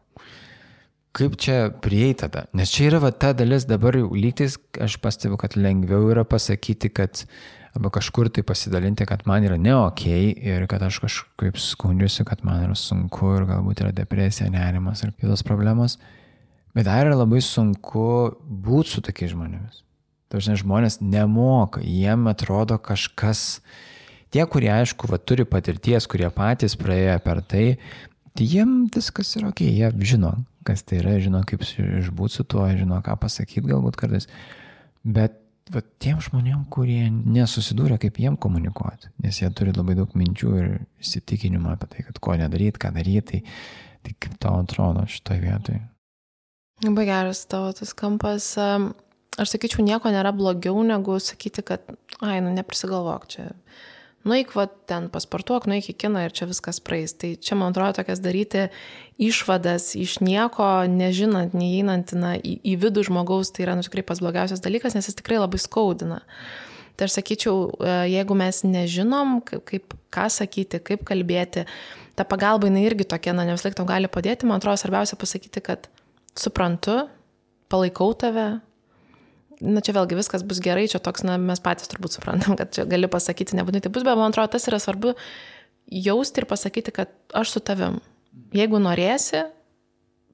Kaip 1.17 1.35
čia 1.43 1.73
prieiti 1.83 2.21
tada? 2.23 2.45
Nes 2.55 2.71
čia 2.71 2.85
yra 2.87 3.01
va, 3.03 3.11
ta 3.11 3.33
dalis 3.35 3.65
dabar 3.67 3.97
jau 3.99 4.13
lygtis, 4.15 4.61
aš 4.79 5.01
pastebiu, 5.03 5.41
kad 5.41 5.57
lengviau 5.59 6.13
yra 6.13 6.23
pasakyti, 6.29 6.93
kad 6.95 7.25
arba 7.77 7.91
kažkur 7.95 8.31
tai 8.33 8.43
pasidalinti, 8.47 9.07
kad 9.07 9.23
man 9.31 9.45
yra 9.47 9.59
ne 9.61 9.75
ok 9.77 10.07
ir 10.11 10.67
kad 10.71 10.83
aš 10.83 11.01
kažkaip 11.05 11.59
skundžiuosi, 11.61 12.25
kad 12.27 12.43
man 12.47 12.65
yra 12.67 12.79
sunku 12.79 13.35
ir 13.37 13.47
galbūt 13.51 13.85
yra 13.85 13.93
depresija, 13.95 14.51
nerimas 14.51 15.05
ir 15.05 15.15
kitos 15.15 15.45
problemos. 15.47 15.99
Bet 16.75 16.87
dar 16.87 17.07
yra 17.07 17.19
labai 17.19 17.43
sunku 17.43 18.35
būti 18.43 18.95
su 18.95 19.05
tokiais 19.07 19.33
žmonėmis. 19.35 19.83
Dažnai 20.31 20.59
žmonės 20.61 21.01
nemoka, 21.03 21.83
jiem 21.83 22.29
atrodo 22.31 22.77
kažkas, 22.79 23.59
tie, 24.31 24.45
kurie 24.47 24.71
aišku, 24.71 25.11
va, 25.11 25.19
turi 25.19 25.43
patirties, 25.43 26.07
kurie 26.11 26.31
patys 26.31 26.79
praėjo 26.79 27.17
per 27.25 27.43
tai, 27.43 27.65
tai 28.39 28.47
jiem 28.47 28.85
viskas 28.95 29.35
yra 29.41 29.51
ok, 29.51 29.65
jie 29.67 29.91
žino, 30.07 30.37
kas 30.67 30.87
tai 30.87 31.01
yra, 31.01 31.17
žino, 31.23 31.43
kaip 31.47 31.67
išbūti 31.67 32.39
su 32.39 32.47
tuo, 32.47 32.69
žino, 32.79 33.01
ką 33.03 33.19
pasakyti 33.19 33.67
galbūt 33.73 33.99
kartais. 33.99 34.31
Bet 35.03 35.40
va, 35.75 35.83
tiem 36.03 36.21
žmonėm, 36.23 36.65
kurie 36.73 37.05
nesusidūrė, 37.11 37.99
kaip 38.03 38.19
jiem 38.23 38.37
komunikuoti, 38.41 39.11
nes 39.25 39.41
jie 39.43 39.51
turi 39.57 39.75
labai 39.77 39.97
daug 39.99 40.15
minčių 40.19 40.55
ir 40.59 40.71
įsitikinimų 41.03 41.75
apie 41.75 41.91
tai, 41.95 42.07
kad 42.09 42.21
ko 42.23 42.37
nedaryti, 42.41 42.81
ką 42.83 42.93
daryti, 42.97 43.41
tai, 43.41 43.43
tai 44.07 44.17
kaip 44.27 44.37
tau 44.43 44.61
atrodo 44.65 45.07
šitoje 45.11 45.45
vietoje? 45.45 45.83
Labai 46.87 47.07
geras 47.09 47.45
tavo 47.51 47.73
tas 47.77 47.93
kampas. 47.97 48.55
Aš 49.41 49.55
sakyčiau, 49.55 49.85
nieko 49.87 50.11
nėra 50.13 50.33
blogiau 50.37 50.81
negu 50.85 51.19
sakyti, 51.23 51.63
kad, 51.67 51.85
ai, 52.21 52.41
nu 52.45 52.53
neprisigalvok 52.57 53.29
čia 53.31 53.51
nueik 54.29 54.53
va 54.57 54.67
ten 54.89 55.09
pasportuok, 55.13 55.67
nueik 55.71 55.91
į 55.93 55.97
kiną 56.05 56.25
ir 56.27 56.35
čia 56.37 56.49
viskas 56.51 56.81
praeis. 56.85 57.15
Tai 57.17 57.33
čia, 57.41 57.57
man 57.59 57.73
atrodo, 57.73 57.99
tokias 58.01 58.23
daryti 58.23 58.69
išvadas 59.21 59.95
iš 59.99 60.19
nieko, 60.25 60.69
nežinant, 60.91 61.55
neįeinant 61.57 62.15
na, 62.19 62.35
į, 62.37 62.59
į 62.73 62.77
vidų 62.85 63.07
žmogaus, 63.09 63.53
tai 63.55 63.67
yra 63.67 63.77
nu, 63.79 63.85
tikrai 63.87 64.05
pas 64.07 64.21
blogiausias 64.23 64.63
dalykas, 64.65 64.97
nes 64.97 65.09
jis 65.09 65.19
tikrai 65.21 65.41
labai 65.41 65.61
skaudina. 65.61 66.21
Tai 66.99 67.09
aš 67.09 67.17
sakyčiau, 67.17 67.71
e, 67.81 67.93
jeigu 68.13 68.37
mes 68.37 68.61
nežinom, 68.67 69.39
kaip, 69.47 69.65
kaip 69.69 69.97
ką 70.13 70.27
sakyti, 70.33 70.83
kaip 70.85 71.07
kalbėti, 71.09 71.65
ta 72.19 72.27
pagalba 72.29 72.69
jinai 72.69 72.85
irgi 72.89 73.09
tokia, 73.09 73.33
na, 73.37 73.47
ne 73.49 73.57
vis 73.57 73.65
laik 73.65 73.79
tau 73.79 73.89
gali 73.89 74.11
padėti, 74.13 74.49
man 74.49 74.61
atrodo, 74.61 74.83
svarbiausia 74.83 75.17
pasakyti, 75.21 75.65
kad 75.65 75.89
suprantu, 76.37 77.07
palaikau 77.73 78.13
tave, 78.19 78.61
na 79.61 79.83
čia 79.85 79.95
vėlgi 79.97 80.19
viskas 80.19 80.45
bus 80.47 80.61
gerai, 80.65 80.87
čia 80.91 81.01
toks, 81.03 81.25
na 81.27 81.37
mes 81.41 81.61
patys 81.63 81.91
turbūt 81.93 82.17
suprantam, 82.17 82.57
kad 82.59 82.73
čia 82.75 82.87
gali 82.89 83.11
pasakyti, 83.11 83.59
nebūtinai 83.59 83.85
tai 83.85 83.93
bus, 83.93 84.07
bet 84.07 84.19
man 84.19 84.33
atrodo, 84.33 84.53
tas 84.57 84.67
yra 84.71 84.81
svarbu 84.83 85.15
jausti 85.91 86.43
ir 86.43 86.49
pasakyti, 86.51 86.95
kad 86.97 87.13
aš 87.37 87.57
su 87.57 87.63
tavim. 87.65 88.01
Jeigu 88.57 88.81
norėsi, 88.83 89.45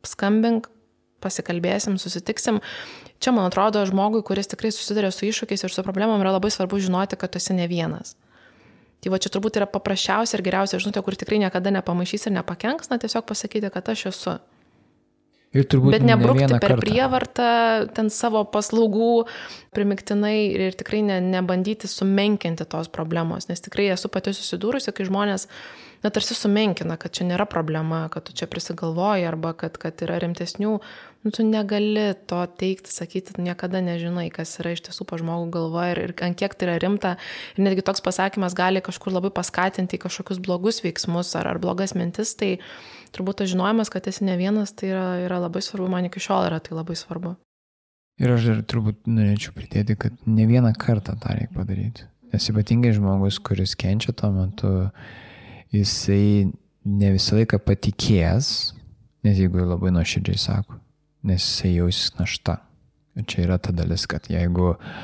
skambink, 0.07 0.69
pasikalbėsim, 1.25 1.97
susitiksim. 2.01 2.61
Čia, 3.19 3.33
man 3.33 3.49
atrodo, 3.49 3.83
žmogui, 3.89 4.23
kuris 4.27 4.51
tikrai 4.53 4.71
susiduria 4.75 5.11
su 5.15 5.27
iššūkiais 5.29 5.65
ir 5.67 5.73
su 5.73 5.85
problemom, 5.85 6.21
yra 6.23 6.37
labai 6.37 6.53
svarbu 6.53 6.81
žinoti, 6.85 7.19
kad 7.19 7.33
tu 7.33 7.41
esi 7.41 7.57
ne 7.57 7.67
vienas. 7.71 8.15
Tai 9.01 9.13
va 9.13 9.21
čia 9.23 9.31
turbūt 9.33 9.59
yra 9.61 9.69
paprasčiausia 9.71 10.39
ir 10.39 10.45
geriausia 10.45 10.81
žinutė, 10.83 11.03
kur 11.05 11.17
tikrai 11.19 11.41
niekada 11.41 11.73
nepamaišys 11.75 12.29
ir 12.29 12.37
nepakenks, 12.39 12.93
na 12.93 13.01
tiesiog 13.01 13.27
pasakyti, 13.29 13.73
kad 13.73 13.89
aš 13.93 14.07
esu. 14.13 14.37
Ir 15.57 15.67
turbūt 15.71 15.97
Bet 15.97 16.05
nebrukti 16.07 16.45
ne 16.45 16.61
per 16.61 16.75
kartą. 16.75 16.85
prievartą 16.85 17.49
ten 17.97 18.11
savo 18.13 18.45
paslaugų 18.53 19.27
primiktinai 19.77 20.37
ir 20.69 20.77
tikrai 20.79 21.03
ne, 21.07 21.19
nebandyti 21.25 21.89
sumenkinti 21.91 22.69
tos 22.69 22.91
problemos, 22.93 23.49
nes 23.51 23.65
tikrai 23.65 23.91
esu 23.95 24.11
pati 24.13 24.35
susidūrusi, 24.37 24.93
kai 24.97 25.09
žmonės 25.09 25.49
na, 26.05 26.11
tarsi 26.11 26.37
sumenkina, 26.37 26.97
kad 27.01 27.15
čia 27.17 27.27
nėra 27.27 27.47
problema, 27.51 28.05
kad 28.13 28.27
tu 28.29 28.35
čia 28.37 28.49
prisigalvoji 28.51 29.27
arba 29.27 29.53
kad, 29.59 29.79
kad 29.81 30.03
yra 30.05 30.19
rimtesnių, 30.23 30.75
nu, 31.27 31.33
tu 31.35 31.47
negali 31.47 32.13
to 32.31 32.43
teikti, 32.61 32.93
sakyti, 32.93 33.35
niekada 33.43 33.81
nežinai, 33.85 34.29
kas 34.35 34.59
yra 34.63 34.77
iš 34.77 34.85
tiesų 34.87 35.07
pa 35.09 35.19
žmogų 35.21 35.49
galvoje 35.57 35.97
ir, 35.97 36.03
ir 36.07 36.15
ant 36.29 36.39
kiek 36.39 36.55
tai 36.55 36.69
yra 36.69 36.77
rimta. 36.83 37.17
Ir 37.57 37.67
netgi 37.67 37.87
toks 37.87 38.05
pasakymas 38.05 38.55
gali 38.59 38.85
kažkur 38.85 39.17
labai 39.17 39.33
paskatinti 39.35 39.99
kažkokius 40.03 40.43
blogus 40.45 40.83
veiksmus 40.85 41.35
ar, 41.39 41.51
ar 41.55 41.63
blogas 41.63 41.97
mintis, 41.99 42.37
tai 42.39 42.57
turbūt 43.17 43.41
tas 43.41 43.51
žinojimas, 43.51 43.91
kad 43.93 44.07
esi 44.11 44.27
ne 44.27 44.37
vienas, 44.39 44.75
tai 44.77 44.93
yra, 44.93 45.07
yra 45.25 45.41
labai 45.43 45.63
svarbu, 45.65 45.89
man 45.93 46.09
iki 46.09 46.23
šiol 46.23 46.47
yra 46.51 46.61
tai 46.63 46.77
labai 46.77 46.97
svarbu. 46.99 47.35
Ir 48.23 48.33
aš 48.33 48.47
dar 48.49 48.63
turbūt 48.65 49.09
norėčiau 49.11 49.53
pridėti, 49.57 49.97
kad 50.01 50.15
ne 50.29 50.47
vieną 50.49 50.73
kartą 50.81 51.17
tą 51.21 51.35
reikia 51.37 51.53
padaryti. 51.57 52.07
Nes 52.33 52.49
ypatingai 52.53 52.95
žmogus, 52.97 53.41
kuris 53.45 53.75
kenčia 53.79 54.15
tuo 54.17 54.31
metu, 54.35 54.71
jisai 55.75 56.49
ne 56.87 57.13
visą 57.15 57.41
laiką 57.41 57.61
patikės, 57.65 58.73
nes 59.27 59.43
jeigu 59.43 59.67
labai 59.67 59.93
nuoširdžiai 59.97 60.41
sako, 60.41 60.81
nes 61.29 61.45
jisai 61.45 61.77
jausis 61.77 62.17
našta. 62.17 62.61
Ir 63.17 63.29
čia 63.29 63.45
yra 63.47 63.61
ta 63.61 63.73
dalis, 63.73 64.05
kad 64.09 64.29
jeigu 64.33 64.75
uh, 64.75 64.97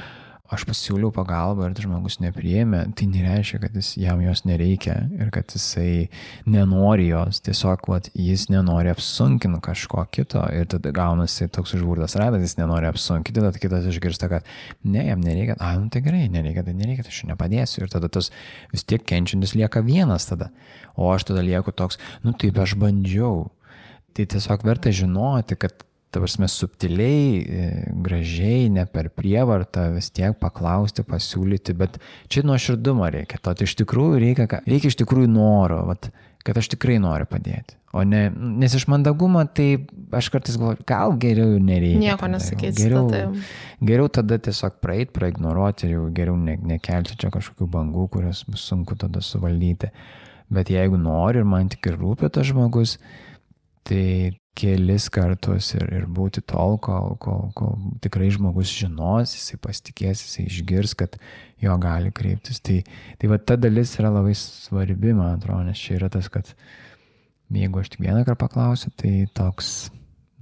aš 0.52 0.64
pasiūliau 0.68 1.10
pagalbą 1.14 1.68
ir 1.68 1.76
tas 1.76 1.86
žmogus 1.86 2.18
nepriėmė, 2.22 2.82
tai 2.98 3.06
nereiškia, 3.10 3.60
kad 3.62 3.76
jis, 3.78 3.92
jam 4.00 4.20
jos 4.24 4.44
nereikia 4.48 4.96
ir 5.16 5.30
kad 5.34 5.52
jisai 5.54 6.08
nenori 6.48 7.08
jos, 7.08 7.40
tiesiog 7.46 7.88
vat, 7.90 8.10
jis 8.18 8.48
nenori 8.52 8.92
apsunkinti 8.92 9.62
kažko 9.64 10.04
kito 10.14 10.42
ir 10.54 10.68
tada 10.72 10.92
gaunasi 10.94 11.48
toks 11.52 11.76
užburtas 11.78 12.16
ratas, 12.20 12.44
jis 12.44 12.58
nenori 12.60 12.90
apsunkinti, 12.90 13.40
tada 13.40 13.62
kitas 13.62 13.88
išgirsta, 13.90 14.28
kad 14.32 14.48
ne, 14.84 15.06
jam 15.08 15.22
nereikia, 15.24 15.56
a, 15.58 15.74
nu 15.80 15.88
tai 15.92 16.04
gerai, 16.04 16.26
nereikia, 16.32 16.66
tai 16.66 16.76
nereikia, 16.76 17.06
tai 17.06 17.14
aš 17.14 17.22
nepadėsiu. 17.30 17.86
Ir 17.86 17.92
tada 17.92 18.10
tas 18.12 18.30
vis 18.72 18.84
tiek 18.88 19.04
kenčiantis 19.08 19.56
lieka 19.58 19.82
vienas 19.86 20.28
tada, 20.28 20.50
o 20.96 21.08
aš 21.12 21.30
tada 21.30 21.44
lieku 21.44 21.74
toks, 21.74 22.00
nu 22.26 22.36
taip 22.36 22.60
aš 22.62 22.76
bandžiau. 22.80 23.48
Tai 24.12 24.26
tiesiog 24.28 24.66
verta 24.68 24.92
žinoti, 24.92 25.56
kad 25.56 25.86
ta 26.12 26.20
prasme, 26.20 26.48
subtiliai, 26.48 27.28
e, 27.40 27.68
gražiai, 28.04 28.66
ne 28.72 28.84
per 28.90 29.08
prievartą 29.16 29.86
vis 29.94 30.10
tiek 30.12 30.36
paklausti, 30.40 31.04
pasiūlyti, 31.08 31.74
bet 31.78 31.96
čia 32.32 32.44
nuoširdumo 32.44 33.08
reikia. 33.14 33.40
To 33.40 33.54
tai 33.56 33.68
iš 33.68 33.78
tikrųjų 33.80 34.20
reikia, 34.20 34.48
reikia 34.68 34.92
iš 34.92 34.98
tikrųjų 35.00 35.30
noro, 35.32 35.80
vat, 35.88 36.10
kad 36.44 36.58
aš 36.60 36.68
tikrai 36.74 36.98
noriu 37.00 37.28
padėti. 37.30 37.78
O 37.96 38.02
ne, 38.08 38.26
nes 38.32 38.72
iš 38.76 38.86
mandagumo, 38.88 39.42
tai 39.56 39.86
aš 40.16 40.30
kartais 40.32 40.56
galvoju, 40.60 40.84
gal 40.88 41.16
geriau 41.20 41.56
nereikia. 41.60 42.00
Nieko 42.00 42.28
nesakyti. 42.32 42.76
Geriau, 42.80 43.06
tada. 43.12 43.48
geriau 43.84 44.12
tada 44.12 44.38
tiesiog 44.40 44.78
praeit, 44.84 45.12
praignoruoti 45.16 45.88
ir 45.88 45.96
jau 45.98 46.06
geriau 46.16 46.36
ne, 46.40 46.58
nekelti 46.72 47.18
čia 47.20 47.32
kažkokių 47.32 47.68
bangų, 47.72 48.06
kurias 48.14 48.44
bus 48.48 48.64
sunku 48.68 48.96
tada 49.00 49.20
suvaldyti. 49.24 49.92
Bet 50.52 50.72
jeigu 50.72 51.00
nori 51.00 51.40
ir 51.40 51.48
man 51.48 51.68
tik 51.72 51.88
ir 51.88 52.00
rūpia 52.00 52.32
tas 52.32 52.48
žmogus, 52.48 52.98
tai 53.88 54.32
kelis 54.58 55.08
kartus 55.12 55.70
ir, 55.76 55.86
ir 55.96 56.04
būti 56.12 56.42
tol, 56.44 56.76
kol, 56.82 57.16
kol, 57.22 57.48
kol 57.56 57.78
tikrai 58.04 58.28
žmogus 58.34 58.72
žinos, 58.72 59.32
jisai 59.36 59.58
pasitikės, 59.62 60.24
jisai 60.26 60.44
išgirs, 60.50 60.94
kad 60.98 61.16
jo 61.62 61.76
gali 61.80 62.12
kreiptis. 62.14 62.60
Tai, 62.64 62.82
tai 63.20 63.30
va 63.32 63.40
ta 63.40 63.56
dalis 63.60 63.94
yra 64.00 64.12
labai 64.12 64.34
svarbi, 64.38 65.14
man 65.16 65.38
atrodo, 65.38 65.64
nes 65.68 65.80
čia 65.80 65.96
yra 65.96 66.10
tas, 66.12 66.28
kad 66.32 66.52
jeigu 67.52 67.80
aš 67.80 67.94
tik 67.94 68.04
vieną 68.04 68.26
kartą 68.26 68.38
paklausiu, 68.44 68.92
tai 69.00 69.14
toks, 69.36 69.72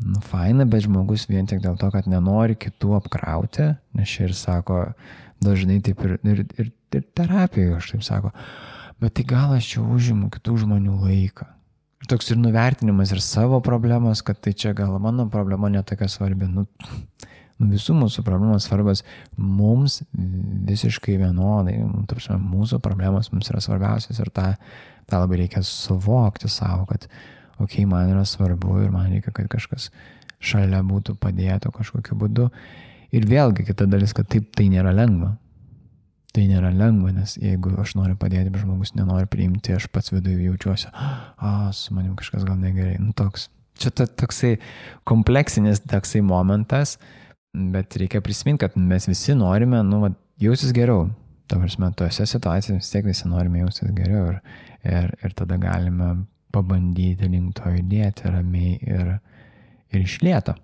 nu, 0.03 0.19
faina, 0.27 0.67
bet 0.67 0.89
žmogus 0.89 1.29
vien 1.31 1.47
tik 1.51 1.63
dėl 1.63 1.79
to, 1.79 1.93
kad 1.95 2.11
nenori 2.11 2.59
kitų 2.59 2.97
apkrauti, 2.99 3.71
nes 3.99 4.11
čia 4.11 4.27
ir 4.27 4.35
sako, 4.39 4.83
dažnai 5.43 5.79
taip 5.87 6.03
ir, 6.07 6.19
ir, 6.27 6.45
ir, 6.59 6.75
ir 6.99 7.07
terapijoje 7.15 7.79
aš 7.79 7.95
taip 7.95 8.05
sako, 8.11 8.35
bet 9.01 9.15
tai 9.19 9.27
gal 9.29 9.55
aš 9.55 9.75
čia 9.77 9.87
užimu 9.87 10.33
kitų 10.35 10.59
žmonių 10.67 10.99
laiką 11.07 11.47
toks 12.09 12.31
ir 12.33 12.39
nuvertinimas 12.41 13.13
ir 13.13 13.21
savo 13.25 13.61
problemos, 13.65 14.23
kad 14.25 14.41
tai 14.41 14.53
čia 14.53 14.73
gal 14.77 14.99
mano 14.99 15.29
problema 15.29 15.69
netokia 15.69 16.09
svarbi. 16.09 16.49
Nu, 16.49 16.65
nu, 17.59 17.69
visų 17.69 17.97
mūsų 17.99 18.25
problemos 18.25 18.69
svarbas 18.69 19.05
mums 19.37 20.01
visiškai 20.71 21.19
vienodai. 21.21 21.77
Nu, 21.83 22.05
tarpsime, 22.09 22.39
mūsų 22.41 22.81
problemos 22.85 23.33
mums 23.35 23.51
yra 23.53 23.61
svarbiausias 23.65 24.23
ir 24.23 24.33
tą, 24.33 24.55
tą 25.11 25.21
labai 25.21 25.43
reikia 25.43 25.63
suvokti 25.67 26.49
savo, 26.49 26.87
kad, 26.89 27.09
okei, 27.59 27.85
okay, 27.85 27.91
man 27.91 28.15
yra 28.15 28.25
svarbu 28.25 28.81
ir 28.85 28.95
man 28.95 29.13
reikia, 29.13 29.35
kad 29.37 29.51
kažkas 29.53 29.91
šalia 30.41 30.81
būtų 30.87 31.19
padėtų 31.21 31.73
kažkokiu 31.77 32.17
būdu. 32.17 32.49
Ir 33.13 33.27
vėlgi 33.29 33.67
kita 33.67 33.89
dalis, 33.91 34.15
kad 34.17 34.29
taip 34.31 34.53
tai 34.57 34.71
nėra 34.73 34.95
lengva. 34.95 35.35
Tai 36.31 36.45
nėra 36.47 36.71
lengva, 36.71 37.11
nes 37.15 37.35
jeigu 37.41 37.73
aš 37.83 37.97
noriu 37.99 38.15
padėti, 38.19 38.53
bet 38.55 38.63
žmogus 38.63 38.93
nenori 38.95 39.27
priimti, 39.31 39.75
aš 39.75 39.89
pats 39.91 40.13
viduje 40.13 40.45
jaučiuosi, 40.45 40.91
a, 40.95 41.55
su 41.75 41.95
manim 41.97 42.13
kažkas 42.19 42.45
gal 42.47 42.59
negerai. 42.61 43.01
Nu, 43.03 43.15
toks. 43.19 43.49
Čia 43.81 43.91
ta, 43.97 44.05
toksai 44.05 44.59
kompleksinis 45.09 45.81
toksai 45.89 46.21
momentas, 46.23 46.99
bet 47.51 47.97
reikia 47.99 48.21
prisiminti, 48.23 48.61
kad 48.67 48.77
mes 48.79 49.09
visi 49.09 49.35
norime, 49.35 49.81
nu, 49.89 50.03
va, 50.05 50.13
jausis 50.43 50.75
geriau. 50.77 51.09
Ta 51.51 51.59
prasme, 51.59 51.89
tose 51.99 52.29
situacijose 52.31 52.79
vis 52.79 52.93
tiek 52.93 53.09
visi 53.09 53.27
norime 53.27 53.65
jausis 53.65 53.91
geriau 53.97 54.29
ir, 54.31 54.41
ir, 54.87 55.15
ir 55.25 55.35
tada 55.35 55.59
galime 55.59 56.13
pabandyti 56.55 57.31
link 57.31 57.57
to 57.59 57.73
judėti 57.75 58.31
ramiai 58.31 58.77
ir, 58.87 59.17
ir 59.91 60.05
išlėto. 60.05 60.55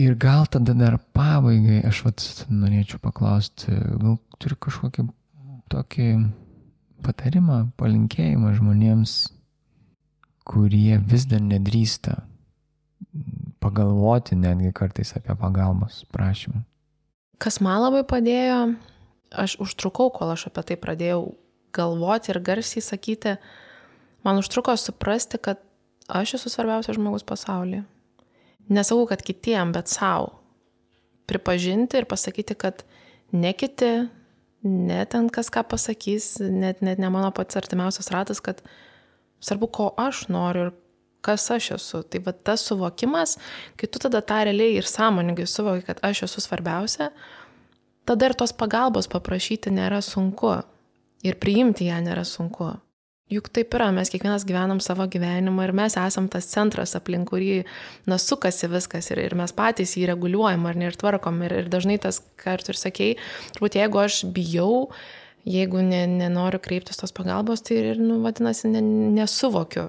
Ir 0.00 0.14
gal 0.16 0.46
tada 0.48 0.72
dar 0.72 0.96
pabaigai 1.12 1.82
aš 1.84 2.04
vat 2.06 2.22
norėčiau 2.48 3.00
paklausti, 3.02 3.74
gal 4.00 4.16
turi 4.40 4.56
kažkokį 4.56 5.04
tokį 5.72 6.08
patarimą, 7.04 7.58
palinkėjimą 7.80 8.54
žmonėms, 8.56 9.16
kurie 10.48 10.96
vis 10.96 11.26
dar 11.28 11.42
nedrįsta 11.44 12.22
pagalvoti 13.62 14.38
netgi 14.38 14.72
kartais 14.74 15.12
apie 15.18 15.36
pagalbos 15.38 16.02
prašymą. 16.14 16.64
Kas 17.42 17.60
man 17.60 17.82
labai 17.82 18.02
padėjo, 18.08 18.74
aš 19.44 19.58
užtrukau, 19.62 20.08
kol 20.14 20.32
aš 20.32 20.48
apie 20.48 20.64
tai 20.70 20.78
pradėjau 20.80 21.34
galvoti 21.74 22.32
ir 22.32 22.40
garsiai 22.44 22.84
sakyti, 22.84 23.36
man 24.24 24.40
užtruko 24.40 24.74
suprasti, 24.78 25.40
kad 25.42 25.60
aš 26.08 26.38
esu 26.38 26.52
svarbiausias 26.52 26.96
žmogus 26.96 27.26
pasaulyje 27.26 27.84
nesakau, 28.68 29.06
kad 29.10 29.22
kitiem, 29.24 29.72
bet 29.74 29.90
savo. 29.90 30.34
Pripažinti 31.30 32.00
ir 32.00 32.06
pasakyti, 32.10 32.54
kad 32.58 32.84
ne 33.32 33.52
kiti, 33.56 33.92
ne 34.62 35.00
ten 35.10 35.28
kas 35.32 35.50
ką 35.52 35.64
pasakys, 35.70 36.36
net, 36.42 36.82
net 36.82 37.00
ne 37.02 37.10
mano 37.10 37.30
pats 37.34 37.58
artimiausias 37.58 38.10
ratas, 38.14 38.42
kad 38.44 38.62
svarbu, 39.42 39.70
ko 39.72 39.90
aš 39.98 40.26
noriu 40.30 40.68
ir 40.68 40.74
kas 41.22 41.48
aš 41.54 41.72
esu. 41.78 42.02
Tai 42.02 42.22
va 42.26 42.34
tas 42.34 42.64
suvokimas, 42.66 43.36
kai 43.78 43.88
tu 43.90 44.02
tada 44.02 44.22
tą 44.26 44.42
realiai 44.46 44.76
ir 44.78 44.88
sąmoningai 44.88 45.46
suvoki, 45.46 45.86
kad 45.86 46.02
aš 46.04 46.26
esu 46.28 46.42
svarbiausia, 46.44 47.10
tada 48.06 48.28
ir 48.28 48.36
tos 48.38 48.54
pagalbos 48.54 49.10
paprašyti 49.10 49.72
nėra 49.74 50.02
sunku. 50.02 50.58
Ir 51.22 51.38
priimti 51.38 51.86
ją 51.86 52.00
nėra 52.02 52.24
sunku. 52.26 52.72
Juk 53.32 53.48
taip 53.54 53.72
yra, 53.76 53.88
mes 53.94 54.10
kiekvienas 54.12 54.44
gyvenam 54.44 54.80
savo 54.84 55.06
gyvenimą 55.08 55.64
ir 55.64 55.72
mes 55.76 55.96
esam 55.96 56.26
tas 56.32 56.50
centras, 56.50 56.92
aplink 56.98 57.30
kurį 57.30 57.62
nasukasi 58.10 58.68
viskas 58.68 59.08
ir, 59.14 59.22
ir 59.24 59.36
mes 59.38 59.54
patys 59.56 59.94
jį 59.96 60.10
reguliuojam 60.10 60.66
ar 60.68 60.76
ne 60.76 60.90
ir 60.90 60.98
tvarkom. 61.00 61.40
Ir, 61.46 61.56
ir 61.62 61.72
dažnai 61.72 61.96
tas, 62.02 62.20
ką 62.42 62.58
ir 62.58 62.66
tu 62.66 62.74
ir 62.74 62.80
sakei, 62.80 63.10
turbūt 63.56 63.78
jeigu 63.80 64.02
aš 64.02 64.20
bijau, 64.36 64.90
jeigu 65.48 65.80
ne, 65.86 66.04
nenoriu 66.10 66.60
kreiptis 66.62 67.00
tos 67.00 67.14
pagalbos, 67.16 67.64
tai 67.64 67.80
ir, 67.80 68.02
nu, 68.02 68.20
vadinasi, 68.26 68.68
ne, 68.74 68.84
nesuvokiu 69.16 69.88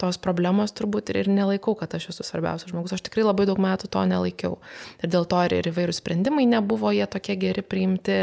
tos 0.00 0.16
problemos 0.22 0.72
turbūt 0.76 1.12
ir, 1.12 1.24
ir 1.24 1.30
nelaikau, 1.32 1.74
kad 1.76 1.92
aš 1.96 2.10
esu 2.14 2.24
svarbiausias 2.24 2.72
žmogus. 2.72 2.94
Aš 2.96 3.04
tikrai 3.08 3.26
labai 3.26 3.46
daug 3.50 3.60
metų 3.60 3.90
to 3.92 4.04
nelaikiau. 4.08 4.56
Ir 5.02 5.12
dėl 5.12 5.28
to 5.28 5.42
ir, 5.46 5.58
ir 5.58 5.70
įvairių 5.72 5.96
sprendimai 5.96 6.46
nebuvo 6.48 6.92
jie 6.96 7.06
tokie 7.10 7.36
geri 7.40 7.64
priimti 7.66 8.22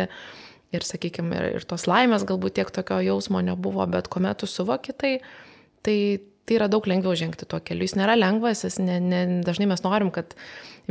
ir, 0.75 0.85
sakykime, 0.85 1.35
ir, 1.37 1.59
ir 1.59 1.67
tos 1.67 1.87
laimės 1.89 2.25
galbūt 2.27 2.57
tiek 2.59 2.71
tokio 2.73 2.99
jausmo 3.05 3.41
nebuvo, 3.45 3.85
bet 3.91 4.09
kuomet 4.11 4.41
tu 4.41 4.49
suvoki 4.49 4.95
tai, 4.95 5.13
tai, 5.85 5.97
tai 6.47 6.57
yra 6.59 6.69
daug 6.71 6.87
lengviau 6.89 7.15
žengti 7.17 7.47
tuo 7.49 7.61
keliu. 7.63 7.87
Jis 7.87 7.97
nėra 7.99 8.17
lengvas, 8.17 8.65
jis 8.67 8.79
ne, 8.83 8.99
ne, 9.03 9.21
dažnai 9.47 9.69
mes 9.71 9.83
norim, 9.85 10.11
kad 10.15 10.35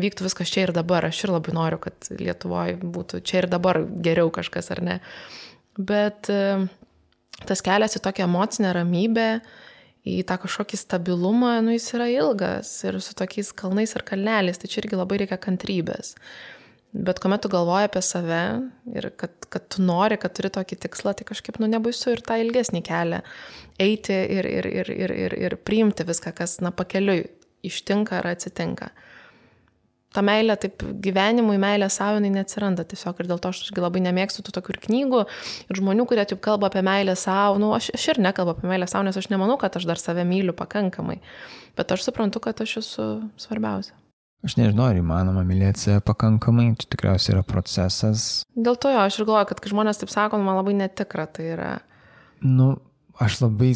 vyktų 0.00 0.26
viskas 0.28 0.52
čia 0.52 0.66
ir 0.66 0.74
dabar. 0.76 1.06
Aš 1.08 1.24
ir 1.24 1.34
labai 1.34 1.54
noriu, 1.56 1.80
kad 1.82 2.10
Lietuvoje 2.12 2.78
būtų 2.80 3.22
čia 3.26 3.42
ir 3.42 3.50
dabar 3.52 3.82
geriau 3.84 4.32
kažkas 4.34 4.72
ar 4.74 4.82
ne. 4.84 4.98
Bet 5.76 6.30
e, 6.32 6.66
tas 7.44 7.64
kelias 7.64 7.96
į 7.98 8.04
tokią 8.04 8.28
emocinę 8.28 8.72
ramybę, 8.76 9.30
į 10.06 10.20
tą 10.28 10.36
kažkokį 10.44 10.78
stabilumą, 10.78 11.56
nu 11.66 11.74
jis 11.74 11.88
yra 11.96 12.06
ilgas 12.12 12.70
ir 12.86 13.00
su 13.02 13.16
tokiais 13.18 13.50
kalnais 13.56 13.92
ir 13.96 14.04
kalneliais, 14.06 14.60
tai 14.60 14.70
čia 14.70 14.84
irgi 14.84 15.00
labai 15.00 15.18
reikia 15.24 15.38
kantrybės. 15.42 16.14
Bet 16.96 17.18
kuomet 17.20 17.42
tu 17.44 17.50
galvoji 17.52 17.88
apie 17.90 18.00
save 18.04 18.42
ir 18.96 19.10
kad, 19.20 19.32
kad 19.52 19.66
tu 19.74 19.82
nori, 19.84 20.16
kad 20.20 20.32
turi 20.36 20.48
tokį 20.54 20.78
tikslą, 20.86 21.12
tai 21.18 21.26
kažkaip, 21.28 21.58
nu, 21.60 21.68
nebaisu 21.68 22.14
ir 22.14 22.22
tą 22.24 22.38
ilgesnį 22.40 22.80
kelią 22.86 23.18
eiti 23.82 24.16
ir, 24.16 24.48
ir, 24.48 24.68
ir, 24.70 24.92
ir, 24.94 25.12
ir, 25.26 25.34
ir 25.48 25.56
priimti 25.60 26.06
viską, 26.08 26.32
kas, 26.38 26.56
na, 26.64 26.72
pakeliui 26.72 27.26
ištinka 27.66 28.20
ar 28.20 28.30
atsitinka. 28.32 28.90
ta 30.16 30.22
meilė, 30.24 30.54
taip 30.56 30.80
gyvenimui, 31.04 31.58
meilė 31.60 31.90
savo, 31.92 32.16
jinai 32.16 32.30
neatsiranda 32.38 32.86
tiesiog 32.88 33.18
ir 33.20 33.26
dėl 33.28 33.40
to 33.42 33.50
aš 33.52 33.66
labai 33.76 34.00
nemėgstu 34.00 34.46
tų 34.46 34.54
tokių 34.56 34.72
ir 34.72 34.78
knygų 34.86 35.20
ir 35.68 35.80
žmonių, 35.82 36.06
kurie 36.08 36.24
taip 36.24 36.40
kalba 36.40 36.70
apie 36.70 36.80
meilę 36.86 37.18
savo, 37.20 37.58
nu, 37.60 37.74
aš, 37.76 37.90
aš 37.98 38.08
ir 38.14 38.22
nekalbu 38.24 38.54
apie 38.54 38.70
meilę 38.70 38.88
savo, 38.88 39.04
nes 39.04 39.18
aš 39.20 39.28
nemanau, 39.28 39.58
kad 39.60 39.76
aš 39.76 39.84
dar 39.84 40.00
save 40.00 40.24
myliu 40.24 40.56
pakankamai, 40.56 41.18
bet 41.76 41.92
aš 41.92 42.08
suprantu, 42.08 42.40
kad 42.40 42.64
aš 42.64 42.78
esu 42.80 43.10
svarbiausia. 43.36 43.92
Aš 44.46 44.54
nežinau, 44.54 44.84
ar 44.86 44.98
įmanoma 45.00 45.42
mylėti 45.42 45.88
save 45.88 46.02
pakankamai, 46.06 46.68
čia 46.78 46.86
tikriausiai 46.92 47.34
yra 47.34 47.42
procesas. 47.46 48.44
Dėl 48.54 48.76
to 48.78 48.92
jo, 48.94 49.00
aš 49.02 49.18
ir 49.18 49.26
galvoju, 49.26 49.48
kad 49.50 49.62
kai 49.62 49.72
žmonės 49.72 49.98
taip 49.98 50.12
sako, 50.12 50.38
man 50.38 50.60
labai 50.60 50.76
netikra 50.78 51.24
tai 51.26 51.48
yra. 51.56 51.70
Nu, 52.46 52.76
aš 53.18 53.40
labai 53.42 53.72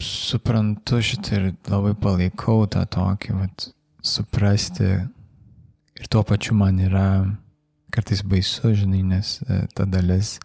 suprantu 0.00 1.02
šitą 1.04 1.36
ir 1.36 1.44
labai 1.68 1.92
palaikau 2.00 2.64
tą 2.72 2.86
tokį, 2.96 3.34
vat, 3.42 3.66
suprasti 4.06 4.88
ir 6.00 6.08
tuo 6.12 6.22
pačiu 6.24 6.56
man 6.56 6.78
yra 6.80 7.08
kartais 7.92 8.22
baisu, 8.24 8.72
žinai, 8.76 9.02
nes 9.04 9.36
e, 9.44 9.62
ta 9.76 9.84
dalis, 9.88 10.36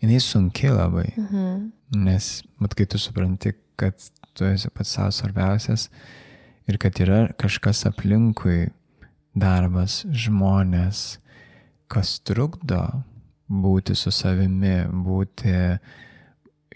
jinai 0.00 0.22
sunki 0.24 0.72
labai. 0.72 1.08
Mhm. 1.20 1.66
Nes, 2.06 2.30
mat, 2.60 2.72
kai 2.76 2.88
tu 2.88 3.00
supranti, 3.00 3.52
kad 3.76 4.00
tu 4.36 4.48
esi 4.48 4.72
pats 4.72 4.96
savo 4.96 5.12
svarbiausias 5.14 5.90
ir 6.66 6.80
kad 6.82 6.96
yra 7.00 7.26
kažkas 7.38 7.84
aplinkui, 7.88 8.70
darbas, 9.36 10.00
žmonės, 10.08 11.18
kas 11.92 12.16
trukdo 12.26 12.82
būti 13.46 13.94
su 13.98 14.10
savimi, 14.14 14.86
būti 14.90 15.54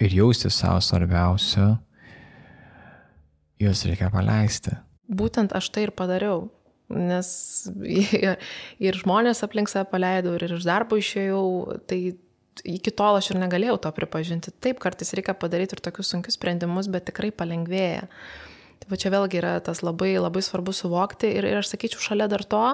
ir 0.01 0.17
jausti 0.17 0.51
savo 0.53 0.81
svarbiausio, 0.85 1.73
juos 3.61 3.85
reikia 3.89 4.11
paleisti. 4.13 4.77
Būtent 5.11 5.53
aš 5.57 5.71
tai 5.75 5.89
ir 5.89 5.95
padariau, 5.97 6.49
nes 6.95 7.31
ir, 8.87 9.01
žmonės 9.03 9.43
aplink 9.47 9.73
save 9.73 9.89
paleidau, 9.91 10.37
ir 10.37 10.57
iš 10.57 10.67
darbo 10.69 11.01
išėjau, 11.01 11.81
tai 11.91 12.01
iki 12.67 12.93
tol 12.93 13.19
aš 13.19 13.33
ir 13.33 13.41
negalėjau 13.41 13.79
to 13.87 13.93
pripažinti. 13.97 14.55
Taip, 14.63 14.81
kartais 14.83 15.15
reikia 15.17 15.35
padaryti 15.39 15.77
ir 15.77 15.83
tokius 15.85 16.13
sunkius 16.13 16.37
sprendimus, 16.39 16.91
bet 16.93 17.09
tikrai 17.09 17.33
palengvėja. 17.35 18.07
Tai 18.81 18.89
va 18.89 18.97
čia 19.01 19.13
vėlgi 19.13 19.41
yra 19.43 19.53
tas 19.65 19.83
labai, 19.85 20.15
labai 20.17 20.41
svarbu 20.45 20.73
suvokti 20.73 21.29
ir, 21.37 21.45
ir 21.45 21.61
aš 21.61 21.75
sakyčiau, 21.75 22.01
šalia 22.11 22.31
dar 22.33 22.47
to, 22.49 22.65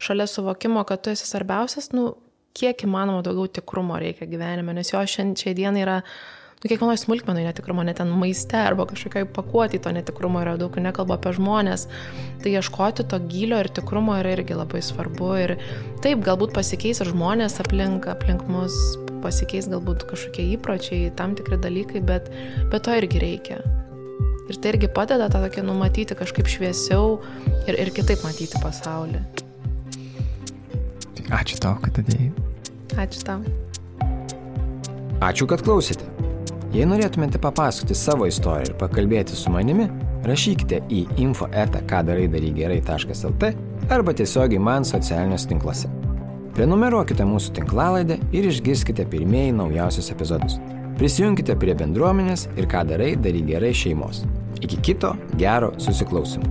šalia 0.00 0.26
suvokimo, 0.30 0.84
kad 0.88 1.04
tu 1.04 1.12
esi 1.12 1.28
svarbiausias, 1.28 1.90
nu, 1.92 2.14
kiek 2.56 2.84
įmanoma 2.86 3.22
daugiau 3.24 3.48
tikrumo 3.60 3.98
reikia 4.00 4.28
gyvenime, 4.30 4.74
nes 4.76 4.92
jo 4.92 5.00
šiandien 5.04 5.56
dienai 5.58 5.82
yra, 5.84 5.98
nu, 6.60 6.68
kiekvienoje 6.68 7.02
smulkmenoje 7.04 7.50
netikrumo, 7.50 7.84
net 7.86 8.00
ten 8.00 8.10
maiste 8.20 8.58
arba 8.58 8.86
kažkokiai 8.90 9.28
pakuoti 9.36 9.82
to 9.84 9.92
netikrumo 9.94 10.42
yra 10.42 10.56
daug, 10.60 10.80
nekalbu 10.80 11.16
apie 11.16 11.34
žmonės, 11.36 11.86
tai 12.42 12.54
ieškoti 12.56 13.06
to 13.12 13.20
gilio 13.30 13.60
ir 13.60 13.70
tikrumo 13.80 14.16
yra 14.20 14.34
irgi 14.36 14.56
labai 14.58 14.82
svarbu 14.84 15.30
ir 15.44 15.54
taip, 16.04 16.24
galbūt 16.26 16.56
pasikeis 16.56 17.04
ir 17.04 17.12
žmonės 17.12 17.60
aplink, 17.62 18.08
aplink 18.10 18.48
mus, 18.48 18.76
pasikeis 19.20 19.68
galbūt 19.70 20.08
kažkokie 20.10 20.50
įpročiai, 20.56 21.12
tam 21.16 21.36
tikri 21.38 21.60
dalykai, 21.60 22.02
bet, 22.04 22.32
bet 22.72 22.88
to 22.88 22.96
irgi 22.96 23.22
reikia. 23.22 23.62
Ir 24.50 24.58
tai 24.58 24.74
irgi 24.74 24.88
padeda 24.90 25.28
tą 25.30 25.38
tokį 25.44 25.62
numatyti 25.62 26.16
kažkaip 26.18 26.48
šviesiau 26.50 27.20
ir, 27.70 27.76
ir 27.78 27.92
kitaip 27.94 28.24
matyti 28.26 28.58
pasaulį. 28.58 29.22
Ačiū 31.30 31.60
tau, 31.62 31.76
kad 31.78 32.00
atėjai. 32.02 32.32
Ačiū 32.98 33.22
tau. 33.22 33.38
Ačiū, 35.22 35.46
kad 35.46 35.62
klausėte. 35.62 36.02
Jei 36.74 36.82
norėtumėte 36.86 37.38
papasakoti 37.42 37.94
savo 37.98 38.26
istoriją 38.30 38.72
ir 38.72 38.76
pakalbėti 38.80 39.38
su 39.38 39.50
manimi, 39.54 39.86
rašykite 40.26 40.82
į 40.90 41.04
info.kadarai.lt 41.22 43.52
arba 43.90 44.14
tiesiogiai 44.18 44.62
man 44.62 44.86
socialiniuose 44.86 45.48
tinkluose. 45.54 45.88
Prenumeruokite 46.58 47.24
mūsų 47.26 47.54
tinklalaidę 47.60 48.18
ir 48.34 48.50
išgirskite 48.50 49.06
pirmieji 49.14 49.54
naujausius 49.62 50.10
epizodus. 50.14 50.58
Prisijunkite 50.98 51.54
prie 51.56 51.74
bendruomenės 51.78 52.48
ir 52.58 52.66
ką 52.70 52.84
darai, 52.90 53.14
daryk 53.16 53.46
gerai 53.54 53.74
šeimos. 53.76 54.24
Iki 54.60 54.76
kito 54.76 55.16
gero 55.36 55.72
susiklausimo. 55.78 56.44